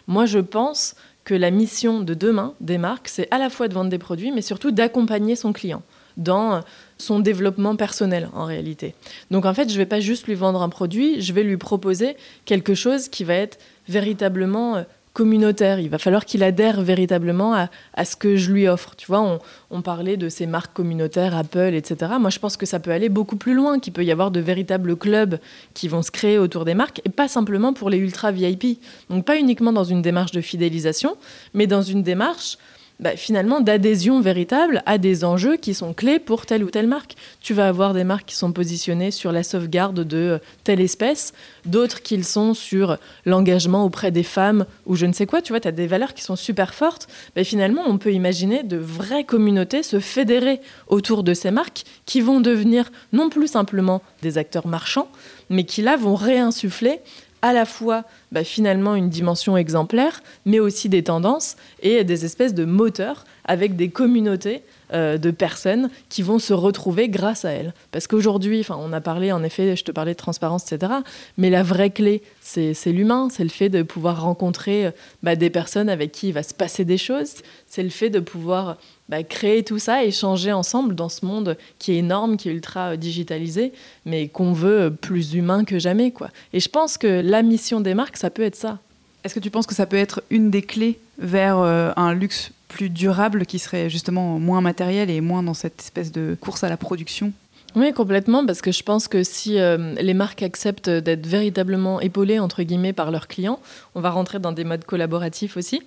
Moi, 0.06 0.26
je 0.26 0.38
pense 0.38 0.96
que 1.24 1.34
la 1.34 1.50
mission 1.50 2.00
de 2.00 2.14
demain 2.14 2.54
des 2.60 2.78
marques, 2.78 3.08
c'est 3.08 3.28
à 3.30 3.38
la 3.38 3.50
fois 3.50 3.68
de 3.68 3.74
vendre 3.74 3.90
des 3.90 3.98
produits, 3.98 4.32
mais 4.32 4.42
surtout 4.42 4.70
d'accompagner 4.70 5.36
son 5.36 5.52
client 5.52 5.82
dans 6.16 6.62
son 6.98 7.20
développement 7.20 7.76
personnel 7.76 8.28
en 8.34 8.44
réalité. 8.44 8.94
Donc 9.30 9.46
en 9.46 9.54
fait, 9.54 9.68
je 9.68 9.74
ne 9.74 9.78
vais 9.78 9.86
pas 9.86 10.00
juste 10.00 10.26
lui 10.26 10.34
vendre 10.34 10.62
un 10.62 10.68
produit, 10.68 11.20
je 11.20 11.32
vais 11.32 11.42
lui 11.42 11.56
proposer 11.56 12.16
quelque 12.44 12.74
chose 12.74 13.08
qui 13.08 13.24
va 13.24 13.34
être 13.34 13.58
véritablement 13.88 14.76
euh, 14.76 14.82
communautaire. 15.12 15.80
Il 15.80 15.90
va 15.90 15.98
falloir 15.98 16.24
qu'il 16.24 16.42
adhère 16.42 16.82
véritablement 16.82 17.54
à, 17.54 18.04
ce 18.04 18.16
que 18.16 18.36
je 18.36 18.52
lui 18.52 18.68
offre. 18.68 18.94
Tu 18.96 19.06
vois, 19.06 19.20
on, 19.20 19.38
on 19.70 19.82
parlait 19.82 20.16
de 20.16 20.28
ces 20.28 20.46
marques 20.46 20.72
communautaires, 20.72 21.36
Apple, 21.36 21.74
etc. 21.74 22.12
Moi, 22.20 22.30
je 22.30 22.38
pense 22.38 22.56
que 22.56 22.66
ça 22.66 22.78
peut 22.78 22.92
aller 22.92 23.08
beaucoup 23.08 23.36
plus 23.36 23.54
loin, 23.54 23.80
qu'il 23.80 23.92
peut 23.92 24.04
y 24.04 24.12
avoir 24.12 24.30
de 24.30 24.40
véritables 24.40 24.96
clubs 24.96 25.38
qui 25.74 25.88
vont 25.88 26.02
se 26.02 26.10
créer 26.10 26.38
autour 26.38 26.64
des 26.64 26.74
marques, 26.74 27.00
et 27.04 27.10
pas 27.10 27.28
simplement 27.28 27.72
pour 27.72 27.90
les 27.90 27.98
ultra 27.98 28.30
VIP. 28.30 28.80
Donc 29.08 29.24
pas 29.24 29.38
uniquement 29.38 29.72
dans 29.72 29.84
une 29.84 30.02
démarche 30.02 30.32
de 30.32 30.40
fidélisation, 30.40 31.16
mais 31.54 31.66
dans 31.66 31.82
une 31.82 32.02
démarche 32.02 32.56
bah, 33.00 33.16
finalement 33.16 33.60
d'adhésion 33.60 34.20
véritable 34.20 34.82
à 34.84 34.98
des 34.98 35.24
enjeux 35.24 35.56
qui 35.56 35.72
sont 35.72 35.94
clés 35.94 36.18
pour 36.18 36.44
telle 36.44 36.62
ou 36.62 36.70
telle 36.70 36.86
marque. 36.86 37.16
Tu 37.40 37.54
vas 37.54 37.66
avoir 37.66 37.94
des 37.94 38.04
marques 38.04 38.26
qui 38.26 38.36
sont 38.36 38.52
positionnées 38.52 39.10
sur 39.10 39.32
la 39.32 39.42
sauvegarde 39.42 40.00
de 40.00 40.16
euh, 40.16 40.38
telle 40.64 40.80
espèce, 40.80 41.32
d'autres 41.64 42.02
qui 42.02 42.18
le 42.18 42.22
sont 42.22 42.52
sur 42.52 42.98
l'engagement 43.24 43.84
auprès 43.84 44.10
des 44.10 44.22
femmes 44.22 44.66
ou 44.84 44.96
je 44.96 45.06
ne 45.06 45.14
sais 45.14 45.24
quoi. 45.24 45.40
Tu 45.40 45.52
vois, 45.52 45.60
tu 45.60 45.68
as 45.68 45.72
des 45.72 45.86
valeurs 45.86 46.12
qui 46.12 46.22
sont 46.22 46.36
super 46.36 46.74
fortes. 46.74 47.08
Finalement, 47.42 47.82
on 47.86 47.96
peut 47.96 48.12
imaginer 48.12 48.62
de 48.62 48.76
vraies 48.76 49.24
communautés 49.24 49.82
se 49.82 49.98
fédérer 49.98 50.60
autour 50.86 51.22
de 51.22 51.32
ces 51.32 51.50
marques 51.50 51.84
qui 52.04 52.20
vont 52.20 52.40
devenir 52.40 52.92
non 53.14 53.30
plus 53.30 53.48
simplement 53.48 54.02
des 54.20 54.36
acteurs 54.36 54.66
marchands, 54.66 55.08
mais 55.48 55.64
qui 55.64 55.80
là 55.80 55.96
vont 55.96 56.14
réinsuffler 56.14 57.00
à 57.42 57.52
la 57.54 57.64
fois 57.64 58.04
bah, 58.32 58.44
finalement 58.44 58.94
une 58.94 59.08
dimension 59.08 59.56
exemplaire, 59.56 60.22
mais 60.44 60.60
aussi 60.60 60.88
des 60.88 61.02
tendances 61.02 61.56
et 61.82 62.04
des 62.04 62.24
espèces 62.24 62.54
de 62.54 62.64
moteurs 62.64 63.24
avec 63.44 63.76
des 63.76 63.88
communautés 63.88 64.62
euh, 64.92 65.18
de 65.18 65.30
personnes 65.30 65.88
qui 66.08 66.22
vont 66.22 66.40
se 66.40 66.52
retrouver 66.52 67.08
grâce 67.08 67.44
à 67.44 67.50
elles. 67.50 67.74
Parce 67.92 68.06
qu'aujourd'hui, 68.06 68.66
on 68.70 68.92
a 68.92 69.00
parlé, 69.00 69.30
en 69.30 69.42
effet, 69.44 69.76
je 69.76 69.84
te 69.84 69.92
parlais 69.92 70.12
de 70.12 70.18
transparence, 70.18 70.70
etc. 70.72 70.92
Mais 71.36 71.48
la 71.48 71.62
vraie 71.62 71.90
clé, 71.90 72.22
c'est 72.40 72.74
l'humain, 72.86 73.28
c'est 73.30 73.44
le 73.44 73.50
fait 73.50 73.68
de 73.68 73.82
pouvoir 73.82 74.22
rencontrer 74.22 74.86
euh, 74.86 74.90
bah, 75.22 75.36
des 75.36 75.50
personnes 75.50 75.88
avec 75.88 76.12
qui 76.12 76.28
il 76.28 76.32
va 76.32 76.42
se 76.42 76.54
passer 76.54 76.84
des 76.84 76.98
choses. 76.98 77.34
C'est 77.66 77.82
le 77.82 77.90
fait 77.90 78.10
de 78.10 78.18
pouvoir 78.18 78.78
bah, 79.08 79.24
créer 79.24 79.64
tout 79.64 79.78
ça, 79.78 80.04
échanger 80.04 80.52
ensemble 80.52 80.94
dans 80.94 81.08
ce 81.08 81.26
monde 81.26 81.56
qui 81.78 81.92
est 81.92 81.98
énorme, 81.98 82.36
qui 82.36 82.48
est 82.48 82.52
ultra 82.52 82.92
euh, 82.92 82.96
digitalisé, 82.96 83.72
mais 84.06 84.28
qu'on 84.28 84.52
veut 84.52 84.96
plus 85.00 85.34
humain 85.34 85.64
que 85.64 85.78
jamais. 85.78 86.12
Quoi. 86.12 86.30
Et 86.52 86.60
je 86.60 86.68
pense 86.68 86.98
que 86.98 87.20
la 87.20 87.42
mission 87.42 87.80
des 87.80 87.94
marques, 87.94 88.16
ça 88.20 88.30
peut 88.30 88.42
être 88.42 88.56
ça. 88.56 88.78
Est-ce 89.24 89.34
que 89.34 89.40
tu 89.40 89.50
penses 89.50 89.66
que 89.66 89.74
ça 89.74 89.86
peut 89.86 89.96
être 89.96 90.22
une 90.30 90.50
des 90.50 90.62
clés 90.62 90.98
vers 91.18 91.58
euh, 91.58 91.90
un 91.96 92.14
luxe 92.14 92.52
plus 92.68 92.90
durable 92.90 93.46
qui 93.46 93.58
serait 93.58 93.90
justement 93.90 94.38
moins 94.38 94.60
matériel 94.60 95.10
et 95.10 95.20
moins 95.20 95.42
dans 95.42 95.54
cette 95.54 95.80
espèce 95.80 96.12
de 96.12 96.36
course 96.40 96.62
à 96.62 96.68
la 96.68 96.76
production? 96.76 97.32
Oui, 97.76 97.92
complètement, 97.92 98.44
parce 98.44 98.62
que 98.62 98.72
je 98.72 98.82
pense 98.82 99.08
que 99.08 99.22
si 99.22 99.58
euh, 99.58 99.94
les 99.94 100.14
marques 100.14 100.42
acceptent 100.42 100.90
d'être 100.90 101.26
véritablement 101.26 102.00
épaulées, 102.00 102.38
entre 102.38 102.62
guillemets, 102.62 102.92
par 102.92 103.10
leurs 103.10 103.28
clients, 103.28 103.60
on 103.94 104.00
va 104.00 104.10
rentrer 104.10 104.38
dans 104.38 104.52
des 104.52 104.64
modes 104.64 104.84
collaboratifs 104.84 105.56
aussi. 105.56 105.82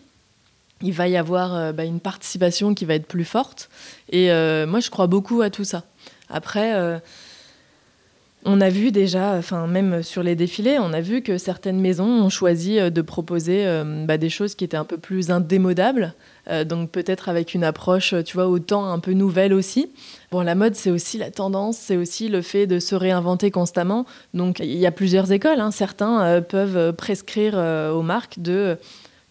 Il 0.82 0.94
va 0.94 1.08
y 1.08 1.18
avoir 1.18 1.56
euh, 1.56 1.72
bah, 1.72 1.86
une 1.86 2.00
participation 2.00 2.74
qui 2.74 2.86
va 2.86 2.96
être 2.96 3.08
plus 3.08 3.26
forte. 3.26 3.70
Et 4.12 4.28
moi, 4.66 4.80
je 4.80 4.90
crois 4.90 5.08
beaucoup 5.08 5.42
à 5.42 5.50
tout 5.50 5.66
ça. 5.66 5.84
Après, 6.30 7.00
On 8.46 8.60
a 8.60 8.70
vu 8.70 8.92
déjà, 8.92 9.36
enfin 9.38 9.68
même 9.68 10.04
sur 10.04 10.22
les 10.22 10.36
défilés, 10.36 10.78
on 10.80 10.92
a 10.92 11.00
vu 11.00 11.22
que 11.22 11.38
certaines 11.38 11.80
maisons 11.80 12.06
ont 12.06 12.30
choisi 12.30 12.78
de 12.92 13.02
proposer 13.02 13.66
bah, 14.06 14.18
des 14.18 14.30
choses 14.30 14.56
qui 14.56 14.66
étaient 14.66 14.76
un 14.76 14.84
peu 14.84 14.98
plus 14.98 15.32
indémodables, 15.32 16.14
donc 16.66 16.90
peut-être 16.92 17.30
avec 17.30 17.54
une 17.54 17.64
approche, 17.64 18.14
tu 18.26 18.34
vois, 18.36 18.48
autant 18.48 18.92
un 18.92 19.00
peu 19.00 19.14
nouvelle 19.14 19.54
aussi. 19.54 19.92
Bon, 20.32 20.42
la 20.42 20.56
mode, 20.56 20.76
c'est 20.76 20.92
aussi 20.92 21.18
la 21.18 21.32
tendance, 21.32 21.78
c'est 21.78 21.96
aussi 21.96 22.28
le 22.28 22.42
fait 22.42 22.68
de 22.68 22.80
se 22.80 22.96
réinventer 22.96 23.50
constamment. 23.50 24.06
Donc 24.34 24.60
il 24.60 24.78
y 24.78 24.86
a 24.86 24.92
plusieurs 24.92 25.32
écoles. 25.32 25.62
Hein. 25.62 25.72
Certains 25.72 26.42
peuvent 26.42 26.94
prescrire 26.94 27.54
aux 27.56 28.02
marques 28.02 28.42
de 28.42 28.78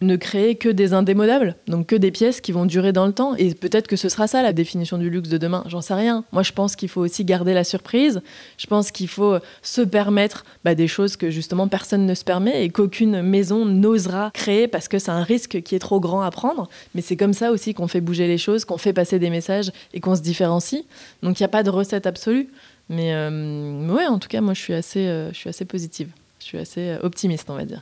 ne 0.05 0.15
créer 0.15 0.55
que 0.55 0.69
des 0.69 0.93
indémodables, 0.93 1.55
donc 1.67 1.87
que 1.87 1.95
des 1.95 2.11
pièces 2.11 2.41
qui 2.41 2.51
vont 2.51 2.65
durer 2.65 2.93
dans 2.93 3.05
le 3.05 3.13
temps. 3.13 3.35
Et 3.35 3.53
peut-être 3.53 3.87
que 3.87 3.95
ce 3.95 4.09
sera 4.09 4.27
ça 4.27 4.41
la 4.41 4.53
définition 4.53 4.97
du 4.97 5.09
luxe 5.09 5.29
de 5.29 5.37
demain, 5.37 5.63
j'en 5.67 5.81
sais 5.81 5.93
rien. 5.93 6.23
Moi, 6.31 6.43
je 6.43 6.51
pense 6.51 6.75
qu'il 6.75 6.89
faut 6.89 7.01
aussi 7.01 7.25
garder 7.25 7.53
la 7.53 7.63
surprise. 7.63 8.21
Je 8.57 8.67
pense 8.67 8.91
qu'il 8.91 9.07
faut 9.07 9.37
se 9.61 9.81
permettre 9.81 10.45
bah, 10.63 10.75
des 10.75 10.87
choses 10.87 11.15
que 11.15 11.29
justement 11.29 11.67
personne 11.67 12.05
ne 12.05 12.13
se 12.13 12.23
permet 12.23 12.63
et 12.63 12.69
qu'aucune 12.69 13.21
maison 13.21 13.65
n'osera 13.65 14.31
créer 14.33 14.67
parce 14.67 14.87
que 14.87 14.99
c'est 14.99 15.11
un 15.11 15.23
risque 15.23 15.61
qui 15.61 15.75
est 15.75 15.79
trop 15.79 15.99
grand 15.99 16.21
à 16.21 16.31
prendre. 16.31 16.69
Mais 16.95 17.01
c'est 17.01 17.17
comme 17.17 17.33
ça 17.33 17.51
aussi 17.51 17.73
qu'on 17.73 17.87
fait 17.87 18.01
bouger 18.01 18.27
les 18.27 18.37
choses, 18.37 18.65
qu'on 18.65 18.77
fait 18.77 18.93
passer 18.93 19.19
des 19.19 19.29
messages 19.29 19.71
et 19.93 19.99
qu'on 19.99 20.15
se 20.15 20.21
différencie. 20.21 20.83
Donc 21.21 21.39
il 21.39 21.43
n'y 21.43 21.45
a 21.45 21.49
pas 21.49 21.63
de 21.63 21.69
recette 21.69 22.07
absolue. 22.07 22.49
Mais, 22.89 23.13
euh, 23.13 23.87
ouais, 23.89 24.07
en 24.07 24.19
tout 24.19 24.27
cas, 24.27 24.41
moi, 24.41 24.53
je 24.53 24.61
suis 24.61 24.73
assez, 24.73 25.07
euh, 25.07 25.31
je 25.31 25.37
suis 25.37 25.49
assez 25.49 25.65
positive. 25.65 26.09
Je 26.39 26.45
suis 26.45 26.57
assez 26.57 26.89
euh, 26.89 26.99
optimiste, 27.01 27.49
on 27.49 27.55
va 27.55 27.65
dire. 27.65 27.81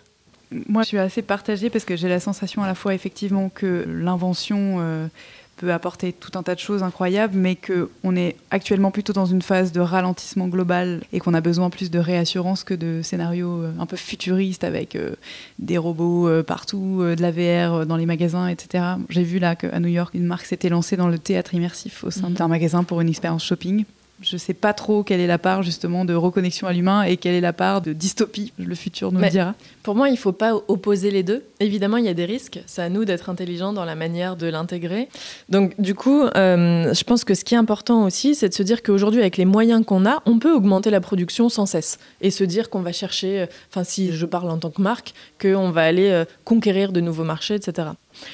Moi, 0.67 0.83
je 0.83 0.89
suis 0.89 0.97
assez 0.97 1.21
partagée 1.21 1.69
parce 1.69 1.85
que 1.85 1.95
j'ai 1.95 2.09
la 2.09 2.19
sensation 2.19 2.61
à 2.63 2.67
la 2.67 2.75
fois 2.75 2.93
effectivement 2.93 3.49
que 3.49 3.85
l'invention 3.87 4.77
euh, 4.79 5.07
peut 5.55 5.71
apporter 5.71 6.11
tout 6.11 6.37
un 6.37 6.43
tas 6.43 6.55
de 6.55 6.59
choses 6.59 6.83
incroyables, 6.83 7.37
mais 7.37 7.55
qu'on 7.55 8.15
est 8.17 8.35
actuellement 8.49 8.91
plutôt 8.91 9.13
dans 9.13 9.25
une 9.25 9.41
phase 9.41 9.71
de 9.71 9.79
ralentissement 9.79 10.49
global 10.49 11.03
et 11.13 11.19
qu'on 11.19 11.33
a 11.33 11.39
besoin 11.39 11.69
plus 11.69 11.89
de 11.89 11.99
réassurance 11.99 12.65
que 12.65 12.73
de 12.73 13.01
scénarios 13.01 13.61
euh, 13.61 13.73
un 13.79 13.85
peu 13.85 13.95
futuristes 13.95 14.65
avec 14.65 14.97
euh, 14.97 15.15
des 15.59 15.77
robots 15.77 16.29
partout, 16.43 17.01
de 17.01 17.21
la 17.21 17.31
VR 17.31 17.85
dans 17.85 17.95
les 17.95 18.05
magasins, 18.05 18.47
etc. 18.47 18.83
J'ai 19.07 19.23
vu 19.23 19.39
là 19.39 19.55
qu'à 19.55 19.79
New 19.79 19.87
York, 19.87 20.13
une 20.13 20.25
marque 20.25 20.45
s'était 20.45 20.69
lancée 20.69 20.97
dans 20.97 21.07
le 21.07 21.17
théâtre 21.17 21.53
immersif 21.53 22.03
au 22.03 22.11
sein 22.11 22.29
mhm. 22.29 22.35
d'un 22.35 22.47
magasin 22.49 22.83
pour 22.83 22.99
une 22.99 23.09
expérience 23.09 23.45
shopping 23.45 23.85
je 24.21 24.35
ne 24.35 24.39
sais 24.39 24.53
pas 24.53 24.73
trop 24.73 25.03
quelle 25.03 25.19
est 25.19 25.27
la 25.27 25.37
part 25.37 25.63
justement 25.63 26.05
de 26.05 26.13
reconnexion 26.13 26.67
à 26.67 26.73
l'humain 26.73 27.03
et 27.03 27.17
quelle 27.17 27.33
est 27.33 27.41
la 27.41 27.53
part 27.53 27.81
de 27.81 27.93
dystopie. 27.93 28.53
Le 28.57 28.75
futur 28.75 29.11
nous 29.11 29.19
le 29.19 29.29
dira. 29.29 29.55
Pour 29.83 29.95
moi, 29.95 30.09
il 30.09 30.13
ne 30.13 30.17
faut 30.17 30.31
pas 30.31 30.53
opposer 30.67 31.09
les 31.09 31.23
deux. 31.23 31.43
Évidemment, 31.59 31.97
il 31.97 32.05
y 32.05 32.09
a 32.09 32.13
des 32.13 32.25
risques. 32.25 32.61
C'est 32.67 32.81
à 32.81 32.89
nous 32.89 33.03
d'être 33.03 33.29
intelligents 33.29 33.73
dans 33.73 33.85
la 33.85 33.95
manière 33.95 34.35
de 34.35 34.47
l'intégrer. 34.47 35.09
Donc, 35.49 35.79
du 35.81 35.95
coup, 35.95 36.21
euh, 36.21 36.93
je 36.93 37.03
pense 37.03 37.23
que 37.23 37.33
ce 37.33 37.43
qui 37.43 37.55
est 37.55 37.57
important 37.57 38.05
aussi, 38.05 38.35
c'est 38.35 38.49
de 38.49 38.53
se 38.53 38.63
dire 38.63 38.83
qu'aujourd'hui, 38.83 39.21
avec 39.21 39.37
les 39.37 39.45
moyens 39.45 39.83
qu'on 39.85 40.05
a, 40.05 40.21
on 40.25 40.37
peut 40.37 40.53
augmenter 40.53 40.91
la 40.91 41.01
production 41.01 41.49
sans 41.49 41.65
cesse 41.65 41.97
et 42.21 42.29
se 42.29 42.43
dire 42.43 42.69
qu'on 42.69 42.81
va 42.81 42.91
chercher, 42.91 43.41
euh, 43.41 43.45
enfin, 43.69 43.83
si 43.83 44.11
je 44.11 44.25
parle 44.25 44.49
en 44.51 44.57
tant 44.57 44.69
que 44.69 44.81
marque, 44.81 45.13
qu'on 45.41 45.71
va 45.71 45.81
aller 45.81 46.09
euh, 46.09 46.25
conquérir 46.45 46.91
de 46.91 47.01
nouveaux 47.01 47.23
marchés, 47.23 47.55
etc. 47.55 47.89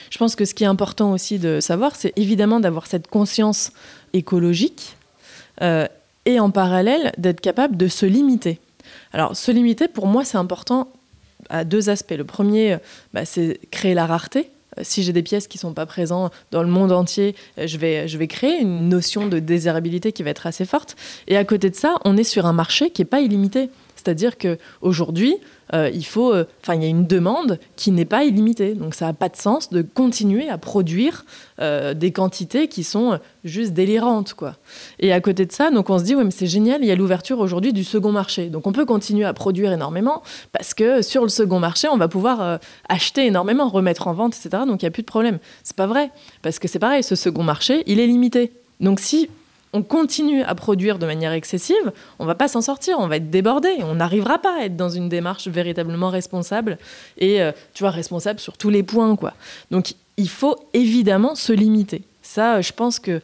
Je 0.10 0.18
pense 0.18 0.36
que 0.36 0.44
ce 0.44 0.54
qui 0.54 0.64
est 0.64 0.68
important 0.68 1.14
aussi 1.14 1.40
de 1.40 1.62
savoir, 1.62 1.96
c'est 1.96 2.12
évidemment 2.18 2.60
d'avoir 2.60 2.88
cette 2.88 3.08
conscience 3.08 3.72
écologique 4.14 4.97
et 5.62 6.40
en 6.40 6.52
parallèle 6.52 7.14
d'être 7.18 7.42
capable 7.42 7.78
de 7.78 7.88
se 7.88 8.06
limiter. 8.06 8.60
Alors 9.14 9.36
se 9.36 9.52
limiter, 9.52 9.88
pour 9.88 10.08
moi, 10.08 10.24
c'est 10.24 10.38
important 10.38 10.90
à 11.50 11.64
deux 11.64 11.90
aspects. 11.90 12.16
Le 12.18 12.24
premier, 12.24 12.74
euh, 12.74 12.78
bah, 13.14 13.26
c'est 13.26 13.60
créer 13.72 13.94
la 13.94 14.06
rareté. 14.06 14.50
Euh, 14.78 14.82
si 14.84 15.04
j'ai 15.04 15.14
des 15.14 15.24
pièces 15.24 15.48
qui 15.48 15.58
ne 15.58 15.62
sont 15.62 15.74
pas 15.74 15.86
présentes 15.86 16.34
dans 16.52 16.64
le 16.64 16.70
monde 16.70 16.92
entier, 16.92 17.36
je 17.58 17.78
vais, 17.78 18.08
je 18.08 18.18
vais 18.18 18.28
créer 18.28 18.60
une 18.60 18.90
notion 18.90 19.28
de 19.28 19.40
désirabilité 19.40 20.12
qui 20.12 20.24
va 20.24 20.32
être 20.32 20.48
assez 20.48 20.66
forte. 20.66 20.96
Et 21.28 21.38
à 21.38 21.46
côté 21.46 21.70
de 21.70 21.76
ça, 21.76 21.96
on 22.06 22.18
est 22.18 22.24
sur 22.24 22.46
un 22.46 22.54
marché 22.54 22.90
qui 22.92 23.02
n'est 23.02 23.08
pas 23.08 23.22
illimité. 23.22 23.70
C'est-à-dire 23.96 24.38
qu'aujourd'hui, 24.38 25.36
euh, 25.74 25.90
il 25.94 26.06
faut, 26.06 26.34
euh, 26.34 26.46
enfin, 26.62 26.76
il 26.76 26.84
y 26.84 26.86
a 26.86 26.90
une 26.90 27.06
demande 27.06 27.60
qui 27.76 27.92
n'est 27.92 28.06
pas 28.06 28.24
illimitée. 28.24 28.74
Donc, 28.74 28.94
ça 28.94 29.06
n'a 29.06 29.14
pas 29.14 29.30
de 29.30 29.36
sens 29.36 29.70
de 29.70 29.82
continuer 29.82 30.50
à 30.50 30.58
produire 30.58 31.26
euh, 31.60 31.94
des 31.94 32.12
quantités 32.12 32.68
qui 32.68 32.84
sont 32.84 33.20
juste 33.44 33.74
délirantes, 33.74 34.34
quoi. 34.34 34.56
Et 35.00 35.12
à 35.12 35.22
côté 35.22 35.46
de 35.46 35.52
ça, 35.52 35.70
donc, 35.72 35.90
on 35.90 36.00
se 36.00 36.04
dit, 36.04 36.16
oui, 36.16 36.24
mais 36.24 36.32
c'est 36.32 36.48
génial, 36.48 36.82
il 36.82 36.88
y 36.88 36.92
a 36.92 36.96
l'ouverture 36.96 37.40
aujourd'hui 37.40 37.74
du 37.74 37.84
second 37.84 38.12
marché. 38.12 38.48
Donc, 38.48 38.68
on 38.68 38.72
peut 38.72 38.86
continuer 38.86 39.26
à 39.26 39.34
produire 39.34 39.72
énormément 39.72 40.24
parce 40.52 40.74
que 40.74 41.02
sur 41.02 41.24
le 41.24 41.30
second 41.30 41.60
marché, 41.60 41.88
on 41.90 41.98
va 41.98 42.08
pouvoir 42.08 42.60
acheter 42.90 43.26
énormément, 43.26 43.68
remettre 43.70 44.08
en 44.08 44.14
vente, 44.14 44.36
etc. 44.36 44.64
Donc, 44.68 44.82
il 44.82 44.86
n'y 44.86 44.90
a 44.90 44.92
plus 44.92 45.04
de 45.04 45.08
problème. 45.08 45.40
C'est 45.64 45.76
pas 45.76 45.88
vrai 45.88 46.12
parce 46.42 46.60
que 46.60 46.68
c'est 46.68 46.80
pareil, 46.80 47.04
ce 47.04 47.16
second 47.16 47.44
marché, 47.44 47.84
il 47.88 48.00
est 48.00 48.08
limité. 48.08 48.52
Donc, 48.80 49.00
si 49.00 49.30
on 49.74 49.84
continue 49.84 50.44
à 50.44 50.56
produire 50.56 51.00
de 51.00 51.06
manière 51.06 51.34
excessive, 51.34 51.92
on 52.20 52.26
va 52.26 52.36
pas 52.36 52.48
s'en 52.48 52.62
sortir, 52.62 52.98
on 53.00 53.08
va 53.08 53.18
être 53.18 53.30
débordé, 53.30 53.70
on 53.82 53.96
n'arrivera 53.96 54.40
pas 54.40 54.60
à 54.60 54.66
être 54.66 54.76
dans 54.76 54.90
une 54.90 55.10
démarche 55.10 55.48
véritablement 55.48 56.10
responsable 56.10 56.78
et 57.18 57.42
euh, 57.42 57.52
tu 57.74 57.84
vois 57.84 57.92
responsable 57.92 58.40
sur 58.40 58.58
tous 58.58 58.70
les 58.70 58.84
points 58.84 59.16
quoi. 59.16 59.34
Donc 59.72 59.94
il 60.18 60.30
faut 60.30 60.56
évidemment 60.74 61.36
se 61.36 61.54
limiter. 61.54 62.02
Ça, 62.22 62.62
je 62.62 62.74
pense 62.74 63.00
que, 63.00 63.22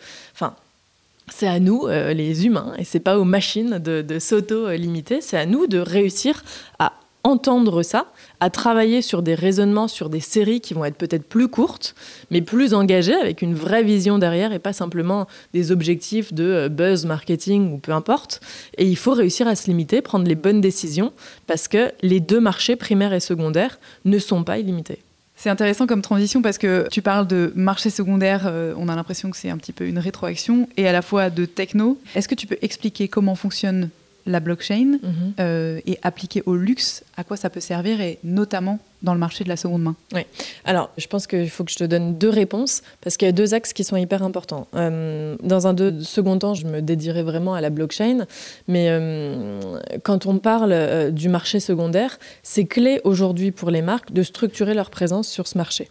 c'est 1.29 1.47
à 1.47 1.59
nous, 1.59 1.87
euh, 1.87 2.13
les 2.13 2.45
humains, 2.45 2.73
et 2.77 2.83
c'est 2.83 2.99
pas 2.99 3.17
aux 3.17 3.23
machines 3.23 3.79
de, 3.79 4.01
de 4.01 4.19
s'auto-limiter. 4.19 5.21
C'est 5.21 5.37
à 5.37 5.45
nous 5.45 5.67
de 5.67 5.79
réussir 5.79 6.43
à 6.79 6.92
entendre 7.23 7.83
ça, 7.83 8.11
à 8.39 8.49
travailler 8.49 9.01
sur 9.01 9.21
des 9.21 9.35
raisonnements, 9.35 9.87
sur 9.87 10.09
des 10.09 10.19
séries 10.19 10.59
qui 10.61 10.73
vont 10.73 10.85
être 10.85 10.97
peut-être 10.97 11.27
plus 11.27 11.47
courtes, 11.47 11.95
mais 12.31 12.41
plus 12.41 12.73
engagées, 12.73 13.15
avec 13.15 13.41
une 13.41 13.55
vraie 13.55 13.83
vision 13.83 14.19
derrière 14.19 14.51
et 14.51 14.59
pas 14.59 14.73
simplement 14.73 15.27
des 15.53 15.71
objectifs 15.71 16.33
de 16.33 16.43
euh, 16.43 16.69
buzz 16.69 17.05
marketing 17.05 17.73
ou 17.73 17.77
peu 17.77 17.93
importe. 17.93 18.41
Et 18.77 18.85
il 18.85 18.97
faut 18.97 19.13
réussir 19.13 19.47
à 19.47 19.55
se 19.55 19.67
limiter, 19.67 20.01
prendre 20.01 20.27
les 20.27 20.35
bonnes 20.35 20.61
décisions, 20.61 21.13
parce 21.47 21.67
que 21.67 21.91
les 22.01 22.19
deux 22.19 22.41
marchés, 22.41 22.75
primaires 22.75 23.13
et 23.13 23.19
secondaires, 23.19 23.79
ne 24.05 24.19
sont 24.19 24.43
pas 24.43 24.59
illimités. 24.59 24.99
C'est 25.35 25.49
intéressant 25.49 25.87
comme 25.87 26.01
transition 26.01 26.41
parce 26.41 26.57
que 26.57 26.87
tu 26.91 27.01
parles 27.01 27.27
de 27.27 27.51
marché 27.55 27.89
secondaire, 27.89 28.43
euh, 28.45 28.73
on 28.77 28.87
a 28.87 28.95
l'impression 28.95 29.31
que 29.31 29.37
c'est 29.37 29.49
un 29.49 29.57
petit 29.57 29.73
peu 29.73 29.87
une 29.87 29.99
rétroaction, 29.99 30.67
et 30.77 30.87
à 30.87 30.91
la 30.91 31.01
fois 31.01 31.29
de 31.29 31.45
techno. 31.45 31.97
Est-ce 32.15 32.27
que 32.27 32.35
tu 32.35 32.47
peux 32.47 32.57
expliquer 32.61 33.07
comment 33.07 33.35
fonctionne 33.35 33.89
la 34.25 34.39
blockchain 34.39 34.99
mhm. 35.01 35.33
euh, 35.39 35.79
et 35.85 35.99
appliquée 36.01 36.43
au 36.45 36.55
luxe, 36.55 37.03
à 37.17 37.23
quoi 37.23 37.37
ça 37.37 37.49
peut 37.49 37.59
servir 37.59 38.01
et 38.01 38.19
notamment 38.23 38.79
dans 39.01 39.13
le 39.13 39.19
marché 39.19 39.43
de 39.43 39.49
la 39.49 39.57
seconde 39.57 39.83
main 39.83 39.95
Oui. 40.13 40.21
Alors, 40.63 40.89
je 40.97 41.07
pense 41.07 41.27
qu'il 41.27 41.49
faut 41.49 41.65
que 41.65 41.71
je 41.71 41.77
te 41.77 41.83
donne 41.83 42.17
deux 42.17 42.29
réponses 42.29 42.83
parce 43.01 43.17
qu'il 43.17 43.25
y 43.25 43.29
a 43.29 43.33
deux 43.33 43.53
axes 43.53 43.73
qui 43.73 43.83
sont 43.83 43.97
hyper 43.97 44.23
importants. 44.23 44.67
Euh, 44.75 45.35
dans 45.43 45.67
un 45.67 45.75
second 46.01 46.39
temps, 46.39 46.53
je 46.53 46.65
me 46.65 46.81
dédierai 46.81 47.23
vraiment 47.23 47.53
à 47.53 47.59
la 47.59 47.69
blockchain, 47.69 48.25
mais 48.69 48.87
euh, 48.89 49.59
quand 50.03 50.25
on 50.25 50.37
parle 50.37 51.11
du 51.11 51.27
marché 51.27 51.59
secondaire, 51.59 52.17
c'est 52.43 52.65
clé 52.65 53.01
aujourd'hui 53.03 53.51
pour 53.51 53.71
les 53.71 53.81
marques 53.81 54.13
de 54.13 54.23
structurer 54.23 54.73
leur 54.73 54.89
présence 54.89 55.27
sur 55.27 55.47
ce 55.47 55.57
marché. 55.57 55.89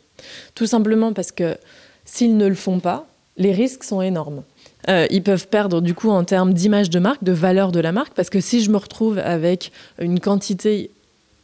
Tout 0.54 0.66
simplement 0.66 1.12
parce 1.12 1.32
que 1.32 1.56
s'ils 2.04 2.36
ne 2.36 2.46
le 2.46 2.54
font 2.54 2.80
pas, 2.80 3.06
les 3.36 3.52
risques 3.52 3.84
sont 3.84 4.02
énormes. 4.02 4.42
Euh, 4.88 5.06
ils 5.10 5.22
peuvent 5.22 5.48
perdre 5.48 5.80
du 5.80 5.94
coup 5.94 6.10
en 6.10 6.24
termes 6.24 6.52
d'image 6.52 6.90
de 6.90 6.98
marque, 6.98 7.22
de 7.22 7.32
valeur 7.32 7.72
de 7.72 7.80
la 7.80 7.92
marque, 7.92 8.14
parce 8.14 8.30
que 8.30 8.40
si 8.40 8.62
je 8.62 8.70
me 8.70 8.76
retrouve 8.76 9.18
avec 9.18 9.70
une 9.98 10.20
quantité 10.20 10.90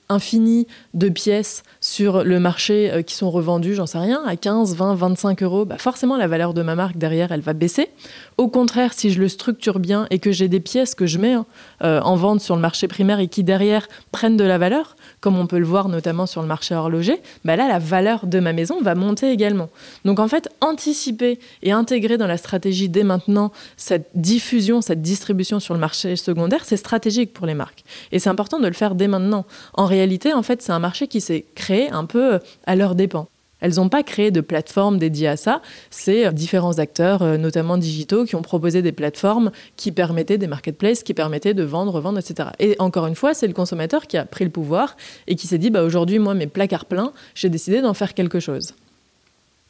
infinie 0.08 0.66
de 0.94 1.08
pièces 1.08 1.62
sur 1.80 2.24
le 2.24 2.40
marché 2.40 2.90
euh, 2.90 3.02
qui 3.02 3.14
sont 3.14 3.30
revendues, 3.30 3.74
j'en 3.74 3.86
sais 3.86 3.98
rien, 3.98 4.22
à 4.26 4.36
15, 4.36 4.74
20, 4.74 4.94
25 4.94 5.42
euros, 5.42 5.64
bah 5.64 5.76
forcément 5.78 6.16
la 6.16 6.26
valeur 6.26 6.54
de 6.54 6.62
ma 6.62 6.74
marque 6.74 6.96
derrière, 6.96 7.30
elle 7.32 7.40
va 7.40 7.52
baisser. 7.52 7.88
Au 8.36 8.48
contraire, 8.48 8.92
si 8.94 9.10
je 9.10 9.20
le 9.20 9.28
structure 9.28 9.78
bien 9.78 10.06
et 10.10 10.18
que 10.18 10.32
j'ai 10.32 10.48
des 10.48 10.60
pièces 10.60 10.94
que 10.94 11.06
je 11.06 11.18
mets 11.18 11.34
hein, 11.34 11.46
euh, 11.82 12.00
en 12.00 12.16
vente 12.16 12.40
sur 12.40 12.56
le 12.56 12.62
marché 12.62 12.88
primaire 12.88 13.20
et 13.20 13.28
qui 13.28 13.44
derrière 13.44 13.86
prennent 14.12 14.36
de 14.36 14.44
la 14.44 14.58
valeur, 14.58 14.96
comme 15.20 15.36
on 15.36 15.46
peut 15.46 15.58
le 15.58 15.66
voir 15.66 15.88
notamment 15.88 16.26
sur 16.26 16.40
le 16.40 16.48
marché 16.48 16.74
horloger, 16.74 17.20
bah 17.44 17.56
là, 17.56 17.68
la 17.68 17.78
valeur 17.78 18.26
de 18.26 18.40
ma 18.40 18.52
maison 18.52 18.80
va 18.80 18.94
monter 18.94 19.30
également. 19.30 19.68
Donc 20.04 20.20
en 20.20 20.28
fait, 20.28 20.48
anticiper 20.60 21.38
et 21.62 21.72
intégrer 21.72 22.16
dans 22.16 22.26
la 22.26 22.36
stratégie 22.36 22.88
dès 22.88 23.04
maintenant 23.04 23.52
cette 23.76 24.08
diffusion, 24.14 24.80
cette 24.80 25.02
distribution 25.02 25.60
sur 25.60 25.74
le 25.74 25.80
marché 25.80 26.16
secondaire, 26.16 26.64
c'est 26.64 26.76
stratégique 26.76 27.32
pour 27.32 27.46
les 27.46 27.54
marques. 27.54 27.84
Et 28.12 28.18
c'est 28.18 28.30
important 28.30 28.58
de 28.58 28.66
le 28.66 28.72
faire 28.72 28.94
dès 28.94 29.08
maintenant. 29.08 29.44
En 29.74 29.84
réalité, 29.84 29.97
en 30.34 30.42
fait, 30.42 30.62
c'est 30.62 30.72
un 30.72 30.78
marché 30.78 31.08
qui 31.08 31.20
s'est 31.20 31.44
créé 31.54 31.90
un 31.90 32.04
peu 32.04 32.38
à 32.66 32.76
leur 32.76 32.94
dépens. 32.94 33.28
Elles 33.60 33.74
n'ont 33.76 33.88
pas 33.88 34.02
créé 34.02 34.30
de 34.30 34.40
plateforme 34.40 34.98
dédiée 34.98 35.28
à 35.28 35.36
ça. 35.36 35.62
C'est 35.90 36.26
euh, 36.26 36.32
différents 36.32 36.78
acteurs, 36.78 37.22
euh, 37.22 37.36
notamment 37.36 37.76
digitaux, 37.76 38.24
qui 38.24 38.36
ont 38.36 38.42
proposé 38.42 38.82
des 38.82 38.92
plateformes 38.92 39.50
qui 39.76 39.92
permettaient 39.92 40.38
des 40.38 40.46
marketplaces, 40.46 41.02
qui 41.02 41.14
permettaient 41.14 41.54
de 41.54 41.64
vendre, 41.64 41.92
revendre, 41.92 42.18
etc. 42.18 42.50
Et 42.60 42.76
encore 42.78 43.06
une 43.06 43.16
fois, 43.16 43.34
c'est 43.34 43.46
le 43.46 43.54
consommateur 43.54 44.06
qui 44.06 44.16
a 44.16 44.24
pris 44.24 44.44
le 44.44 44.50
pouvoir 44.50 44.96
et 45.26 45.34
qui 45.34 45.46
s'est 45.46 45.58
dit 45.58 45.70
bah, 45.70 45.82
aujourd'hui, 45.82 46.18
moi, 46.18 46.34
mes 46.34 46.46
placards 46.46 46.84
pleins, 46.84 47.12
j'ai 47.34 47.48
décidé 47.48 47.80
d'en 47.80 47.94
faire 47.94 48.14
quelque 48.14 48.40
chose. 48.40 48.74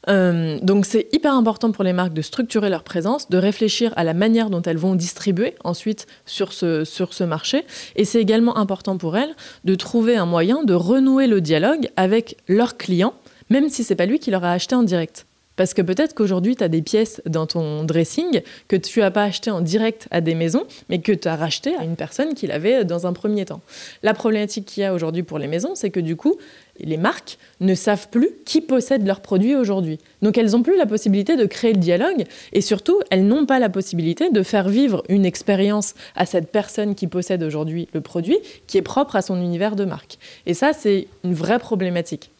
Euh, 0.08 0.58
donc 0.62 0.86
c'est 0.86 1.08
hyper 1.12 1.34
important 1.34 1.72
pour 1.72 1.82
les 1.82 1.92
marques 1.92 2.12
de 2.12 2.22
structurer 2.22 2.70
leur 2.70 2.84
présence, 2.84 3.28
de 3.28 3.38
réfléchir 3.38 3.92
à 3.96 4.04
la 4.04 4.14
manière 4.14 4.48
dont 4.48 4.62
elles 4.62 4.78
vont 4.78 4.94
distribuer 4.94 5.54
ensuite 5.64 6.06
sur 6.24 6.52
ce, 6.52 6.84
sur 6.84 7.12
ce 7.12 7.24
marché. 7.24 7.64
Et 7.96 8.04
c'est 8.04 8.20
également 8.20 8.56
important 8.56 8.96
pour 8.96 9.16
elles 9.16 9.34
de 9.64 9.74
trouver 9.74 10.16
un 10.16 10.26
moyen 10.26 10.62
de 10.62 10.74
renouer 10.74 11.26
le 11.26 11.40
dialogue 11.40 11.88
avec 11.96 12.36
leurs 12.48 12.76
clients 12.76 13.14
même 13.50 13.68
si 13.68 13.84
c'est 13.84 13.96
pas 13.96 14.06
lui 14.06 14.18
qui 14.18 14.30
leur 14.30 14.44
a 14.44 14.52
acheté 14.52 14.74
en 14.74 14.82
direct. 14.82 15.27
Parce 15.58 15.74
que 15.74 15.82
peut-être 15.82 16.14
qu'aujourd'hui, 16.14 16.54
tu 16.54 16.62
as 16.62 16.68
des 16.68 16.82
pièces 16.82 17.20
dans 17.26 17.46
ton 17.46 17.82
dressing 17.82 18.42
que 18.68 18.76
tu 18.76 19.00
n'as 19.00 19.10
pas 19.10 19.24
acheté 19.24 19.50
en 19.50 19.60
direct 19.60 20.06
à 20.12 20.20
des 20.20 20.36
maisons, 20.36 20.62
mais 20.88 21.00
que 21.00 21.10
tu 21.10 21.26
as 21.26 21.34
racheté 21.34 21.74
à 21.74 21.82
une 21.82 21.96
personne 21.96 22.34
qui 22.34 22.46
l'avait 22.46 22.84
dans 22.84 23.08
un 23.08 23.12
premier 23.12 23.44
temps. 23.44 23.60
La 24.04 24.14
problématique 24.14 24.66
qu'il 24.66 24.84
y 24.84 24.86
a 24.86 24.94
aujourd'hui 24.94 25.24
pour 25.24 25.36
les 25.36 25.48
maisons, 25.48 25.74
c'est 25.74 25.90
que 25.90 25.98
du 25.98 26.14
coup, 26.14 26.36
les 26.78 26.96
marques 26.96 27.38
ne 27.58 27.74
savent 27.74 28.08
plus 28.08 28.30
qui 28.44 28.60
possède 28.60 29.04
leurs 29.04 29.20
produits 29.20 29.56
aujourd'hui. 29.56 29.98
Donc 30.22 30.38
elles 30.38 30.52
n'ont 30.52 30.62
plus 30.62 30.76
la 30.76 30.86
possibilité 30.86 31.36
de 31.36 31.44
créer 31.44 31.72
le 31.72 31.80
dialogue 31.80 32.24
et 32.52 32.60
surtout, 32.60 33.00
elles 33.10 33.26
n'ont 33.26 33.44
pas 33.44 33.58
la 33.58 33.68
possibilité 33.68 34.30
de 34.30 34.42
faire 34.44 34.68
vivre 34.68 35.02
une 35.08 35.26
expérience 35.26 35.94
à 36.14 36.24
cette 36.24 36.52
personne 36.52 36.94
qui 36.94 37.08
possède 37.08 37.42
aujourd'hui 37.42 37.88
le 37.94 38.00
produit 38.00 38.38
qui 38.68 38.78
est 38.78 38.82
propre 38.82 39.16
à 39.16 39.22
son 39.22 39.42
univers 39.42 39.74
de 39.74 39.84
marque. 39.84 40.18
Et 40.46 40.54
ça, 40.54 40.72
c'est 40.72 41.08
une 41.24 41.34
vraie 41.34 41.58
problématique. 41.58 42.30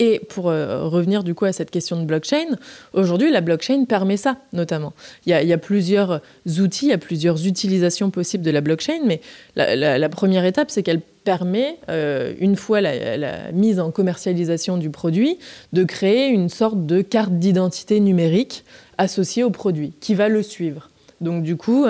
Et 0.00 0.20
pour 0.28 0.48
euh, 0.48 0.86
revenir 0.88 1.24
du 1.24 1.34
coup 1.34 1.44
à 1.44 1.52
cette 1.52 1.70
question 1.70 2.00
de 2.00 2.04
blockchain, 2.04 2.56
aujourd'hui 2.92 3.32
la 3.32 3.40
blockchain 3.40 3.84
permet 3.84 4.16
ça 4.16 4.36
notamment. 4.52 4.92
Il 5.26 5.30
y, 5.32 5.52
a, 5.52 5.58
plusieurs 5.58 6.20
outils, 6.60 6.86
il 6.86 6.90
y 6.90 6.92
a 6.92 6.98
plusieurs 6.98 7.46
utilisations 7.46 8.10
possibles 8.10 8.44
de 8.44 8.50
la 8.52 8.60
blockchain, 8.60 9.00
mais 9.04 9.20
la, 9.56 10.08
première 10.08 10.44
étape 10.44 10.70
c'est 10.70 10.84
qu'elle 10.84 11.00
permet, 11.00 11.78
euh, 11.88 12.32
une 12.38 12.54
fois 12.54 12.80
la, 12.80 13.50
mise 13.52 13.80
en 13.80 13.90
commercialisation 13.90 14.76
du 14.76 14.90
produit, 14.90 15.38
de 15.72 15.82
créer 15.82 16.28
une 16.28 16.48
sorte 16.48 16.86
de 16.86 17.02
carte 17.02 17.32
d'identité 17.32 17.98
numérique 17.98 18.64
associée 18.98 19.42
au 19.42 19.50
produit 19.50 19.92
qui 20.00 20.14
va 20.14 20.28
le 20.28 20.42
suivre. 20.42 20.90
Donc 21.20 21.42
du 21.42 21.56
coup, 21.56 21.86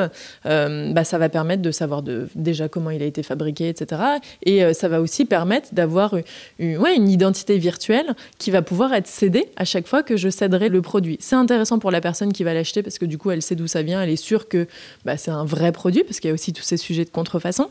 euh, 0.47 0.93
bah, 0.93 1.05
ça 1.05 1.19
va 1.19 1.29
permettre 1.29 1.63
de 1.63 1.71
savoir 1.71 2.03
déjà 2.35 2.69
comment 2.69 2.91
il 2.91 3.03
a 3.03 3.07
été 3.07 3.23
fabriqué, 3.23 3.69
etc. 3.69 4.03
Et 4.45 4.65
euh, 4.65 4.73
ça 4.73 4.89
va 4.89 5.01
aussi 5.01 5.25
permettre 5.25 5.69
d'avoir 5.73 6.15
une, 6.59 7.09
identité 7.09 7.59
virtuelle 7.59 8.15
qui 8.39 8.51
va 8.51 8.63
pouvoir 8.63 8.93
être 8.95 9.07
cédée 9.07 9.49
à 9.57 9.65
chaque 9.65 9.87
fois 9.87 10.03
que 10.03 10.17
je 10.17 10.29
céderai 10.29 10.69
le 10.69 10.83
produit. 10.83 11.17
C'est 11.21 11.37
intéressant 11.37 11.79
pour 11.79 11.91
la 11.91 12.01
personne 12.01 12.33
qui 12.33 12.45
va 12.45 12.55
l'acheter 12.55 12.83
parce 12.83 12.99
que 12.99 13.07
du 13.07 13.19
coup, 13.19 13.31
elle 13.31 13.43
sait 13.43 13.55
d'où 13.55 13.67
ça 13.67 13.83
vient, 13.83 14.03
elle 14.03 14.11
est 14.11 14.17
sûre 14.17 14.49
que 14.49 14.67
bah, 15.05 15.17
c'est 15.17 15.31
un 15.31 15.45
vrai 15.45 15.73
produit 15.73 16.05
parce 16.05 16.21
qu'il 16.21 16.29
y 16.29 16.31
a 16.31 16.35
aussi 16.35 16.53
tous 16.53 16.63
ces 16.63 16.77
sujets 16.77 17.05
de 17.05 17.11
contrefaçon. 17.11 17.69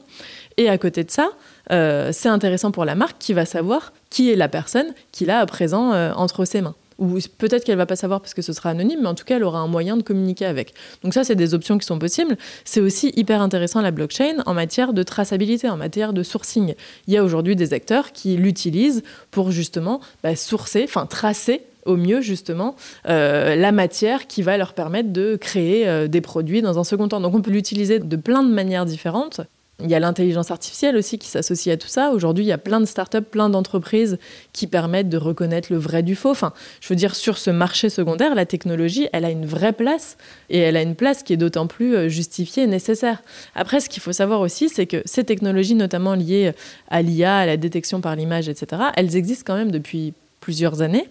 Et 0.58 0.70
à 0.70 0.78
côté 0.78 1.04
de 1.04 1.12
ça, 1.12 1.30
euh, 1.72 2.12
c'est 2.12 2.30
intéressant 2.30 2.72
pour 2.72 2.86
la 2.86 2.96
marque 2.96 3.18
qui 3.20 3.34
va 3.34 3.46
savoir 3.46 3.94
qui 4.10 4.32
est 4.32 4.36
la 4.36 4.48
personne 4.48 4.88
qu'il 5.12 5.30
a 5.30 5.40
à 5.40 5.46
présent 5.46 5.92
entre 6.14 6.46
ses 6.46 6.62
mains 6.62 6.76
ou 7.00 7.18
peut-être 7.38 7.64
qu'elle 7.64 7.78
va 7.78 7.86
pas 7.86 7.96
savoir 7.96 8.22
parce 8.22 8.34
que 8.34 8.42
ce 8.42 8.54
sera 8.54 8.70
anonyme, 8.70 9.00
mais 9.02 9.08
en 9.08 9.16
tout 9.16 9.26
cas, 9.26 9.38
elle 9.38 9.44
aura 9.44 9.60
un 9.60 9.68
moyen 9.68 9.98
de 9.98 10.04
communiquer 10.04 10.46
avec. 10.46 10.74
Donc 11.04 11.14
ça, 11.14 11.24
c'est 11.24 11.36
des 11.36 11.54
options 11.54 11.78
qui 11.78 11.86
sont 11.86 12.00
possibles. 12.00 12.38
C'est 12.66 12.82
aussi 12.82 13.14
hyper 13.16 13.42
intéressant 13.42 13.82
la 13.82 13.92
blockchain 13.92 14.44
en 14.46 14.54
matière 14.54 14.94
de 14.94 15.04
traçabilité, 15.04 15.70
en 15.70 15.78
matière 15.78 16.14
de 16.14 16.24
sourcing. 16.24 16.76
Il 17.08 17.14
y 17.14 17.18
a 17.18 17.24
aujourd'hui 17.24 17.56
des 17.56 17.74
acteurs 17.74 18.12
qui 18.12 18.38
l'utilisent 18.38 19.04
pour 19.32 19.52
justement 19.52 20.02
bah, 20.24 20.36
sourcer, 20.36 20.84
enfin 20.84 21.06
tracer 21.06 21.62
au 21.86 21.96
mieux 21.96 22.22
justement 22.22 22.76
euh, 23.08 23.56
la 23.56 23.72
matière 23.72 24.28
qui 24.28 24.42
va 24.42 24.58
leur 24.58 24.74
permettre 24.74 25.12
de 25.12 25.38
créer 25.38 25.88
euh, 25.88 26.08
des 26.08 26.22
produits 26.22 26.62
dans 26.62 26.78
un 26.78 26.84
second 26.84 27.08
temps. 27.08 27.22
Donc 27.22 27.34
on 27.34 27.42
peut 27.42 27.52
l'utiliser 27.52 28.00
de 28.00 28.16
plein 28.18 28.44
de 28.44 28.52
manières 28.52 28.86
différentes. 28.86 29.42
Il 29.84 29.92
y 29.92 29.94
a 29.94 30.00
l'intelligence 30.00 30.50
artificielle 30.50 30.98
aussi 30.98 31.20
qui 31.20 31.28
s'associe 31.28 31.72
à 31.72 31.78
tout 31.78 31.88
ça. 31.88 32.10
Aujourd'hui, 32.10 32.44
il 32.44 32.48
y 32.48 32.52
a 32.52 32.58
plein 32.58 32.80
de 32.80 32.86
startups, 32.86 33.22
plein 33.22 33.48
d'entreprises 33.48 34.18
qui 34.52 34.66
permettent 34.66 35.10
de 35.10 35.18
reconnaître 35.18 35.72
le 35.72 35.78
vrai 35.78 36.02
du 36.02 36.16
faux. 36.16 36.32
Enfin, 36.32 36.52
je 36.82 36.90
veux 36.90 36.96
dire, 36.96 37.16
sur 37.16 37.38
ce 37.38 37.52
marché 37.52 37.90
secondaire, 37.90 38.34
la 38.34 38.48
technologie, 38.48 39.08
elle 39.14 39.24
a 39.24 39.30
une 39.30 39.46
vraie 39.46 39.74
place 39.74 40.18
et 40.50 40.58
elle 40.58 40.78
a 40.78 40.82
une 40.82 40.96
place 40.96 41.22
qui 41.22 41.34
est 41.34 41.38
d'autant 41.38 41.68
plus 41.68 41.96
euh, 41.96 42.10
justifiée 42.10 42.64
et 42.64 42.68
nécessaire. 42.68 43.22
Après, 43.54 43.80
ce 43.80 43.88
qu'il 43.88 44.02
faut 44.02 44.14
savoir 44.14 44.42
aussi, 44.42 44.68
c'est 44.68 44.88
que 44.88 45.04
ces 45.06 45.24
technologies, 45.24 45.76
notamment 45.76 46.16
liées 46.16 46.54
à 46.90 47.04
l'IA, 47.04 47.38
à 47.38 47.46
la 47.46 47.58
détection 47.58 48.02
par 48.02 48.16
l'image, 48.16 48.50
etc., 48.50 48.82
elles 48.96 49.16
existent 49.16 49.44
quand 49.46 49.58
même 49.58 49.72
depuis 49.72 50.16
plusieurs 50.40 50.82
années. 50.82 51.08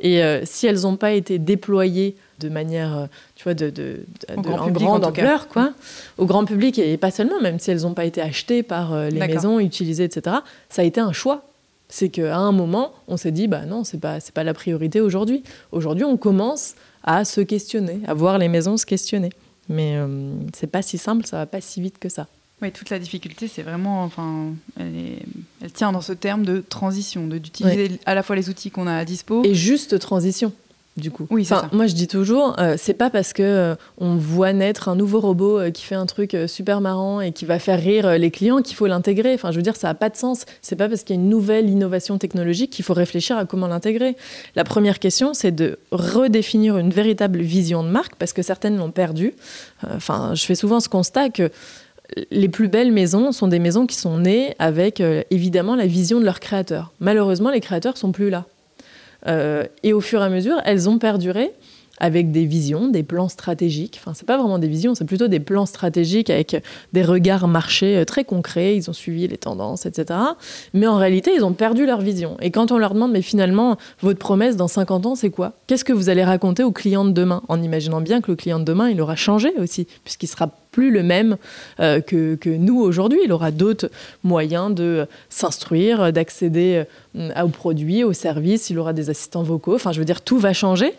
Et 0.00 0.22
euh, 0.22 0.42
si 0.44 0.66
elles 0.66 0.82
n'ont 0.82 0.96
pas 0.96 1.12
été 1.12 1.38
déployées 1.38 2.16
de 2.40 2.48
manière, 2.48 2.96
euh, 2.96 3.06
tu 3.34 3.44
vois, 3.44 3.54
de, 3.54 3.70
de, 3.70 4.04
grand 4.36 4.70
grande 4.70 5.04
ampleur, 5.04 5.48
quoi, 5.48 5.72
au 6.18 6.26
grand 6.26 6.44
public 6.44 6.78
et 6.78 6.96
pas 6.96 7.10
seulement, 7.10 7.40
même 7.40 7.58
si 7.58 7.70
elles 7.70 7.82
n'ont 7.82 7.94
pas 7.94 8.04
été 8.04 8.20
achetées 8.20 8.62
par 8.62 8.92
euh, 8.92 9.10
les 9.10 9.26
maisons, 9.26 9.58
utilisées, 9.58 10.04
etc. 10.04 10.36
Ça 10.68 10.82
a 10.82 10.84
été 10.84 11.00
un 11.00 11.12
choix. 11.12 11.44
C'est 11.88 12.10
qu'à 12.10 12.36
un 12.36 12.52
moment, 12.52 12.92
on 13.08 13.16
s'est 13.16 13.30
dit, 13.30 13.48
bah 13.48 13.64
non, 13.64 13.82
c'est 13.82 13.98
pas, 13.98 14.20
c'est 14.20 14.34
pas 14.34 14.44
la 14.44 14.54
priorité 14.54 15.00
aujourd'hui. 15.00 15.42
Aujourd'hui, 15.72 16.04
on 16.04 16.16
commence 16.16 16.74
à 17.02 17.24
se 17.24 17.40
questionner, 17.40 18.00
à 18.06 18.14
voir 18.14 18.38
les 18.38 18.48
maisons 18.48 18.76
se 18.76 18.84
questionner. 18.84 19.30
Mais 19.68 19.96
euh, 19.96 20.32
c'est 20.54 20.66
pas 20.66 20.82
si 20.82 20.98
simple, 20.98 21.26
ça 21.26 21.38
va 21.38 21.46
pas 21.46 21.60
si 21.60 21.80
vite 21.80 21.98
que 21.98 22.08
ça. 22.08 22.26
Oui, 22.60 22.72
toute 22.72 22.90
la 22.90 22.98
difficulté, 22.98 23.46
c'est 23.46 23.62
vraiment, 23.62 24.02
enfin, 24.02 24.52
elle, 24.78 25.20
elle, 25.62 25.72
tient 25.72 25.92
dans 25.92 26.00
ce 26.00 26.12
terme 26.12 26.44
de 26.44 26.60
transition, 26.60 27.26
de 27.26 27.38
d'utiliser 27.38 28.00
à 28.04 28.14
la 28.14 28.22
fois 28.22 28.34
les 28.34 28.50
outils 28.50 28.70
qu'on 28.70 28.86
a 28.86 28.96
à 28.96 29.04
dispo 29.04 29.44
et 29.44 29.54
juste 29.54 29.98
transition 29.98 30.52
du 30.98 31.10
coup. 31.10 31.26
Oui, 31.30 31.42
enfin, 31.42 31.68
moi 31.72 31.86
je 31.86 31.94
dis 31.94 32.08
toujours, 32.08 32.58
euh, 32.58 32.74
c'est 32.76 32.94
pas 32.94 33.08
parce 33.08 33.32
que 33.32 33.42
euh, 33.42 33.74
on 33.98 34.16
voit 34.16 34.52
naître 34.52 34.88
un 34.88 34.96
nouveau 34.96 35.20
robot 35.20 35.58
euh, 35.58 35.70
qui 35.70 35.84
fait 35.84 35.94
un 35.94 36.06
truc 36.06 36.36
super 36.46 36.80
marrant 36.80 37.20
et 37.20 37.32
qui 37.32 37.44
va 37.44 37.58
faire 37.58 37.80
rire 37.80 38.18
les 38.18 38.30
clients 38.30 38.60
qu'il 38.60 38.76
faut 38.76 38.86
l'intégrer. 38.86 39.34
Enfin, 39.34 39.50
je 39.50 39.56
veux 39.56 39.62
dire, 39.62 39.76
ça 39.76 39.88
a 39.88 39.94
pas 39.94 40.10
de 40.10 40.16
sens. 40.16 40.44
C'est 40.60 40.76
pas 40.76 40.88
parce 40.88 41.02
qu'il 41.04 41.16
y 41.16 41.18
a 41.18 41.22
une 41.22 41.28
nouvelle 41.28 41.70
innovation 41.70 42.18
technologique 42.18 42.70
qu'il 42.70 42.84
faut 42.84 42.94
réfléchir 42.94 43.38
à 43.38 43.44
comment 43.44 43.68
l'intégrer. 43.68 44.16
La 44.56 44.64
première 44.64 44.98
question, 44.98 45.34
c'est 45.34 45.52
de 45.52 45.78
redéfinir 45.90 46.76
une 46.76 46.90
véritable 46.90 47.40
vision 47.40 47.82
de 47.82 47.88
marque 47.88 48.16
parce 48.16 48.32
que 48.32 48.42
certaines 48.42 48.76
l'ont 48.76 48.90
perdue. 48.90 49.34
Enfin, 49.94 50.34
je 50.34 50.44
fais 50.44 50.54
souvent 50.54 50.80
ce 50.80 50.88
constat 50.88 51.30
que 51.30 51.50
les 52.30 52.48
plus 52.48 52.68
belles 52.68 52.92
maisons 52.92 53.32
sont 53.32 53.48
des 53.48 53.58
maisons 53.58 53.86
qui 53.86 53.96
sont 53.96 54.18
nées 54.18 54.54
avec 54.58 55.02
évidemment 55.30 55.76
la 55.76 55.86
vision 55.86 56.20
de 56.20 56.24
leurs 56.24 56.40
créateurs. 56.40 56.92
Malheureusement, 57.00 57.50
les 57.50 57.60
créateurs 57.60 57.96
sont 57.96 58.12
plus 58.12 58.30
là. 58.30 58.46
Euh, 59.26 59.64
et 59.82 59.92
au 59.92 60.00
fur 60.00 60.20
et 60.20 60.24
à 60.24 60.28
mesure, 60.28 60.60
elles 60.64 60.88
ont 60.88 60.98
perduré 60.98 61.50
avec 62.00 62.30
des 62.30 62.44
visions, 62.44 62.88
des 62.88 63.02
plans 63.02 63.28
stratégiques. 63.28 63.98
Enfin, 64.00 64.12
c'est 64.14 64.26
pas 64.26 64.36
vraiment 64.36 64.58
des 64.58 64.68
visions, 64.68 64.94
c'est 64.94 65.04
plutôt 65.04 65.28
des 65.28 65.40
plans 65.40 65.66
stratégiques 65.66 66.30
avec 66.30 66.62
des 66.92 67.02
regards 67.02 67.48
marchés 67.48 67.96
euh, 67.96 68.04
très 68.04 68.24
concrets. 68.24 68.76
Ils 68.76 68.88
ont 68.88 68.92
suivi 68.94 69.26
les 69.26 69.36
tendances, 69.36 69.86
etc. 69.86 70.18
Mais 70.74 70.86
en 70.86 70.96
réalité, 70.96 71.32
ils 71.34 71.44
ont 71.44 71.52
perdu 71.52 71.86
leur 71.86 72.00
vision. 72.00 72.36
Et 72.40 72.50
quand 72.50 72.72
on 72.72 72.78
leur 72.78 72.94
demande, 72.94 73.12
mais 73.12 73.22
finalement, 73.22 73.76
votre 74.00 74.18
promesse 74.18 74.56
dans 74.56 74.68
50 74.68 75.06
ans, 75.06 75.14
c'est 75.14 75.30
quoi? 75.30 75.54
Qu'est-ce 75.66 75.84
que 75.84 75.92
vous 75.92 76.08
allez 76.08 76.24
raconter 76.24 76.62
aux 76.62 76.72
clients 76.72 77.04
de 77.04 77.12
demain? 77.12 77.42
En 77.48 77.62
imaginant 77.62 78.00
bien 78.00 78.20
que 78.20 78.30
le 78.30 78.36
client 78.36 78.58
de 78.58 78.64
demain, 78.64 78.90
il 78.90 79.00
aura 79.00 79.16
changé 79.16 79.52
aussi, 79.58 79.86
puisqu'il 80.04 80.28
sera 80.28 80.50
plus 80.70 80.90
le 80.90 81.02
même 81.02 81.36
euh, 81.80 82.00
que, 82.00 82.34
que, 82.36 82.50
nous 82.50 82.80
aujourd'hui. 82.80 83.20
Il 83.24 83.32
aura 83.32 83.50
d'autres 83.50 83.90
moyens 84.22 84.74
de 84.74 85.06
s'instruire, 85.28 86.12
d'accéder 86.12 86.84
euh, 87.16 87.42
aux 87.42 87.48
produits, 87.48 88.04
aux 88.04 88.12
services. 88.12 88.70
Il 88.70 88.78
aura 88.78 88.92
des 88.92 89.10
assistants 89.10 89.42
vocaux. 89.42 89.74
Enfin, 89.74 89.92
je 89.92 89.98
veux 89.98 90.04
dire, 90.04 90.20
tout 90.20 90.38
va 90.38 90.52
changer. 90.52 90.92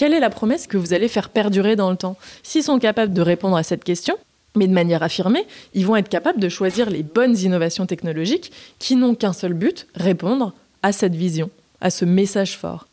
Quelle 0.00 0.14
est 0.14 0.20
la 0.20 0.30
promesse 0.30 0.66
que 0.66 0.78
vous 0.78 0.94
allez 0.94 1.08
faire 1.08 1.28
perdurer 1.28 1.76
dans 1.76 1.90
le 1.90 1.96
temps? 1.98 2.16
S'ils 2.42 2.62
sont 2.62 2.78
capables 2.78 3.12
de 3.12 3.20
répondre 3.20 3.58
à 3.58 3.62
cette 3.62 3.84
question, 3.84 4.16
mais 4.56 4.66
de 4.66 4.72
manière 4.72 5.02
affirmée, 5.02 5.46
ils 5.74 5.84
vont 5.84 5.94
être 5.94 6.08
capables 6.08 6.40
de 6.40 6.48
choisir 6.48 6.88
les 6.88 7.02
bonnes 7.02 7.36
innovations 7.36 7.84
technologiques 7.84 8.50
qui 8.78 8.96
n'ont 8.96 9.14
qu'un 9.14 9.34
seul 9.34 9.52
but, 9.52 9.86
répondre 9.94 10.54
à 10.82 10.92
cette 10.92 11.14
vision, 11.14 11.50
à 11.82 11.90
ce 11.90 12.06
message 12.06 12.56
fort. 12.56 12.86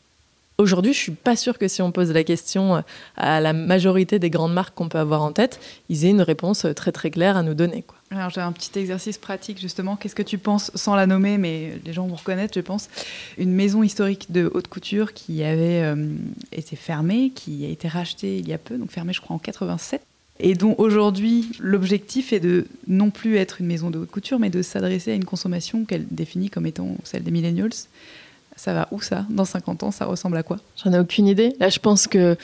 Aujourd'hui, 0.59 0.91
je 0.91 0.97
suis 0.97 1.11
pas 1.11 1.35
sûre 1.35 1.59
que 1.59 1.67
si 1.67 1.83
on 1.83 1.91
pose 1.91 2.11
la 2.11 2.23
question 2.23 2.77
euh, 2.77 2.81
à 3.15 3.39
la 3.39 3.53
majorité 3.53 4.17
des 4.17 4.31
grandes 4.31 4.53
marques 4.53 4.73
qu'on 4.73 4.89
peut 4.89 4.97
avoir 4.97 5.21
en 5.21 5.31
tête, 5.31 5.59
ils 5.87 6.03
aient 6.03 6.09
une 6.09 6.23
réponse 6.23 6.65
euh, 6.65 6.73
très 6.73 6.91
très 6.91 7.11
claire 7.11 7.37
à 7.37 7.43
nous 7.43 7.53
donner. 7.53 7.83
Alors 8.09 8.31
j'ai 8.31 8.41
un 8.41 8.51
petit 8.51 8.79
exercice 8.79 9.19
pratique 9.19 9.61
justement. 9.61 9.97
Qu'est-ce 9.97 10.15
que 10.15 10.23
tu 10.23 10.39
penses, 10.39 10.71
sans 10.73 10.95
la 10.95 11.05
nommer, 11.05 11.37
mais 11.37 11.79
les 11.85 11.93
gens 11.93 12.07
vont 12.07 12.15
reconnaître, 12.15 12.55
je 12.55 12.61
pense, 12.61 12.89
une 13.37 13.51
maison 13.51 13.83
historique 13.83 14.31
de 14.31 14.49
haute 14.51 14.67
couture 14.67 15.13
qui 15.13 15.43
avait 15.43 15.83
euh, 15.83 16.07
été 16.51 16.75
fermée, 16.75 17.31
qui 17.35 17.63
a 17.63 17.69
été 17.69 17.87
rachetée 17.87 18.37
il 18.39 18.47
y 18.47 18.53
a 18.53 18.57
peu, 18.57 18.77
donc 18.77 18.89
fermée 18.89 19.13
je 19.13 19.21
crois 19.21 19.35
en 19.35 19.39
87, 19.39 20.01
et 20.39 20.55
dont 20.55 20.73
aujourd'hui 20.79 21.51
l'objectif 21.59 22.33
est 22.33 22.39
de 22.39 22.65
non 22.87 23.11
plus 23.11 23.37
être 23.37 23.61
une 23.61 23.67
maison 23.67 23.91
de 23.91 23.99
haute 23.99 24.09
couture, 24.09 24.39
mais 24.39 24.49
de 24.49 24.63
s'adresser 24.63 25.11
à 25.11 25.15
une 25.15 25.25
consommation 25.25 25.85
qu'elle 25.85 26.07
définit 26.09 26.49
comme 26.49 26.65
étant 26.65 26.95
celle 27.03 27.21
des 27.21 27.31
millennials 27.31 27.73
ça 28.57 28.73
va 28.73 28.87
où 28.91 29.01
ça? 29.01 29.25
Dans 29.29 29.45
50 29.45 29.83
ans, 29.83 29.91
ça 29.91 30.05
ressemble 30.05 30.35
à 30.35 30.43
quoi? 30.43 30.57
J'en 30.83 30.91
ai 30.91 30.99
aucune 30.99 31.27
idée. 31.27 31.53
Là, 31.59 31.69
je 31.69 31.79
pense 31.79 32.07
que 32.07 32.35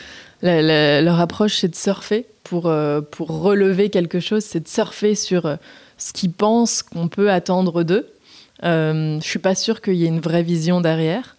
leur 0.42 1.20
approche, 1.20 1.58
c'est 1.58 1.68
de 1.68 1.76
surfer 1.76 2.26
pour, 2.44 2.68
euh, 2.68 3.02
pour 3.02 3.42
relever 3.42 3.90
quelque 3.90 4.20
chose, 4.20 4.44
c'est 4.44 4.62
de 4.62 4.68
surfer 4.68 5.16
sur 5.16 5.46
euh, 5.46 5.56
ce 5.98 6.14
qu'ils 6.14 6.32
pensent 6.32 6.84
qu'on 6.84 7.08
peut 7.08 7.32
attendre 7.32 7.84
d'eux. 7.84 8.08
Euh, 8.64 9.20
je 9.22 9.28
suis 9.28 9.40
pas 9.40 9.56
sûre 9.56 9.82
qu'il 9.82 9.96
y 9.96 10.06
ait 10.06 10.10
une 10.10 10.20
vraie 10.20 10.44
vision 10.44 10.82
derrière. 10.82 11.36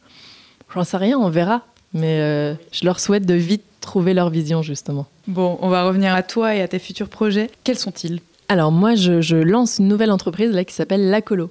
J'en 0.75 0.85
sais 0.85 0.97
rien, 0.97 1.19
on 1.19 1.29
verra. 1.29 1.63
Mais 1.93 2.21
euh, 2.21 2.55
je 2.73 2.85
leur 2.85 2.99
souhaite 2.99 3.25
de 3.25 3.35
vite 3.35 3.63
trouver 3.81 4.15
leur 4.15 4.29
vision, 4.29 4.63
justement. 4.63 5.07
Bon, 5.29 5.59
on 5.61 5.69
va 5.69 5.85
revenir 5.85 6.13
à 6.15 6.23
toi 6.23 6.55
et 6.55 6.61
à 6.61 6.69
tes 6.69 6.81
futurs 6.81 7.09
projets. 7.09 7.51
Quels 7.63 7.79
sont-ils? 7.79 8.21
Alors, 8.49 8.73
moi, 8.73 8.95
je, 8.95 9.21
je, 9.21 9.37
lance 9.37 9.79
une 9.79 9.89
nouvelle 9.89 10.11
entreprise 10.11 10.51
là, 10.51 10.65
qui 10.65 10.75
s'appelle 10.75 11.09
La 11.09 11.23
Colo. 11.23 11.51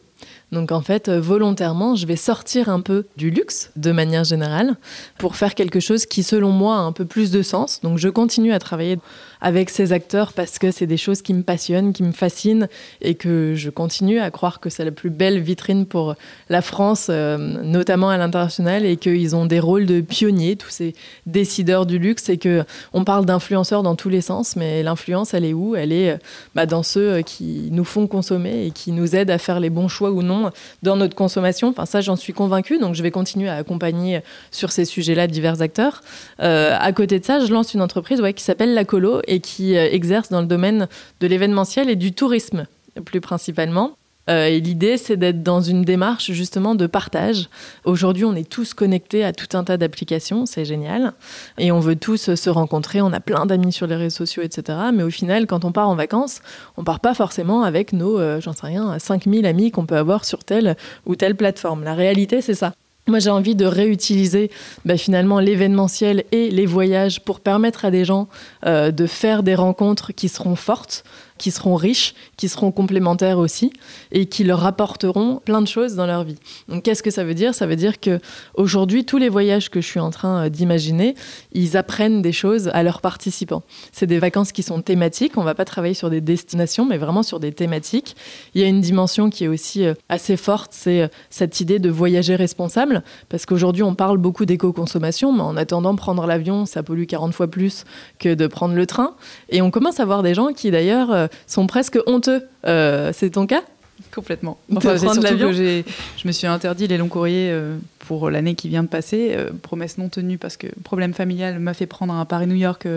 Donc 0.53 0.71
en 0.71 0.81
fait, 0.81 1.09
euh, 1.09 1.19
volontairement, 1.19 1.95
je 1.95 2.05
vais 2.05 2.15
sortir 2.15 2.69
un 2.69 2.79
peu 2.79 3.05
du 3.17 3.29
luxe 3.31 3.71
de 3.75 3.91
manière 3.91 4.23
générale 4.23 4.75
pour 5.17 5.35
faire 5.35 5.55
quelque 5.55 5.79
chose 5.79 6.05
qui, 6.05 6.23
selon 6.23 6.51
moi, 6.51 6.75
a 6.75 6.79
un 6.79 6.91
peu 6.91 7.05
plus 7.05 7.31
de 7.31 7.41
sens. 7.41 7.81
Donc 7.81 7.97
je 7.97 8.07
continue 8.07 8.53
à 8.53 8.59
travailler 8.59 8.99
avec 9.43 9.69
ces 9.69 9.91
acteurs 9.91 10.31
parce 10.33 10.57
que 10.57 10.71
c'est 10.71 10.87
des 10.87 10.97
choses 10.97 11.21
qui 11.21 11.33
me 11.33 11.43
passionnent, 11.43 11.91
qui 11.93 12.01
me 12.01 12.13
fascinent 12.13 12.67
et 13.01 13.15
que 13.15 13.53
je 13.55 13.69
continue 13.69 14.19
à 14.19 14.31
croire 14.31 14.61
que 14.61 14.69
c'est 14.69 14.85
la 14.85 14.91
plus 14.91 15.09
belle 15.09 15.39
vitrine 15.39 15.85
pour 15.85 16.15
la 16.49 16.61
France, 16.61 17.07
euh, 17.09 17.37
notamment 17.37 18.09
à 18.09 18.17
l'international, 18.17 18.85
et 18.85 18.95
qu'ils 18.95 19.35
ont 19.35 19.45
des 19.45 19.59
rôles 19.59 19.85
de 19.85 19.99
pionniers, 19.99 20.55
tous 20.55 20.69
ces 20.69 20.95
décideurs 21.25 21.85
du 21.85 21.99
luxe, 21.99 22.29
et 22.29 22.37
que 22.37 22.63
on 22.93 23.03
parle 23.03 23.25
d'influenceurs 23.25 23.83
dans 23.83 23.95
tous 23.95 24.09
les 24.09 24.21
sens, 24.21 24.55
mais 24.55 24.81
l'influence, 24.81 25.33
elle 25.33 25.43
est 25.43 25.53
où? 25.53 25.75
Elle 25.75 25.91
est 25.91 26.17
bah, 26.55 26.65
dans 26.65 26.83
ceux 26.83 27.21
qui 27.21 27.67
nous 27.71 27.83
font 27.83 28.07
consommer 28.07 28.67
et 28.67 28.71
qui 28.71 28.93
nous 28.93 29.15
aident 29.15 29.31
à 29.31 29.37
faire 29.37 29.59
les 29.59 29.69
bons 29.69 29.89
choix 29.89 30.11
ou 30.11 30.21
non 30.23 30.51
dans 30.83 30.95
notre 30.95 31.15
consommation. 31.15 31.67
Enfin, 31.67 31.85
ça, 31.85 31.99
j'en 31.99 32.15
suis 32.15 32.33
convaincue, 32.33 32.79
donc 32.79 32.95
je 32.95 33.03
vais 33.03 33.11
continuer 33.11 33.49
à 33.49 33.55
accompagner 33.55 34.21
sur 34.51 34.71
ces 34.71 34.85
sujets-là 34.85 35.27
divers 35.27 35.61
acteurs. 35.61 36.01
Euh, 36.39 36.77
à 36.79 36.93
côté 36.93 37.19
de 37.19 37.25
ça, 37.25 37.41
je 37.41 37.51
lance 37.51 37.73
une 37.73 37.81
entreprise 37.81 38.21
ouais, 38.21 38.33
qui 38.33 38.43
s'appelle 38.43 38.73
La 38.73 38.85
Colo 38.85 39.21
qui 39.39 39.77
euh, 39.77 39.89
exerce 39.91 40.29
dans 40.29 40.41
le 40.41 40.47
domaine 40.47 40.87
de 41.19 41.27
l'événementiel 41.27 41.89
et 41.89 41.95
du 41.95 42.13
tourisme, 42.13 42.67
plus 43.05 43.21
principalement. 43.21 43.95
Euh, 44.29 44.45
et 44.45 44.61
l'idée, 44.61 44.95
c'est 44.95 45.17
d'être 45.17 45.43
dans 45.43 45.59
une 45.59 45.81
démarche 45.81 46.31
justement 46.31 46.75
de 46.75 46.87
partage. 46.87 47.49
Aujourd'hui, 47.83 48.23
on 48.23 48.35
est 48.35 48.49
tous 48.49 48.73
connectés 48.73 49.25
à 49.25 49.33
tout 49.33 49.57
un 49.57 49.65
tas 49.65 49.75
d'applications, 49.75 50.45
c'est 50.45 50.63
génial. 50.63 51.11
Et 51.57 51.73
on 51.73 51.81
veut 51.81 51.97
tous 51.97 52.33
se 52.33 52.49
rencontrer, 52.49 53.01
on 53.01 53.11
a 53.11 53.19
plein 53.19 53.45
d'amis 53.45 53.73
sur 53.73 53.85
les 53.85 53.97
réseaux 53.97 54.25
sociaux, 54.25 54.43
etc. 54.43 54.77
Mais 54.93 55.03
au 55.03 55.09
final, 55.09 55.45
quand 55.45 55.65
on 55.65 55.73
part 55.73 55.89
en 55.89 55.95
vacances, 55.95 56.41
on 56.77 56.85
part 56.85 57.01
pas 57.01 57.13
forcément 57.13 57.63
avec 57.63 57.91
nos, 57.91 58.39
j'en 58.39 58.53
sais 58.53 58.67
rien, 58.67 58.97
5000 58.97 59.45
amis 59.45 59.71
qu'on 59.71 59.85
peut 59.85 59.97
avoir 59.97 60.23
sur 60.23 60.45
telle 60.45 60.77
ou 61.05 61.17
telle 61.17 61.35
plateforme. 61.35 61.83
La 61.83 61.93
réalité, 61.93 62.39
c'est 62.39 62.55
ça. 62.55 62.73
Moi, 63.07 63.19
j'ai 63.19 63.29
envie 63.29 63.55
de 63.55 63.65
réutiliser 63.65 64.49
bah, 64.85 64.95
finalement 64.95 65.39
l'événementiel 65.39 66.23
et 66.31 66.49
les 66.49 66.65
voyages 66.65 67.19
pour 67.19 67.41
permettre 67.41 67.83
à 67.83 67.91
des 67.91 68.05
gens 68.05 68.29
euh, 68.65 68.91
de 68.91 69.07
faire 69.07 69.43
des 69.43 69.55
rencontres 69.55 70.13
qui 70.13 70.29
seront 70.29 70.55
fortes, 70.55 71.03
qui 71.43 71.51
seront 71.51 71.75
riches, 71.75 72.15
qui 72.37 72.47
seront 72.47 72.71
complémentaires 72.71 73.37
aussi 73.37 73.73
et 74.13 74.27
qui 74.27 74.45
leur 74.45 74.65
apporteront 74.65 75.41
plein 75.43 75.61
de 75.61 75.67
choses 75.67 75.93
dans 75.93 76.05
leur 76.05 76.23
vie. 76.23 76.37
Donc 76.69 76.83
qu'est-ce 76.83 77.03
que 77.03 77.11
ça 77.11 77.25
veut 77.25 77.33
dire? 77.33 77.53
Ça 77.53 77.65
veut 77.65 77.75
dire 77.75 77.99
que 77.99 78.21
aujourd'hui 78.53 79.03
tous 79.03 79.17
les 79.17 79.27
voyages 79.27 79.69
que 79.69 79.81
je 79.81 79.85
suis 79.85 79.99
en 79.99 80.09
train 80.09 80.45
euh, 80.45 80.49
d'imaginer, 80.49 81.15
ils 81.51 81.75
apprennent 81.75 82.21
des 82.21 82.31
choses 82.31 82.69
à 82.69 82.81
leurs 82.81 83.01
participants. 83.01 83.61
C'est 83.91 84.07
des 84.07 84.19
vacances 84.19 84.53
qui 84.53 84.63
sont 84.63 84.81
thématiques, 84.81 85.37
on 85.37 85.43
va 85.43 85.53
pas 85.53 85.65
travailler 85.65 85.95
sur 85.95 86.09
des 86.09 86.21
destinations 86.21 86.85
mais 86.85 86.97
vraiment 86.97 87.23
sur 87.23 87.41
des 87.41 87.51
thématiques. 87.51 88.15
Il 88.55 88.61
y 88.61 88.63
a 88.63 88.67
une 88.67 88.79
dimension 88.79 89.29
qui 89.29 89.43
est 89.43 89.49
aussi 89.49 89.85
euh, 89.85 89.95
assez 90.07 90.37
forte, 90.37 90.71
c'est 90.73 91.01
euh, 91.01 91.07
cette 91.29 91.59
idée 91.59 91.79
de 91.79 91.89
voyager 91.89 92.37
responsable 92.37 93.03
parce 93.27 93.45
qu'aujourd'hui 93.45 93.83
on 93.83 93.95
parle 93.95 94.17
beaucoup 94.17 94.45
d'éco-consommation 94.45 95.33
mais 95.33 95.41
en 95.41 95.57
attendant 95.57 95.93
prendre 95.97 96.25
l'avion, 96.25 96.65
ça 96.65 96.83
pollue 96.83 97.03
40 97.03 97.33
fois 97.33 97.47
plus 97.47 97.83
que 98.17 98.33
de 98.33 98.47
prendre 98.47 98.75
le 98.75 98.85
train 98.85 99.15
et 99.49 99.61
on 99.61 99.71
commence 99.71 99.99
à 99.99 100.05
voir 100.05 100.23
des 100.23 100.33
gens 100.33 100.53
qui 100.53 100.71
d'ailleurs 100.71 101.27
sont 101.47 101.67
presque 101.67 101.99
honteux. 102.05 102.43
Euh, 102.65 103.11
c'est 103.13 103.31
ton 103.31 103.47
cas? 103.47 103.61
Complètement. 104.13 104.57
Enfin, 104.75 104.97
c'est 104.97 105.07
surtout 105.07 105.21
que 105.21 105.53
je 105.53 105.83
me 106.25 106.31
suis 106.31 106.47
interdit 106.47 106.87
les 106.87 106.97
longs 106.97 107.07
courriers 107.07 107.49
euh, 107.51 107.77
pour 107.99 108.29
l'année 108.29 108.53
qui 108.55 108.67
vient 108.69 108.83
de 108.83 108.87
passer. 108.87 109.33
Euh, 109.35 109.49
promesse 109.61 109.97
non 109.97 110.09
tenue 110.09 110.37
parce 110.37 110.57
que 110.57 110.67
problème 110.83 111.13
familial 111.13 111.59
m'a 111.59 111.73
fait 111.73 111.85
prendre 111.85 112.13
un 112.13 112.25
Paris-New 112.25 112.55
York 112.55 112.87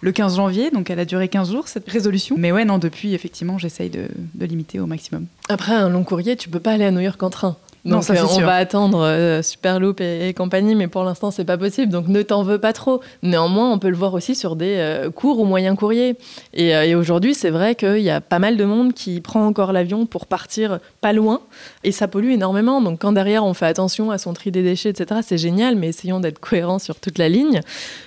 le 0.00 0.12
15 0.12 0.36
janvier. 0.36 0.70
Donc 0.70 0.90
elle 0.90 1.00
a 1.00 1.04
duré 1.04 1.28
15 1.28 1.52
jours 1.52 1.68
cette 1.68 1.88
résolution. 1.88 2.36
Mais 2.38 2.52
ouais, 2.52 2.64
non, 2.64 2.78
depuis, 2.78 3.14
effectivement, 3.14 3.58
j'essaye 3.58 3.90
de, 3.90 4.08
de, 4.34 4.46
limiter 4.46 4.80
au 4.80 4.86
maximum. 4.86 5.26
Après, 5.48 5.72
un 5.72 5.88
long 5.88 6.04
courrier, 6.04 6.36
tu 6.36 6.48
peux 6.48 6.60
pas 6.60 6.72
aller 6.72 6.84
à 6.84 6.90
New 6.90 7.00
York 7.00 7.22
en 7.22 7.30
train. 7.30 7.56
Donc, 7.84 8.04
ça, 8.04 8.14
euh, 8.14 8.26
on 8.30 8.40
va 8.40 8.54
attendre 8.54 9.02
euh, 9.02 9.42
Superloop 9.42 10.00
et, 10.00 10.34
compagnie, 10.34 10.74
mais 10.74 10.88
pour 10.88 11.04
l'instant, 11.04 11.30
c'est 11.30 11.44
pas 11.44 11.56
possible. 11.56 11.92
Donc, 11.92 12.08
ne 12.08 12.22
t'en 12.22 12.42
veux 12.42 12.58
pas 12.58 12.72
trop. 12.72 13.00
Néanmoins, 13.22 13.70
on 13.70 13.78
peut 13.78 13.88
le 13.88 13.96
voir 13.96 14.14
aussi 14.14 14.34
sur 14.34 14.56
des 14.56 14.76
euh, 14.78 15.10
courts 15.10 15.38
ou 15.38 15.44
moyens 15.44 15.76
courriers. 15.76 16.16
Et, 16.54 16.94
aujourd'hui, 16.94 17.34
c'est 17.34 17.50
vrai 17.50 17.74
qu'il 17.74 18.00
y 18.00 18.10
a 18.10 18.20
pas 18.20 18.38
mal 18.38 18.56
de 18.56 18.64
monde 18.64 18.92
qui 18.92 19.20
prend 19.20 19.46
encore 19.46 19.72
l'avion 19.72 20.06
pour 20.06 20.26
partir 20.26 20.80
pas 21.00 21.12
loin, 21.12 21.40
et 21.84 21.92
ça 21.92 22.08
pollue 22.08 22.32
énormément. 22.32 22.80
Donc, 22.80 23.00
quand 23.00 23.12
derrière, 23.12 23.44
on 23.44 23.54
fait 23.54 23.66
attention 23.66 24.10
à 24.10 24.18
son 24.18 24.32
tri 24.32 24.50
des 24.50 24.62
déchets, 24.62 24.90
etc., 24.90 25.20
c'est 25.24 25.38
génial, 25.38 25.76
mais 25.76 25.88
essayons 25.88 26.20
d'être 26.20 26.40
cohérents 26.40 26.78
sur 26.78 26.98
toute 26.98 27.18
la 27.18 27.28
ligne. 27.28 27.60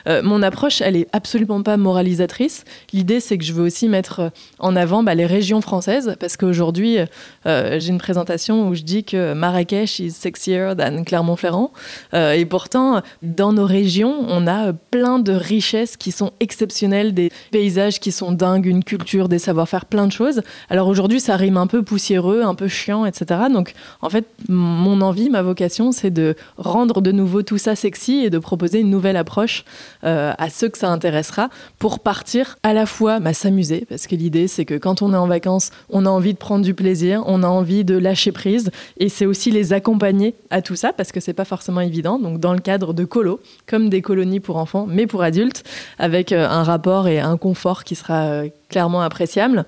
mon 0.08 0.42
approche, 0.42 0.82
elle 0.82 0.96
est 0.96 1.08
absolument 1.14 1.62
pas 1.64 1.78
moralisatrice. 1.78 2.66
L'idée, 2.94 3.20
c'est 3.20 3.38
que 3.38 3.44
je 3.44 3.54
veux 3.54 3.64
aussi 3.64 3.88
mettre 3.88 4.32
en 4.60 4.76
avant 4.76 5.04
bah, 5.04 5.16
les 5.16 5.26
régions 5.26 5.62
françaises, 5.62 6.16
parce 6.20 6.38
qu'aujourd'hui, 6.38 6.98
j'ai 7.46 7.88
une 7.88 8.00
présentation 8.00 8.68
où 8.68 8.76
je 8.76 8.82
dis 8.82 9.04
que 9.04 9.34
Marrakech 9.34 9.61
Marrakech 9.62 10.00
is 10.00 10.12
sexier 10.12 10.76
than 10.76 11.04
Clermont-Ferrand. 11.04 11.72
Euh, 12.14 12.34
et 12.34 12.46
pourtant, 12.46 13.02
dans 13.22 13.54
nos 13.54 13.66
régions, 13.66 14.26
on 14.28 14.48
a 14.48 14.74
plein 14.74 15.20
de 15.20 15.34
richesses 15.34 15.98
qui 15.98 16.12
sont 16.12 16.32
exceptionnelles, 16.40 17.14
des 17.14 17.32
paysages 17.52 18.00
qui 18.00 18.12
sont 18.12 18.32
dingues, 18.32 18.66
une 18.66 18.84
culture, 18.84 19.30
des 19.30 19.40
savoir-faire, 19.40 19.86
plein 19.86 20.08
de 20.08 20.12
choses. 20.12 20.42
Alors 20.70 20.88
aujourd'hui, 20.88 21.20
ça 21.20 21.36
rime 21.36 21.58
un 21.58 21.68
peu 21.68 21.84
poussiéreux, 21.84 22.42
un 22.42 22.56
peu 22.56 22.68
chiant, 22.68 23.06
etc. 23.06 23.42
Donc 23.54 23.74
en 24.02 24.10
fait, 24.10 24.26
mon 24.50 25.02
envie, 25.02 25.30
ma 25.30 25.42
vocation, 25.42 25.92
c'est 25.92 26.12
de 26.12 26.36
rendre 26.58 27.02
de 27.02 27.12
nouveau 27.12 27.44
tout 27.44 27.58
ça 27.58 27.76
sexy 27.76 28.24
et 28.26 28.30
de 28.30 28.40
proposer 28.40 28.80
une 28.80 28.90
nouvelle 28.90 29.18
approche 29.18 29.64
euh, 30.04 30.34
à 30.38 30.50
ceux 30.50 30.70
que 30.70 30.78
ça 30.78 30.90
intéressera 30.90 31.50
pour 31.78 32.00
partir 32.00 32.58
à 32.64 32.74
la 32.74 32.86
fois 32.86 33.20
bah, 33.20 33.34
s'amuser, 33.34 33.86
parce 33.88 34.08
que 34.08 34.16
l'idée, 34.16 34.48
c'est 34.48 34.66
que 34.66 34.78
quand 34.78 35.02
on 35.02 35.14
est 35.14 35.18
en 35.18 35.28
vacances, 35.28 35.70
on 35.90 36.06
a 36.06 36.10
envie 36.10 36.34
de 36.34 36.40
prendre 36.40 36.64
du 36.64 36.74
plaisir, 36.74 37.24
on 37.28 37.44
a 37.44 37.48
envie 37.48 37.86
de 37.86 37.98
lâcher 37.98 38.32
prise, 38.32 38.72
et 38.98 39.10
c'est 39.10 39.26
aussi 39.26 39.51
les 39.52 39.74
accompagner 39.74 40.36
à 40.50 40.62
tout 40.62 40.76
ça 40.76 40.94
parce 40.94 41.12
que 41.12 41.20
c'est 41.20 41.34
pas 41.34 41.46
forcément 41.46 41.82
évident. 41.82 42.20
Donc 42.20 42.40
dans 42.40 42.54
le 42.54 42.60
cadre 42.60 42.94
de 42.94 43.06
colo, 43.06 43.40
comme 43.68 43.90
des 43.90 44.02
colonies 44.02 44.40
pour 44.40 44.58
enfants, 44.58 44.86
mais 44.88 45.08
pour 45.08 45.24
adultes, 45.24 45.64
avec 46.00 46.32
euh, 46.32 46.48
un 46.48 46.64
rapport 46.64 47.08
et 47.08 47.20
un 47.20 47.38
confort 47.38 47.84
qui 47.84 47.96
sera 47.96 48.24
euh, 48.24 48.50
clairement 48.70 49.02
appréciable. 49.02 49.66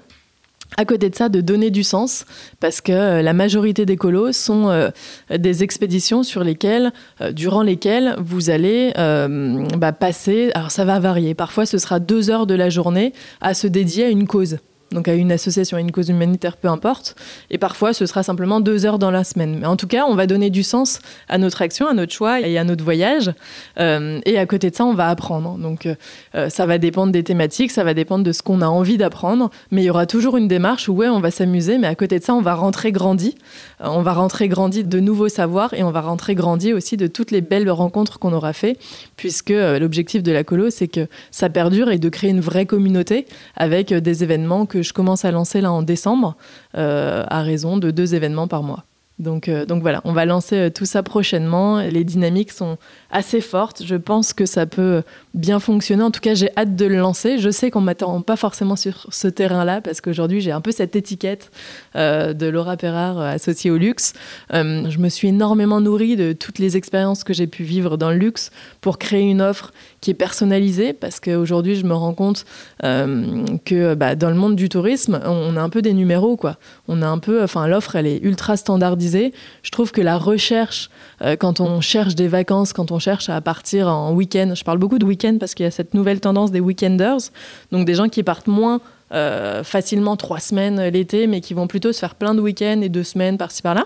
À 0.75 0.85
côté 0.85 1.11
de 1.11 1.15
ça, 1.15 1.29
de 1.29 1.39
donner 1.39 1.69
du 1.69 1.83
sens, 1.83 2.25
parce 2.59 2.81
que 2.81 2.91
euh, 2.91 3.21
la 3.21 3.33
majorité 3.33 3.85
des 3.85 3.95
colos 3.95 4.31
sont 4.31 4.91
des 5.29 5.63
expéditions 5.63 6.23
sur 6.23 6.43
lesquelles, 6.43 6.91
durant 7.31 7.61
lesquelles 7.61 8.15
vous 8.17 8.49
allez 8.49 8.91
bah, 8.95 9.91
passer. 9.91 10.51
Alors 10.55 10.71
ça 10.71 10.83
va 10.83 10.99
varier. 10.99 11.35
Parfois, 11.35 11.67
ce 11.67 11.77
sera 11.77 11.99
deux 11.99 12.31
heures 12.31 12.47
de 12.47 12.55
la 12.55 12.69
journée 12.69 13.13
à 13.39 13.53
se 13.53 13.67
dédier 13.67 14.05
à 14.05 14.09
une 14.09 14.25
cause 14.25 14.57
donc 14.93 15.07
à 15.07 15.13
une 15.13 15.31
association, 15.31 15.77
à 15.77 15.81
une 15.81 15.91
cause 15.91 16.09
humanitaire, 16.09 16.57
peu 16.57 16.67
importe. 16.67 17.15
Et 17.49 17.57
parfois, 17.57 17.93
ce 17.93 18.05
sera 18.05 18.23
simplement 18.23 18.61
deux 18.61 18.85
heures 18.85 18.99
dans 18.99 19.11
la 19.11 19.23
semaine. 19.23 19.57
Mais 19.59 19.65
en 19.65 19.75
tout 19.75 19.87
cas, 19.87 20.05
on 20.07 20.15
va 20.15 20.27
donner 20.27 20.49
du 20.49 20.63
sens 20.63 20.99
à 21.27 21.37
notre 21.37 21.61
action, 21.61 21.87
à 21.87 21.93
notre 21.93 22.13
choix 22.13 22.39
et 22.39 22.57
à 22.57 22.63
notre 22.63 22.83
voyage. 22.83 23.33
Euh, 23.79 24.19
et 24.25 24.37
à 24.37 24.45
côté 24.45 24.69
de 24.69 24.75
ça, 24.75 24.85
on 24.85 24.93
va 24.93 25.09
apprendre. 25.09 25.57
Donc, 25.57 25.87
euh, 26.35 26.49
ça 26.49 26.65
va 26.65 26.77
dépendre 26.77 27.11
des 27.11 27.23
thématiques, 27.23 27.71
ça 27.71 27.83
va 27.83 27.93
dépendre 27.93 28.23
de 28.23 28.31
ce 28.31 28.41
qu'on 28.41 28.61
a 28.61 28.67
envie 28.67 28.97
d'apprendre. 28.97 29.49
Mais 29.71 29.81
il 29.81 29.85
y 29.85 29.89
aura 29.89 30.05
toujours 30.05 30.37
une 30.37 30.47
démarche 30.47 30.87
où, 30.87 30.93
ouais, 30.93 31.09
on 31.09 31.19
va 31.19 31.31
s'amuser, 31.31 31.77
mais 31.77 31.87
à 31.87 31.95
côté 31.95 32.19
de 32.19 32.23
ça, 32.23 32.33
on 32.35 32.41
va 32.41 32.53
rentrer 32.53 32.91
grandi. 32.91 33.35
Euh, 33.81 33.87
on 33.89 34.01
va 34.01 34.13
rentrer 34.13 34.47
grandi 34.47 34.83
de 34.83 34.99
nouveaux 34.99 35.29
savoirs 35.29 35.73
et 35.73 35.83
on 35.83 35.91
va 35.91 36.01
rentrer 36.01 36.35
grandi 36.35 36.73
aussi 36.73 36.97
de 36.97 37.07
toutes 37.07 37.31
les 37.31 37.41
belles 37.41 37.69
rencontres 37.69 38.19
qu'on 38.19 38.33
aura 38.33 38.53
fait, 38.53 38.77
puisque 39.17 39.49
l'objectif 39.49 40.21
de 40.21 40.31
la 40.31 40.43
colo, 40.43 40.69
c'est 40.69 40.87
que 40.87 41.07
ça 41.31 41.49
perdure 41.49 41.89
et 41.89 41.97
de 41.97 42.09
créer 42.09 42.29
une 42.29 42.41
vraie 42.41 42.65
communauté 42.65 43.25
avec 43.55 43.93
des 43.93 44.23
événements 44.23 44.65
que 44.65 44.82
je 44.83 44.93
commence 44.93 45.25
à 45.25 45.31
lancer 45.31 45.61
là 45.61 45.71
en 45.71 45.81
décembre, 45.81 46.35
euh, 46.77 47.23
à 47.27 47.41
raison 47.41 47.77
de 47.77 47.91
deux 47.91 48.15
événements 48.15 48.47
par 48.47 48.63
mois. 48.63 48.83
Donc, 49.19 49.47
euh, 49.47 49.65
donc 49.65 49.81
voilà, 49.81 50.01
on 50.05 50.13
va 50.13 50.25
lancer 50.25 50.57
euh, 50.57 50.69
tout 50.69 50.85
ça 50.85 51.03
prochainement. 51.03 51.79
Les 51.79 52.03
dynamiques 52.03 52.51
sont 52.51 52.77
assez 53.13 53.39
fortes. 53.39 53.83
Je 53.85 53.95
pense 53.95 54.33
que 54.33 54.45
ça 54.45 54.65
peut 54.65 55.03
bien 55.33 55.59
fonctionner. 55.59 56.03
En 56.03 56.11
tout 56.11 56.19
cas, 56.19 56.33
j'ai 56.33 56.49
hâte 56.57 56.75
de 56.75 56.85
le 56.85 56.97
lancer. 56.97 57.37
Je 57.37 57.49
sais 57.49 57.71
qu'on 57.71 57.81
m'attend 57.81 58.21
pas 58.21 58.35
forcément 58.35 58.75
sur 58.75 59.07
ce 59.09 59.27
terrain-là 59.29 59.79
parce 59.79 60.01
qu'aujourd'hui, 60.01 60.41
j'ai 60.41 60.51
un 60.51 60.61
peu 60.61 60.71
cette 60.71 60.95
étiquette 60.95 61.51
de 61.95 62.47
Laura 62.47 62.75
Perrard 62.75 63.19
associée 63.19 63.71
au 63.71 63.77
luxe. 63.77 64.13
je 64.51 64.97
me 64.97 65.09
suis 65.09 65.29
énormément 65.29 65.79
nourrie 65.79 66.15
de 66.15 66.33
toutes 66.33 66.59
les 66.59 66.75
expériences 66.77 67.23
que 67.23 67.33
j'ai 67.33 67.47
pu 67.47 67.63
vivre 67.63 67.97
dans 67.97 68.09
le 68.09 68.17
luxe 68.17 68.51
pour 68.81 68.97
créer 68.97 69.23
une 69.29 69.41
offre 69.41 69.71
qui 70.01 70.11
est 70.11 70.15
personnalisé 70.15 70.93
parce 70.93 71.19
qu'aujourd'hui 71.19 71.75
je 71.75 71.85
me 71.85 71.93
rends 71.93 72.13
compte 72.13 72.45
euh, 72.83 73.45
que 73.65 73.95
bah, 73.95 74.15
dans 74.15 74.29
le 74.29 74.35
monde 74.35 74.55
du 74.55 74.69
tourisme 74.69 75.19
on 75.25 75.55
a 75.55 75.61
un 75.61 75.69
peu 75.69 75.81
des 75.81 75.93
numéros 75.93 76.35
quoi 76.35 76.57
on 76.87 77.01
a 77.01 77.07
un 77.07 77.19
peu 77.19 77.43
enfin 77.43 77.67
l'offre 77.67 77.95
elle 77.95 78.07
est 78.07 78.19
ultra 78.21 78.57
standardisée 78.57 79.33
je 79.61 79.71
trouve 79.71 79.91
que 79.91 80.01
la 80.01 80.17
recherche 80.17 80.89
euh, 81.21 81.35
quand 81.35 81.59
on 81.59 81.79
cherche 81.81 82.15
des 82.15 82.27
vacances 82.27 82.73
quand 82.73 82.91
on 82.91 82.99
cherche 83.03 83.29
à 83.29 83.41
partir 83.41 83.87
en 83.87 84.13
week-end 84.13 84.53
je 84.55 84.63
parle 84.63 84.77
beaucoup 84.77 84.99
de 84.99 85.05
week-end 85.05 85.37
parce 85.39 85.53
qu'il 85.53 85.65
y 85.65 85.67
a 85.67 85.71
cette 85.71 85.93
nouvelle 85.93 86.19
tendance 86.19 86.51
des 86.51 86.59
weekenders 86.61 87.31
donc 87.71 87.85
des 87.85 87.95
gens 87.95 88.07
qui 88.07 88.23
partent 88.23 88.47
moins 88.47 88.79
euh, 89.13 89.63
facilement 89.63 90.15
trois 90.15 90.39
semaines 90.39 90.81
l'été 90.87 91.27
mais 91.27 91.41
qui 91.41 91.53
vont 91.53 91.67
plutôt 91.67 91.91
se 91.91 91.99
faire 91.99 92.15
plein 92.15 92.33
de 92.33 92.41
week-ends 92.41 92.81
et 92.81 92.89
deux 92.89 93.03
semaines 93.03 93.37
par-ci 93.37 93.61
par-là 93.61 93.85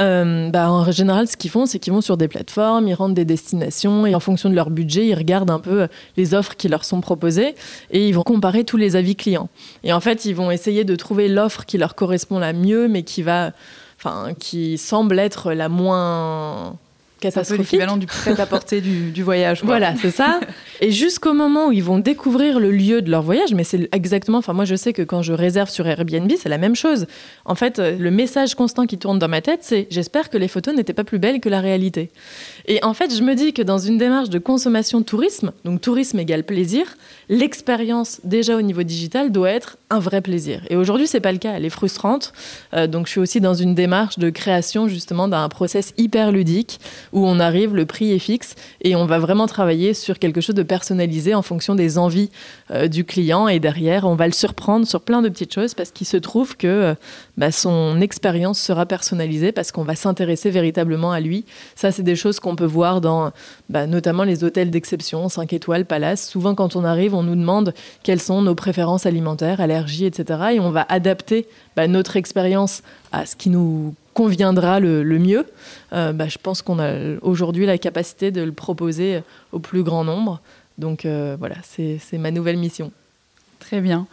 euh, 0.00 0.50
bah, 0.50 0.70
en 0.70 0.90
général, 0.90 1.28
ce 1.28 1.36
qu'ils 1.36 1.50
font, 1.50 1.66
c'est 1.66 1.78
qu'ils 1.78 1.92
vont 1.92 2.00
sur 2.00 2.16
des 2.16 2.28
plateformes, 2.28 2.88
ils 2.88 2.94
rentrent 2.94 3.14
des 3.14 3.24
destinations 3.24 4.06
et 4.06 4.14
en 4.14 4.20
fonction 4.20 4.48
de 4.48 4.54
leur 4.54 4.70
budget, 4.70 5.06
ils 5.06 5.14
regardent 5.14 5.50
un 5.50 5.60
peu 5.60 5.88
les 6.16 6.34
offres 6.34 6.56
qui 6.56 6.68
leur 6.68 6.84
sont 6.84 7.00
proposées 7.00 7.54
et 7.90 8.08
ils 8.08 8.12
vont 8.12 8.22
comparer 8.22 8.64
tous 8.64 8.76
les 8.76 8.96
avis 8.96 9.16
clients. 9.16 9.48
Et 9.84 9.92
en 9.92 10.00
fait, 10.00 10.24
ils 10.24 10.34
vont 10.34 10.50
essayer 10.50 10.84
de 10.84 10.96
trouver 10.96 11.28
l'offre 11.28 11.66
qui 11.66 11.78
leur 11.78 11.94
correspond 11.94 12.38
la 12.38 12.52
mieux, 12.52 12.88
mais 12.88 13.02
qui 13.02 13.22
va, 13.22 13.52
enfin, 13.98 14.32
qui 14.38 14.78
semble 14.78 15.18
être 15.18 15.52
la 15.52 15.68
moins 15.68 16.76
catastrophique. 17.20 17.66
C'est 17.66 17.76
l'équivalent 17.76 17.96
du 17.96 18.06
prêt-à-porter 18.06 18.80
du, 18.80 19.10
du, 19.10 19.22
voyage. 19.22 19.60
Quoi. 19.60 19.68
Voilà, 19.68 19.94
c'est 19.96 20.10
ça. 20.10 20.40
Et 20.80 20.90
jusqu'au 20.90 21.34
moment 21.34 21.68
où 21.68 21.72
ils 21.72 21.84
vont 21.84 21.98
découvrir 21.98 22.58
le 22.58 22.70
lieu 22.70 23.02
de 23.02 23.10
leur 23.10 23.22
voyage, 23.22 23.54
mais 23.54 23.64
c'est 23.64 23.88
exactement, 23.92 24.38
enfin 24.38 24.52
moi 24.52 24.64
je 24.64 24.74
sais 24.74 24.92
que 24.92 25.02
quand 25.02 25.22
je 25.22 25.32
réserve 25.32 25.68
sur 25.70 25.86
Airbnb, 25.86 26.30
c'est 26.40 26.48
la 26.48 26.58
même 26.58 26.74
chose. 26.74 27.06
En 27.44 27.54
fait, 27.54 27.78
euh, 27.78 27.96
le 27.98 28.10
message 28.10 28.54
constant 28.54 28.86
qui 28.86 28.98
tourne 28.98 29.18
dans 29.18 29.28
ma 29.28 29.42
tête, 29.42 29.60
c'est 29.62 29.86
j'espère 29.90 30.30
que 30.30 30.38
les 30.38 30.48
photos 30.48 30.74
n'étaient 30.74 30.94
pas 30.94 31.04
plus 31.04 31.18
belles 31.18 31.40
que 31.40 31.48
la 31.48 31.60
réalité. 31.60 32.10
Et 32.66 32.82
en 32.82 32.94
fait, 32.94 33.14
je 33.14 33.22
me 33.22 33.34
dis 33.34 33.52
que 33.52 33.62
dans 33.62 33.78
une 33.78 33.98
démarche 33.98 34.30
de 34.30 34.38
consommation 34.38 35.02
tourisme, 35.02 35.52
donc 35.64 35.80
tourisme 35.80 36.18
égale 36.18 36.44
plaisir, 36.44 36.96
l'expérience 37.28 38.20
déjà 38.24 38.56
au 38.56 38.62
niveau 38.62 38.82
digital 38.82 39.30
doit 39.32 39.50
être 39.50 39.76
un 39.90 39.98
vrai 39.98 40.20
plaisir. 40.20 40.62
Et 40.70 40.76
aujourd'hui, 40.76 41.06
c'est 41.06 41.20
pas 41.20 41.32
le 41.32 41.38
cas, 41.38 41.52
elle 41.54 41.64
est 41.64 41.70
frustrante. 41.70 42.32
Euh, 42.74 42.86
donc 42.86 43.06
je 43.06 43.12
suis 43.12 43.20
aussi 43.20 43.40
dans 43.40 43.54
une 43.54 43.74
démarche 43.74 44.18
de 44.18 44.30
création 44.30 44.88
justement 44.88 45.28
d'un 45.28 45.48
process 45.48 45.92
hyper 45.98 46.32
ludique 46.32 46.80
où 47.12 47.26
on 47.26 47.40
arrive, 47.40 47.74
le 47.74 47.86
prix 47.86 48.12
est 48.12 48.18
fixe 48.18 48.54
et 48.82 48.94
on 48.96 49.06
va 49.06 49.18
vraiment 49.18 49.46
travailler 49.46 49.94
sur 49.94 50.18
quelque 50.18 50.40
chose 50.40 50.54
de 50.54 50.62
personnalisé 50.62 51.34
en 51.34 51.42
fonction 51.42 51.74
des 51.74 51.98
envies 51.98 52.30
euh, 52.70 52.88
du 52.88 53.04
client 53.04 53.48
et 53.48 53.60
derrière, 53.60 54.06
on 54.06 54.14
va 54.14 54.26
le 54.26 54.32
surprendre 54.32 54.86
sur 54.86 55.00
plein 55.00 55.22
de 55.22 55.28
petites 55.28 55.52
choses 55.52 55.74
parce 55.74 55.90
qu'il 55.90 56.06
se 56.06 56.16
trouve 56.16 56.56
que 56.56 56.66
euh, 56.66 56.94
bah, 57.36 57.52
son 57.52 58.00
expérience 58.00 58.60
sera 58.60 58.86
personnalisée 58.86 59.52
parce 59.52 59.72
qu'on 59.72 59.84
va 59.84 59.94
s'intéresser 59.94 60.50
véritablement 60.50 61.12
à 61.12 61.20
lui. 61.20 61.44
Ça, 61.74 61.92
c'est 61.92 62.02
des 62.02 62.16
choses 62.16 62.40
qu'on 62.40 62.56
peut 62.56 62.64
voir 62.64 63.00
dans 63.00 63.32
bah, 63.68 63.86
notamment 63.86 64.24
les 64.24 64.44
hôtels 64.44 64.70
d'exception, 64.70 65.28
5 65.28 65.52
étoiles, 65.52 65.84
palace. 65.84 66.28
Souvent, 66.28 66.54
quand 66.54 66.76
on 66.76 66.84
arrive, 66.84 67.14
on 67.14 67.22
nous 67.22 67.36
demande 67.36 67.74
quelles 68.02 68.20
sont 68.20 68.42
nos 68.42 68.54
préférences 68.54 69.06
alimentaires, 69.06 69.60
allergies, 69.60 70.06
etc. 70.06 70.40
Et 70.54 70.60
on 70.60 70.70
va 70.70 70.86
adapter 70.88 71.46
bah, 71.76 71.88
notre 71.88 72.16
expérience 72.16 72.82
à 73.12 73.26
ce 73.26 73.36
qui 73.36 73.50
nous 73.50 73.94
conviendra 74.14 74.80
le, 74.80 75.02
mieux. 75.18 75.46
Euh, 75.92 76.12
bah, 76.12 76.28
je 76.28 76.38
pense 76.38 76.62
qu'on 76.62 76.78
a 76.78 77.18
aujourd'hui 77.22 77.66
la 77.66 77.78
capacité 77.78 78.30
de 78.30 78.42
le 78.42 78.52
proposer 78.52 79.22
au 79.52 79.58
plus 79.58 79.82
grand 79.82 80.04
nombre. 80.04 80.40
Donc 80.78 81.04
euh, 81.04 81.36
voilà, 81.38 81.56
c'est 81.62 82.18
ma 82.18 82.30
nouvelle 82.30 82.56
mission. 82.56 82.92
Très 83.60 83.80
bien. 83.80 84.06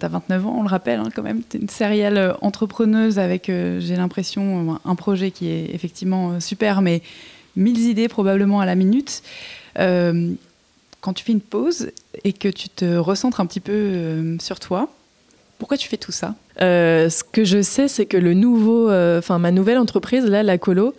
Tu 0.00 0.06
as 0.06 0.08
29 0.08 0.46
ans, 0.46 0.56
on 0.58 0.62
le 0.62 0.68
rappelle 0.68 0.98
hein, 0.98 1.10
quand 1.14 1.22
même. 1.22 1.42
Tu 1.48 1.56
es 1.56 1.60
une 1.60 1.68
sérielle 1.68 2.34
entrepreneuse 2.40 3.18
avec, 3.18 3.48
euh, 3.48 3.78
j'ai 3.78 3.96
l'impression, 3.96 4.80
un 4.84 4.94
projet 4.94 5.30
qui 5.30 5.48
est 5.48 5.74
effectivement 5.74 6.32
euh, 6.32 6.40
super, 6.40 6.80
mais 6.80 7.02
mille 7.54 7.80
idées 7.80 8.08
probablement 8.08 8.60
à 8.60 8.66
la 8.66 8.74
minute. 8.74 9.22
Euh, 9.78 10.32
quand 11.00 11.12
tu 11.12 11.24
fais 11.24 11.32
une 11.32 11.40
pause 11.40 11.90
et 12.24 12.32
que 12.32 12.48
tu 12.48 12.68
te 12.68 12.96
recentres 12.96 13.40
un 13.40 13.46
petit 13.46 13.60
peu 13.60 13.72
euh, 13.72 14.36
sur 14.40 14.58
toi, 14.58 14.88
pourquoi 15.58 15.76
tu 15.76 15.88
fais 15.88 15.98
tout 15.98 16.12
ça? 16.12 16.34
Euh, 16.60 17.08
Ce 17.08 17.24
que 17.24 17.44
je 17.44 17.62
sais, 17.62 17.88
c'est 17.88 18.06
que 18.06 18.16
le 18.16 18.34
nouveau, 18.34 18.90
enfin 18.90 19.38
ma 19.38 19.50
nouvelle 19.50 19.78
entreprise, 19.78 20.24
là, 20.24 20.42
la 20.42 20.58
colo, 20.58 20.94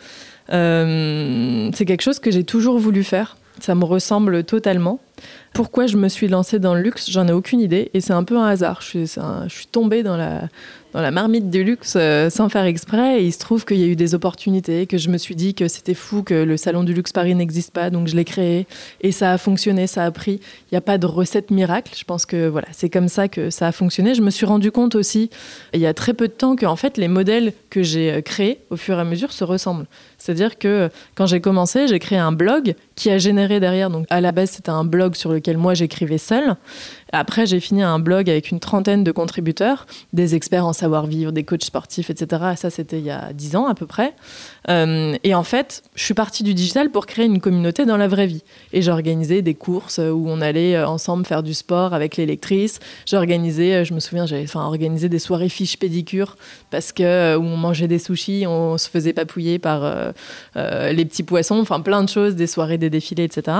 c'est 0.50 1.86
quelque 1.86 2.02
chose 2.02 2.20
que 2.20 2.32
j'ai 2.32 2.44
toujours 2.44 2.80
voulu 2.80 3.04
faire. 3.04 3.38
Ça 3.62 3.74
me 3.74 3.86
ressemble 3.86 4.44
totalement. 4.44 5.00
Pourquoi 5.54 5.88
je 5.88 5.96
me 5.96 6.10
suis 6.10 6.28
lancée 6.28 6.60
dans 6.60 6.76
le 6.76 6.82
luxe, 6.82 7.10
j'en 7.10 7.26
ai 7.28 7.32
aucune 7.32 7.62
idée. 7.62 7.90
Et 7.94 8.02
c'est 8.02 8.12
un 8.12 8.26
peu 8.26 8.38
un 8.38 8.46
hasard. 8.46 8.82
Je 8.82 8.86
suis, 8.86 9.06
je 9.08 9.54
suis 9.54 9.68
tombée 9.68 10.04
dans 10.04 10.18
la, 10.18 10.50
dans 10.96 11.02
la 11.02 11.12
marmite 11.12 11.50
du 11.50 11.66
luxe 11.66 11.96
euh, 11.98 12.30
sans 12.30 12.48
faire 12.48 12.64
exprès. 12.64 13.22
Il 13.22 13.34
se 13.34 13.40
trouve 13.40 13.66
qu'il 13.66 13.76
y 13.78 13.84
a 13.84 13.88
eu 13.88 13.98
des 13.98 14.16
opportunités, 14.16 14.88
que 14.88 14.98
je 14.98 15.10
me 15.10 15.18
suis 15.18 15.36
dit 15.36 15.54
que 15.54 15.68
c'était 15.68 15.94
fou 15.94 16.24
que 16.24 16.34
le 16.34 16.56
salon 16.56 16.84
du 16.84 16.94
luxe 16.94 17.12
Paris 17.12 17.36
n'existe 17.36 17.74
pas. 17.74 17.90
Donc 17.90 18.08
je 18.08 18.16
l'ai 18.16 18.24
créé. 18.24 18.66
Et 19.02 19.12
ça 19.12 19.34
a 19.34 19.38
fonctionné, 19.38 19.88
ça 19.88 20.06
a 20.06 20.12
pris. 20.12 20.40
Il 20.72 20.74
n'y 20.74 20.78
a 20.78 20.82
pas 20.82 20.98
de 20.98 21.06
recette 21.06 21.52
miracle. 21.52 21.92
Je 21.98 22.06
pense 22.06 22.26
que 22.26 22.48
voilà, 22.48 22.68
c'est 22.72 22.90
comme 22.90 23.10
ça 23.10 23.28
que 23.28 23.50
ça 23.50 23.68
a 23.68 23.72
fonctionné. 23.74 24.16
Je 24.16 24.22
me 24.22 24.30
suis 24.30 24.46
rendu 24.46 24.72
compte 24.72 24.96
aussi, 24.96 25.30
il 25.74 25.82
y 25.82 25.86
a 25.86 25.94
très 25.94 26.14
peu 26.14 26.30
de 26.30 26.34
temps, 26.34 26.56
que 26.56 26.66
en 26.66 26.78
fait, 26.78 26.98
les 26.98 27.10
modèles 27.10 27.52
que 27.70 27.84
j'ai 27.84 28.22
créés 28.24 28.62
au 28.70 28.78
fur 28.78 28.98
et 28.98 29.02
à 29.02 29.04
mesure 29.04 29.34
se 29.34 29.44
ressemblent. 29.44 29.88
C'est-à-dire 30.18 30.58
que 30.58 30.90
quand 31.16 31.26
j'ai 31.26 31.42
commencé, 31.42 31.90
j'ai 31.90 32.00
créé 32.00 32.18
un 32.18 32.32
blog 32.32 32.74
qui 32.96 33.12
a 33.12 33.18
généré 33.18 33.60
derrière. 33.60 33.90
Donc 33.90 34.06
à 34.10 34.22
la 34.22 34.32
base, 34.32 34.52
c'était 34.52 34.70
un 34.70 34.86
blog 34.86 35.16
sur 35.16 35.34
lequel 35.34 35.58
moi 35.58 35.74
j'écrivais 35.74 36.18
seul. 36.18 36.56
Après, 37.12 37.46
j'ai 37.46 37.60
fini 37.60 37.84
un 37.84 38.00
blog 38.00 38.30
avec 38.30 38.50
une 38.52 38.60
trentaine 38.60 39.04
de 39.04 39.12
contributeurs, 39.12 39.86
des 40.14 40.36
experts 40.36 40.66
en 40.66 40.74
savoir-vivre, 40.86 41.32
des 41.32 41.44
coachs 41.44 41.64
sportifs, 41.64 42.10
etc. 42.10 42.44
Et 42.54 42.56
ça, 42.56 42.70
c'était 42.70 43.00
il 43.00 43.06
y 43.06 43.12
a 43.12 43.34
dix 43.34 43.56
ans 43.56 43.68
à 43.68 43.76
peu 43.76 43.86
près. 43.86 44.14
Euh, 44.70 45.16
et 45.24 45.36
en 45.36 45.44
fait, 45.44 45.84
je 45.96 46.04
suis 46.04 46.14
partie 46.14 46.44
du 46.44 46.54
digital 46.54 46.90
pour 46.92 47.06
créer 47.06 47.26
une 47.26 47.42
communauté 47.42 47.86
dans 47.86 47.98
la 47.98 48.08
vraie 48.08 48.28
vie. 48.28 48.44
Et 48.74 48.82
j'ai 48.82 48.92
organisé 48.92 49.42
des 49.42 49.56
courses 49.56 50.00
où 50.00 50.26
on 50.28 50.42
allait 50.42 50.82
ensemble 50.84 51.26
faire 51.26 51.44
du 51.44 51.54
sport 51.54 51.94
avec 51.94 52.18
les 52.18 52.26
lectrices. 52.26 52.80
J'ai 53.06 53.18
organisé, 53.18 53.84
je 53.86 53.94
me 53.94 54.00
souviens, 54.00 54.26
j'avais 54.26 54.44
enfin, 54.44 54.66
organisé 54.66 55.10
des 55.10 55.20
soirées 55.20 55.50
fiches 55.50 55.78
pédicure 55.78 56.38
parce 56.72 56.92
que 56.92 57.36
où 57.36 57.44
on 57.44 57.58
mangeait 57.58 57.88
des 57.88 58.00
sushis, 58.00 58.46
on 58.48 58.78
se 58.78 58.90
faisait 58.90 59.14
papouiller 59.14 59.60
par 59.60 59.84
euh, 59.84 60.12
euh, 60.56 60.92
les 60.92 61.06
petits 61.06 61.24
poissons, 61.24 61.60
enfin 61.60 61.80
plein 61.80 62.04
de 62.04 62.10
choses, 62.10 62.36
des 62.36 62.48
soirées, 62.48 62.78
des 62.78 62.90
défilés, 62.90 63.24
etc. 63.24 63.58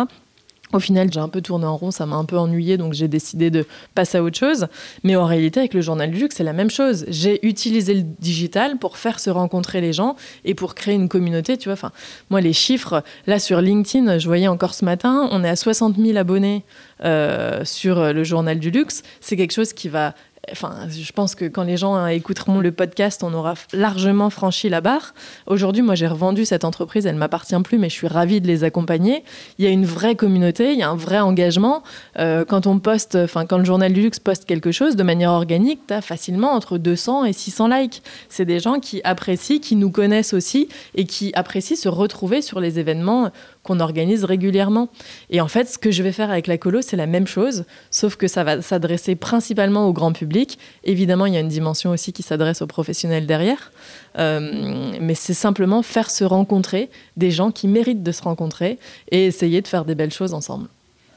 Au 0.76 0.80
final, 0.82 1.08
j'ai 1.10 1.22
un 1.22 1.30
peu 1.30 1.40
tourné 1.40 1.66
en 1.66 1.78
rond, 1.78 1.90
ça 1.90 2.06
m'a 2.06 2.18
un 2.18 2.26
peu 2.26 2.38
ennuyé, 2.38 2.76
donc 2.76 2.92
j'ai 2.92 3.08
décidé 3.08 3.50
de 3.50 3.66
passer 3.94 4.18
à 4.18 4.24
autre 4.24 4.38
chose. 4.38 4.68
Mais 5.06 5.16
en 5.16 5.26
réalité, 5.26 5.62
avec 5.62 5.74
le 5.74 5.80
journal 5.80 6.12
du 6.12 6.20
luxe, 6.20 6.36
c'est 6.36 6.44
la 6.44 6.52
même 6.52 6.70
chose. 6.70 7.06
J'ai 7.08 7.48
utilisé 7.48 7.94
le 7.94 8.04
digital 8.20 8.78
pour 8.78 8.98
faire 8.98 9.22
se 9.22 9.30
rencontrer 9.30 9.80
les 9.80 9.94
gens 9.94 10.18
et 10.44 10.54
pour 10.54 10.76
créer 10.76 10.96
une 10.96 11.08
communauté. 11.08 11.56
Tu 11.56 11.70
vois, 11.70 11.74
enfin, 11.76 11.94
moi, 12.30 12.42
les 12.42 12.52
chiffres, 12.52 13.04
là 13.26 13.40
sur 13.40 13.62
LinkedIn, 13.62 14.18
je 14.20 14.28
voyais 14.28 14.50
encore 14.50 14.74
ce 14.74 14.84
matin, 14.84 15.30
on 15.32 15.46
est 15.46 15.50
à 15.50 15.56
60 15.56 15.96
000 15.96 16.18
abonnés 16.18 16.66
euh, 17.06 17.64
sur 17.64 18.12
le 18.12 18.24
journal 18.26 18.60
du 18.60 18.70
luxe. 18.70 19.04
C'est 19.22 19.38
quelque 19.38 19.54
chose 19.54 19.72
qui 19.72 19.88
va 19.88 20.14
Enfin, 20.52 20.88
je 20.90 21.12
pense 21.12 21.36
que 21.36 21.46
quand 21.46 21.64
les 21.64 21.78
gens 21.78 22.06
écouteront 22.08 22.60
le 22.60 22.72
podcast, 22.72 23.24
on 23.24 23.34
aura 23.34 23.56
largement 23.74 24.30
franchi 24.30 24.70
la 24.70 24.82
barre. 24.82 25.14
Aujourd'hui, 25.48 25.82
moi, 25.82 25.96
j'ai 25.96 26.08
revendu 26.08 26.46
cette 26.46 26.64
entreprise, 26.64 27.06
elle 27.06 27.16
m'appartient 27.16 27.60
plus, 27.64 27.78
mais 27.78 27.90
je 27.90 27.96
suis 27.96 28.08
ravie 28.08 28.42
de 28.42 28.48
les 28.48 28.64
accompagner. 28.64 29.24
Il 29.58 29.66
y 29.66 29.68
a 29.68 29.72
une 29.72 29.86
vraie 29.86 30.16
communauté, 30.16 30.74
il 30.74 30.80
y 30.80 30.84
a 30.84 30.90
un 30.90 30.96
vrai 30.96 31.20
engagement. 31.20 31.84
Euh, 32.20 32.46
quand 32.46 32.68
on 32.68 32.80
poste, 32.80 33.16
enfin, 33.16 33.46
quand 33.46 33.58
le 33.58 33.66
journal 33.66 33.92
du 33.94 34.02
luxe 34.02 34.20
poste 34.20 34.46
quelque 34.46 34.72
chose 34.72 34.96
de 34.96 35.04
manière 35.04 35.32
organique, 35.32 35.80
tu 35.88 35.94
as 35.94 36.02
facilement 36.02 36.52
entre 36.52 36.78
200 36.78 37.26
et 37.26 37.34
600 37.34 37.68
likes. 37.68 38.04
C'est 38.30 38.46
des 38.46 38.60
gens 38.60 38.80
qui 38.80 39.02
apprécient, 39.04 39.60
qui 39.60 39.76
nous 39.76 39.90
connaissent 39.90 40.34
aussi 40.34 40.70
et 40.96 41.06
qui 41.06 41.32
apprécient 41.36 41.78
se 41.78 41.90
retrouver 41.90 42.42
sur 42.42 42.60
les 42.60 42.80
événements 42.80 43.32
qu'on 43.64 43.80
organise 43.80 44.24
régulièrement. 44.24 44.90
Et 45.30 45.42
en 45.42 45.48
fait, 45.48 45.68
ce 45.68 45.78
que 45.78 45.92
je 45.92 46.04
vais 46.04 46.12
faire 46.12 46.30
avec 46.30 46.48
la 46.48 46.58
colo, 46.58 46.82
c'est 46.82 46.96
la 46.96 47.08
même 47.08 47.26
chose, 47.26 47.66
sauf 47.90 48.16
que 48.16 48.28
ça 48.28 48.44
va 48.44 48.62
s'adresser 48.62 49.16
principalement 49.16 49.88
au 49.88 49.94
grand 49.94 50.14
public. 50.14 50.35
Évidemment, 50.84 51.26
il 51.26 51.34
y 51.34 51.38
a 51.38 51.40
une 51.40 51.48
dimension 51.48 51.92
aussi 51.92 52.14
qui 52.14 52.24
s'adresse 52.24 52.62
aux 52.62 52.68
professionnels 52.68 53.26
derrière. 53.26 53.72
Euh, 54.18 54.92
mais 55.00 55.16
c'est 55.16 55.34
simplement 55.34 55.82
faire 55.82 56.10
se 56.10 56.24
rencontrer 56.24 56.90
des 57.18 57.32
gens 57.32 57.52
qui 57.52 57.68
méritent 57.68 58.04
de 58.04 58.12
se 58.12 58.24
rencontrer 58.24 58.78
et 59.12 59.26
essayer 59.26 59.62
de 59.62 59.68
faire 59.68 59.86
des 59.86 59.96
belles 59.96 60.14
choses 60.14 60.34
ensemble. 60.34 60.68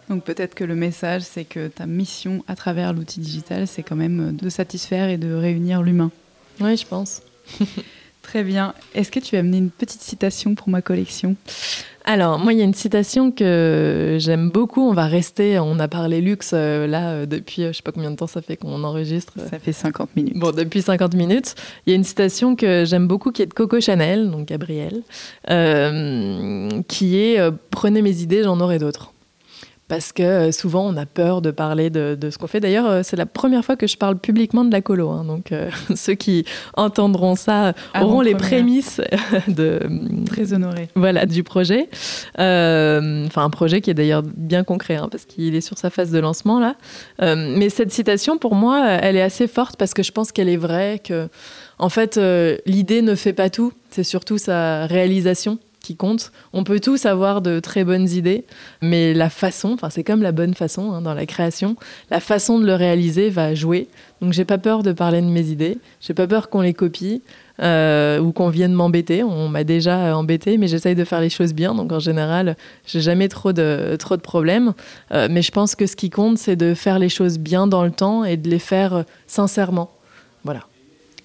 Donc 0.08 0.24
peut-être 0.24 0.54
que 0.54 0.64
le 0.64 0.74
message, 0.74 1.22
c'est 1.22 1.44
que 1.44 1.68
ta 1.68 1.86
mission 1.86 2.42
à 2.48 2.56
travers 2.56 2.92
l'outil 2.92 3.20
digital, 3.20 3.66
c'est 3.66 3.82
quand 3.82 3.96
même 3.96 4.34
de 4.34 4.48
satisfaire 4.48 5.08
et 5.08 5.18
de 5.18 5.34
réunir 5.34 5.82
l'humain. 5.82 6.10
Oui, 6.60 6.76
je 6.76 6.86
pense. 6.86 7.22
Très 8.28 8.44
bien. 8.44 8.74
Est-ce 8.94 9.10
que 9.10 9.20
tu 9.20 9.36
as 9.36 9.38
amené 9.38 9.56
une 9.56 9.70
petite 9.70 10.02
citation 10.02 10.54
pour 10.54 10.68
ma 10.68 10.82
collection? 10.82 11.34
Alors, 12.04 12.38
moi, 12.38 12.52
il 12.52 12.58
y 12.58 12.60
a 12.60 12.64
une 12.66 12.74
citation 12.74 13.32
que 13.32 14.18
j'aime 14.20 14.50
beaucoup. 14.50 14.86
On 14.86 14.92
va 14.92 15.06
rester, 15.06 15.58
on 15.58 15.78
a 15.78 15.88
parlé 15.88 16.20
luxe 16.20 16.50
euh, 16.52 16.86
là 16.86 17.12
euh, 17.12 17.26
depuis, 17.26 17.62
euh, 17.62 17.72
je 17.72 17.78
sais 17.78 17.82
pas 17.82 17.90
combien 17.90 18.10
de 18.10 18.16
temps 18.16 18.26
ça 18.26 18.42
fait 18.42 18.58
qu'on 18.58 18.84
enregistre. 18.84 19.32
Ça 19.48 19.58
fait 19.58 19.72
50 19.72 20.14
minutes. 20.14 20.36
Bon, 20.36 20.50
depuis 20.50 20.82
50 20.82 21.14
minutes. 21.14 21.54
Il 21.86 21.90
y 21.90 21.92
a 21.94 21.96
une 21.96 22.04
citation 22.04 22.54
que 22.54 22.84
j'aime 22.86 23.08
beaucoup 23.08 23.32
qui 23.32 23.40
est 23.40 23.46
de 23.46 23.54
Coco 23.54 23.80
Chanel, 23.80 24.30
donc 24.30 24.48
Gabrielle, 24.48 25.00
euh, 25.48 26.68
qui 26.86 27.16
est 27.16 27.40
Prenez 27.70 28.02
mes 28.02 28.20
idées, 28.20 28.42
j'en 28.42 28.60
aurai 28.60 28.78
d'autres 28.78 29.14
parce 29.88 30.12
que 30.12 30.22
euh, 30.22 30.52
souvent 30.52 30.86
on 30.86 30.96
a 30.96 31.06
peur 31.06 31.42
de 31.42 31.50
parler 31.50 31.90
de, 31.90 32.16
de 32.18 32.30
ce 32.30 32.38
qu'on 32.38 32.46
fait. 32.46 32.60
D'ailleurs, 32.60 32.86
euh, 32.86 33.00
c'est 33.02 33.16
la 33.16 33.26
première 33.26 33.64
fois 33.64 33.76
que 33.76 33.86
je 33.86 33.96
parle 33.96 34.18
publiquement 34.18 34.64
de 34.64 34.70
la 34.70 34.82
colo, 34.82 35.08
hein, 35.10 35.24
donc 35.24 35.50
euh, 35.50 35.70
ceux 35.96 36.14
qui 36.14 36.44
entendront 36.74 37.34
ça 37.34 37.72
auront 38.00 38.20
les 38.20 38.34
prémices 38.34 39.00
de 39.48 39.80
très 40.26 40.52
honoré. 40.52 40.88
Voilà 40.94 41.26
du 41.26 41.42
projet. 41.42 41.88
Euh, 42.38 43.26
enfin 43.26 43.44
un 43.44 43.50
projet 43.50 43.80
qui 43.80 43.90
est 43.90 43.94
d'ailleurs 43.94 44.22
bien 44.22 44.62
concret 44.62 44.96
hein, 44.96 45.08
parce 45.10 45.24
qu'il 45.24 45.54
est 45.54 45.60
sur 45.60 45.78
sa 45.78 45.90
phase 45.90 46.10
de 46.10 46.18
lancement 46.18 46.60
là. 46.60 46.76
Euh, 47.22 47.54
mais 47.56 47.70
cette 47.70 47.90
citation 47.90 48.36
pour 48.38 48.54
moi, 48.54 48.86
elle 48.86 49.16
est 49.16 49.22
assez 49.22 49.48
forte 49.48 49.76
parce 49.76 49.94
que 49.94 50.02
je 50.02 50.12
pense 50.12 50.32
qu'elle 50.32 50.48
est 50.48 50.56
vraie 50.56 51.00
que 51.02 51.28
en 51.78 51.88
fait 51.88 52.20
l'idée 52.66 53.02
ne 53.02 53.14
fait 53.14 53.32
pas 53.32 53.48
tout, 53.48 53.72
c'est 53.90 54.04
surtout 54.04 54.36
sa 54.36 54.86
réalisation 54.86 55.58
qui 55.80 55.96
compte. 55.96 56.32
On 56.52 56.64
peut 56.64 56.80
tous 56.80 57.06
avoir 57.06 57.40
de 57.40 57.60
très 57.60 57.84
bonnes 57.84 58.08
idées, 58.08 58.44
mais 58.82 59.14
la 59.14 59.30
façon, 59.30 59.72
enfin 59.72 59.90
c'est 59.90 60.04
comme 60.04 60.22
la 60.22 60.32
bonne 60.32 60.54
façon 60.54 60.92
hein, 60.92 61.02
dans 61.02 61.14
la 61.14 61.26
création, 61.26 61.76
la 62.10 62.20
façon 62.20 62.58
de 62.58 62.66
le 62.66 62.74
réaliser 62.74 63.30
va 63.30 63.54
jouer. 63.54 63.88
Donc 64.20 64.32
j'ai 64.32 64.44
pas 64.44 64.58
peur 64.58 64.82
de 64.82 64.92
parler 64.92 65.20
de 65.20 65.26
mes 65.26 65.48
idées, 65.48 65.78
j'ai 66.00 66.14
pas 66.14 66.26
peur 66.26 66.50
qu'on 66.50 66.60
les 66.60 66.74
copie 66.74 67.22
euh, 67.60 68.18
ou 68.18 68.32
qu'on 68.32 68.48
vienne 68.48 68.72
m'embêter. 68.72 69.22
On 69.22 69.48
m'a 69.48 69.64
déjà 69.64 70.16
embêté, 70.16 70.58
mais 70.58 70.68
j'essaye 70.68 70.94
de 70.94 71.04
faire 71.04 71.20
les 71.20 71.30
choses 71.30 71.54
bien. 71.54 71.74
Donc 71.74 71.92
en 71.92 72.00
général, 72.00 72.56
j'ai 72.86 73.00
jamais 73.00 73.28
trop 73.28 73.52
de 73.52 73.96
trop 73.98 74.16
de 74.16 74.22
problèmes. 74.22 74.74
Euh, 75.12 75.28
mais 75.30 75.42
je 75.42 75.50
pense 75.50 75.74
que 75.74 75.86
ce 75.86 75.96
qui 75.96 76.10
compte, 76.10 76.38
c'est 76.38 76.56
de 76.56 76.74
faire 76.74 76.98
les 76.98 77.08
choses 77.08 77.38
bien 77.38 77.66
dans 77.66 77.84
le 77.84 77.90
temps 77.90 78.24
et 78.24 78.36
de 78.36 78.48
les 78.48 78.58
faire 78.58 79.04
sincèrement. 79.26 79.90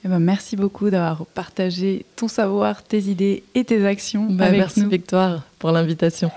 Eh 0.05 0.09
ben, 0.09 0.19
merci 0.19 0.57
beaucoup 0.57 0.89
d'avoir 0.89 1.25
partagé 1.27 2.05
ton 2.17 2.27
savoir, 2.27 2.83
tes 2.83 3.03
idées 3.03 3.43
et 3.55 3.63
tes 3.63 3.85
actions 3.85 4.27
bah, 4.29 4.47
avec 4.47 4.59
merci 4.59 4.81
nous. 4.81 4.89
Victoire 4.89 5.43
pour 5.59 5.71
l'invitation. 5.71 6.29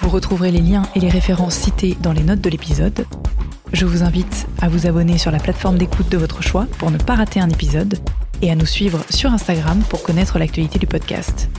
Vous 0.00 0.08
retrouverez 0.08 0.52
les 0.52 0.60
liens 0.60 0.84
et 0.94 1.00
les 1.00 1.08
références 1.08 1.56
cités 1.56 1.96
dans 2.00 2.12
les 2.12 2.22
notes 2.22 2.40
de 2.40 2.48
l'épisode. 2.48 3.04
Je 3.72 3.84
vous 3.84 4.04
invite 4.04 4.46
à 4.62 4.68
vous 4.68 4.86
abonner 4.86 5.18
sur 5.18 5.32
la 5.32 5.40
plateforme 5.40 5.76
d'écoute 5.76 6.08
de 6.08 6.16
votre 6.16 6.40
choix 6.40 6.68
pour 6.78 6.92
ne 6.92 6.98
pas 6.98 7.16
rater 7.16 7.40
un 7.40 7.50
épisode 7.50 7.98
et 8.42 8.52
à 8.52 8.54
nous 8.54 8.64
suivre 8.64 9.04
sur 9.10 9.32
Instagram 9.32 9.82
pour 9.90 10.04
connaître 10.04 10.38
l'actualité 10.38 10.78
du 10.78 10.86
podcast. 10.86 11.50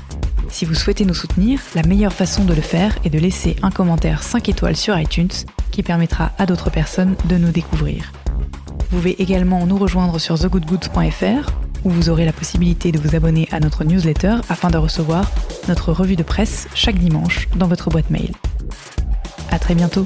Si 0.48 0.64
vous 0.64 0.74
souhaitez 0.74 1.04
nous 1.04 1.14
soutenir, 1.14 1.60
la 1.76 1.84
meilleure 1.84 2.14
façon 2.14 2.46
de 2.46 2.54
le 2.54 2.62
faire 2.62 2.98
est 3.04 3.10
de 3.10 3.20
laisser 3.20 3.58
un 3.62 3.72
commentaire 3.72 4.24
5 4.24 4.48
étoiles 4.48 4.78
sur 4.78 4.98
iTunes 4.98 5.28
qui 5.72 5.84
permettra 5.84 6.32
à 6.38 6.46
d'autres 6.46 6.72
personnes 6.72 7.18
de 7.26 7.36
nous 7.36 7.52
découvrir. 7.52 8.14
Vous 8.90 8.98
pouvez 8.98 9.22
également 9.22 9.66
nous 9.66 9.78
rejoindre 9.78 10.18
sur 10.18 10.40
thegoodgoods.fr 10.40 11.52
où 11.84 11.90
vous 11.90 12.10
aurez 12.10 12.24
la 12.24 12.32
possibilité 12.32 12.94
de 12.94 13.00
vous 13.00 13.16
abonner 13.16 13.48
à 13.52 13.60
notre 13.60 13.84
newsletter 13.84 14.38
afin 14.48 14.70
de 14.70 14.78
recevoir 14.78 15.30
notre 15.68 15.92
revue 15.92 16.16
de 16.16 16.24
presse 16.24 16.68
chaque 16.74 16.98
dimanche 16.98 17.50
dans 17.58 17.68
votre 17.68 17.90
boîte 17.90 18.10
mail. 18.10 18.32
À 19.52 19.60
très 19.60 19.76
bientôt. 19.76 20.06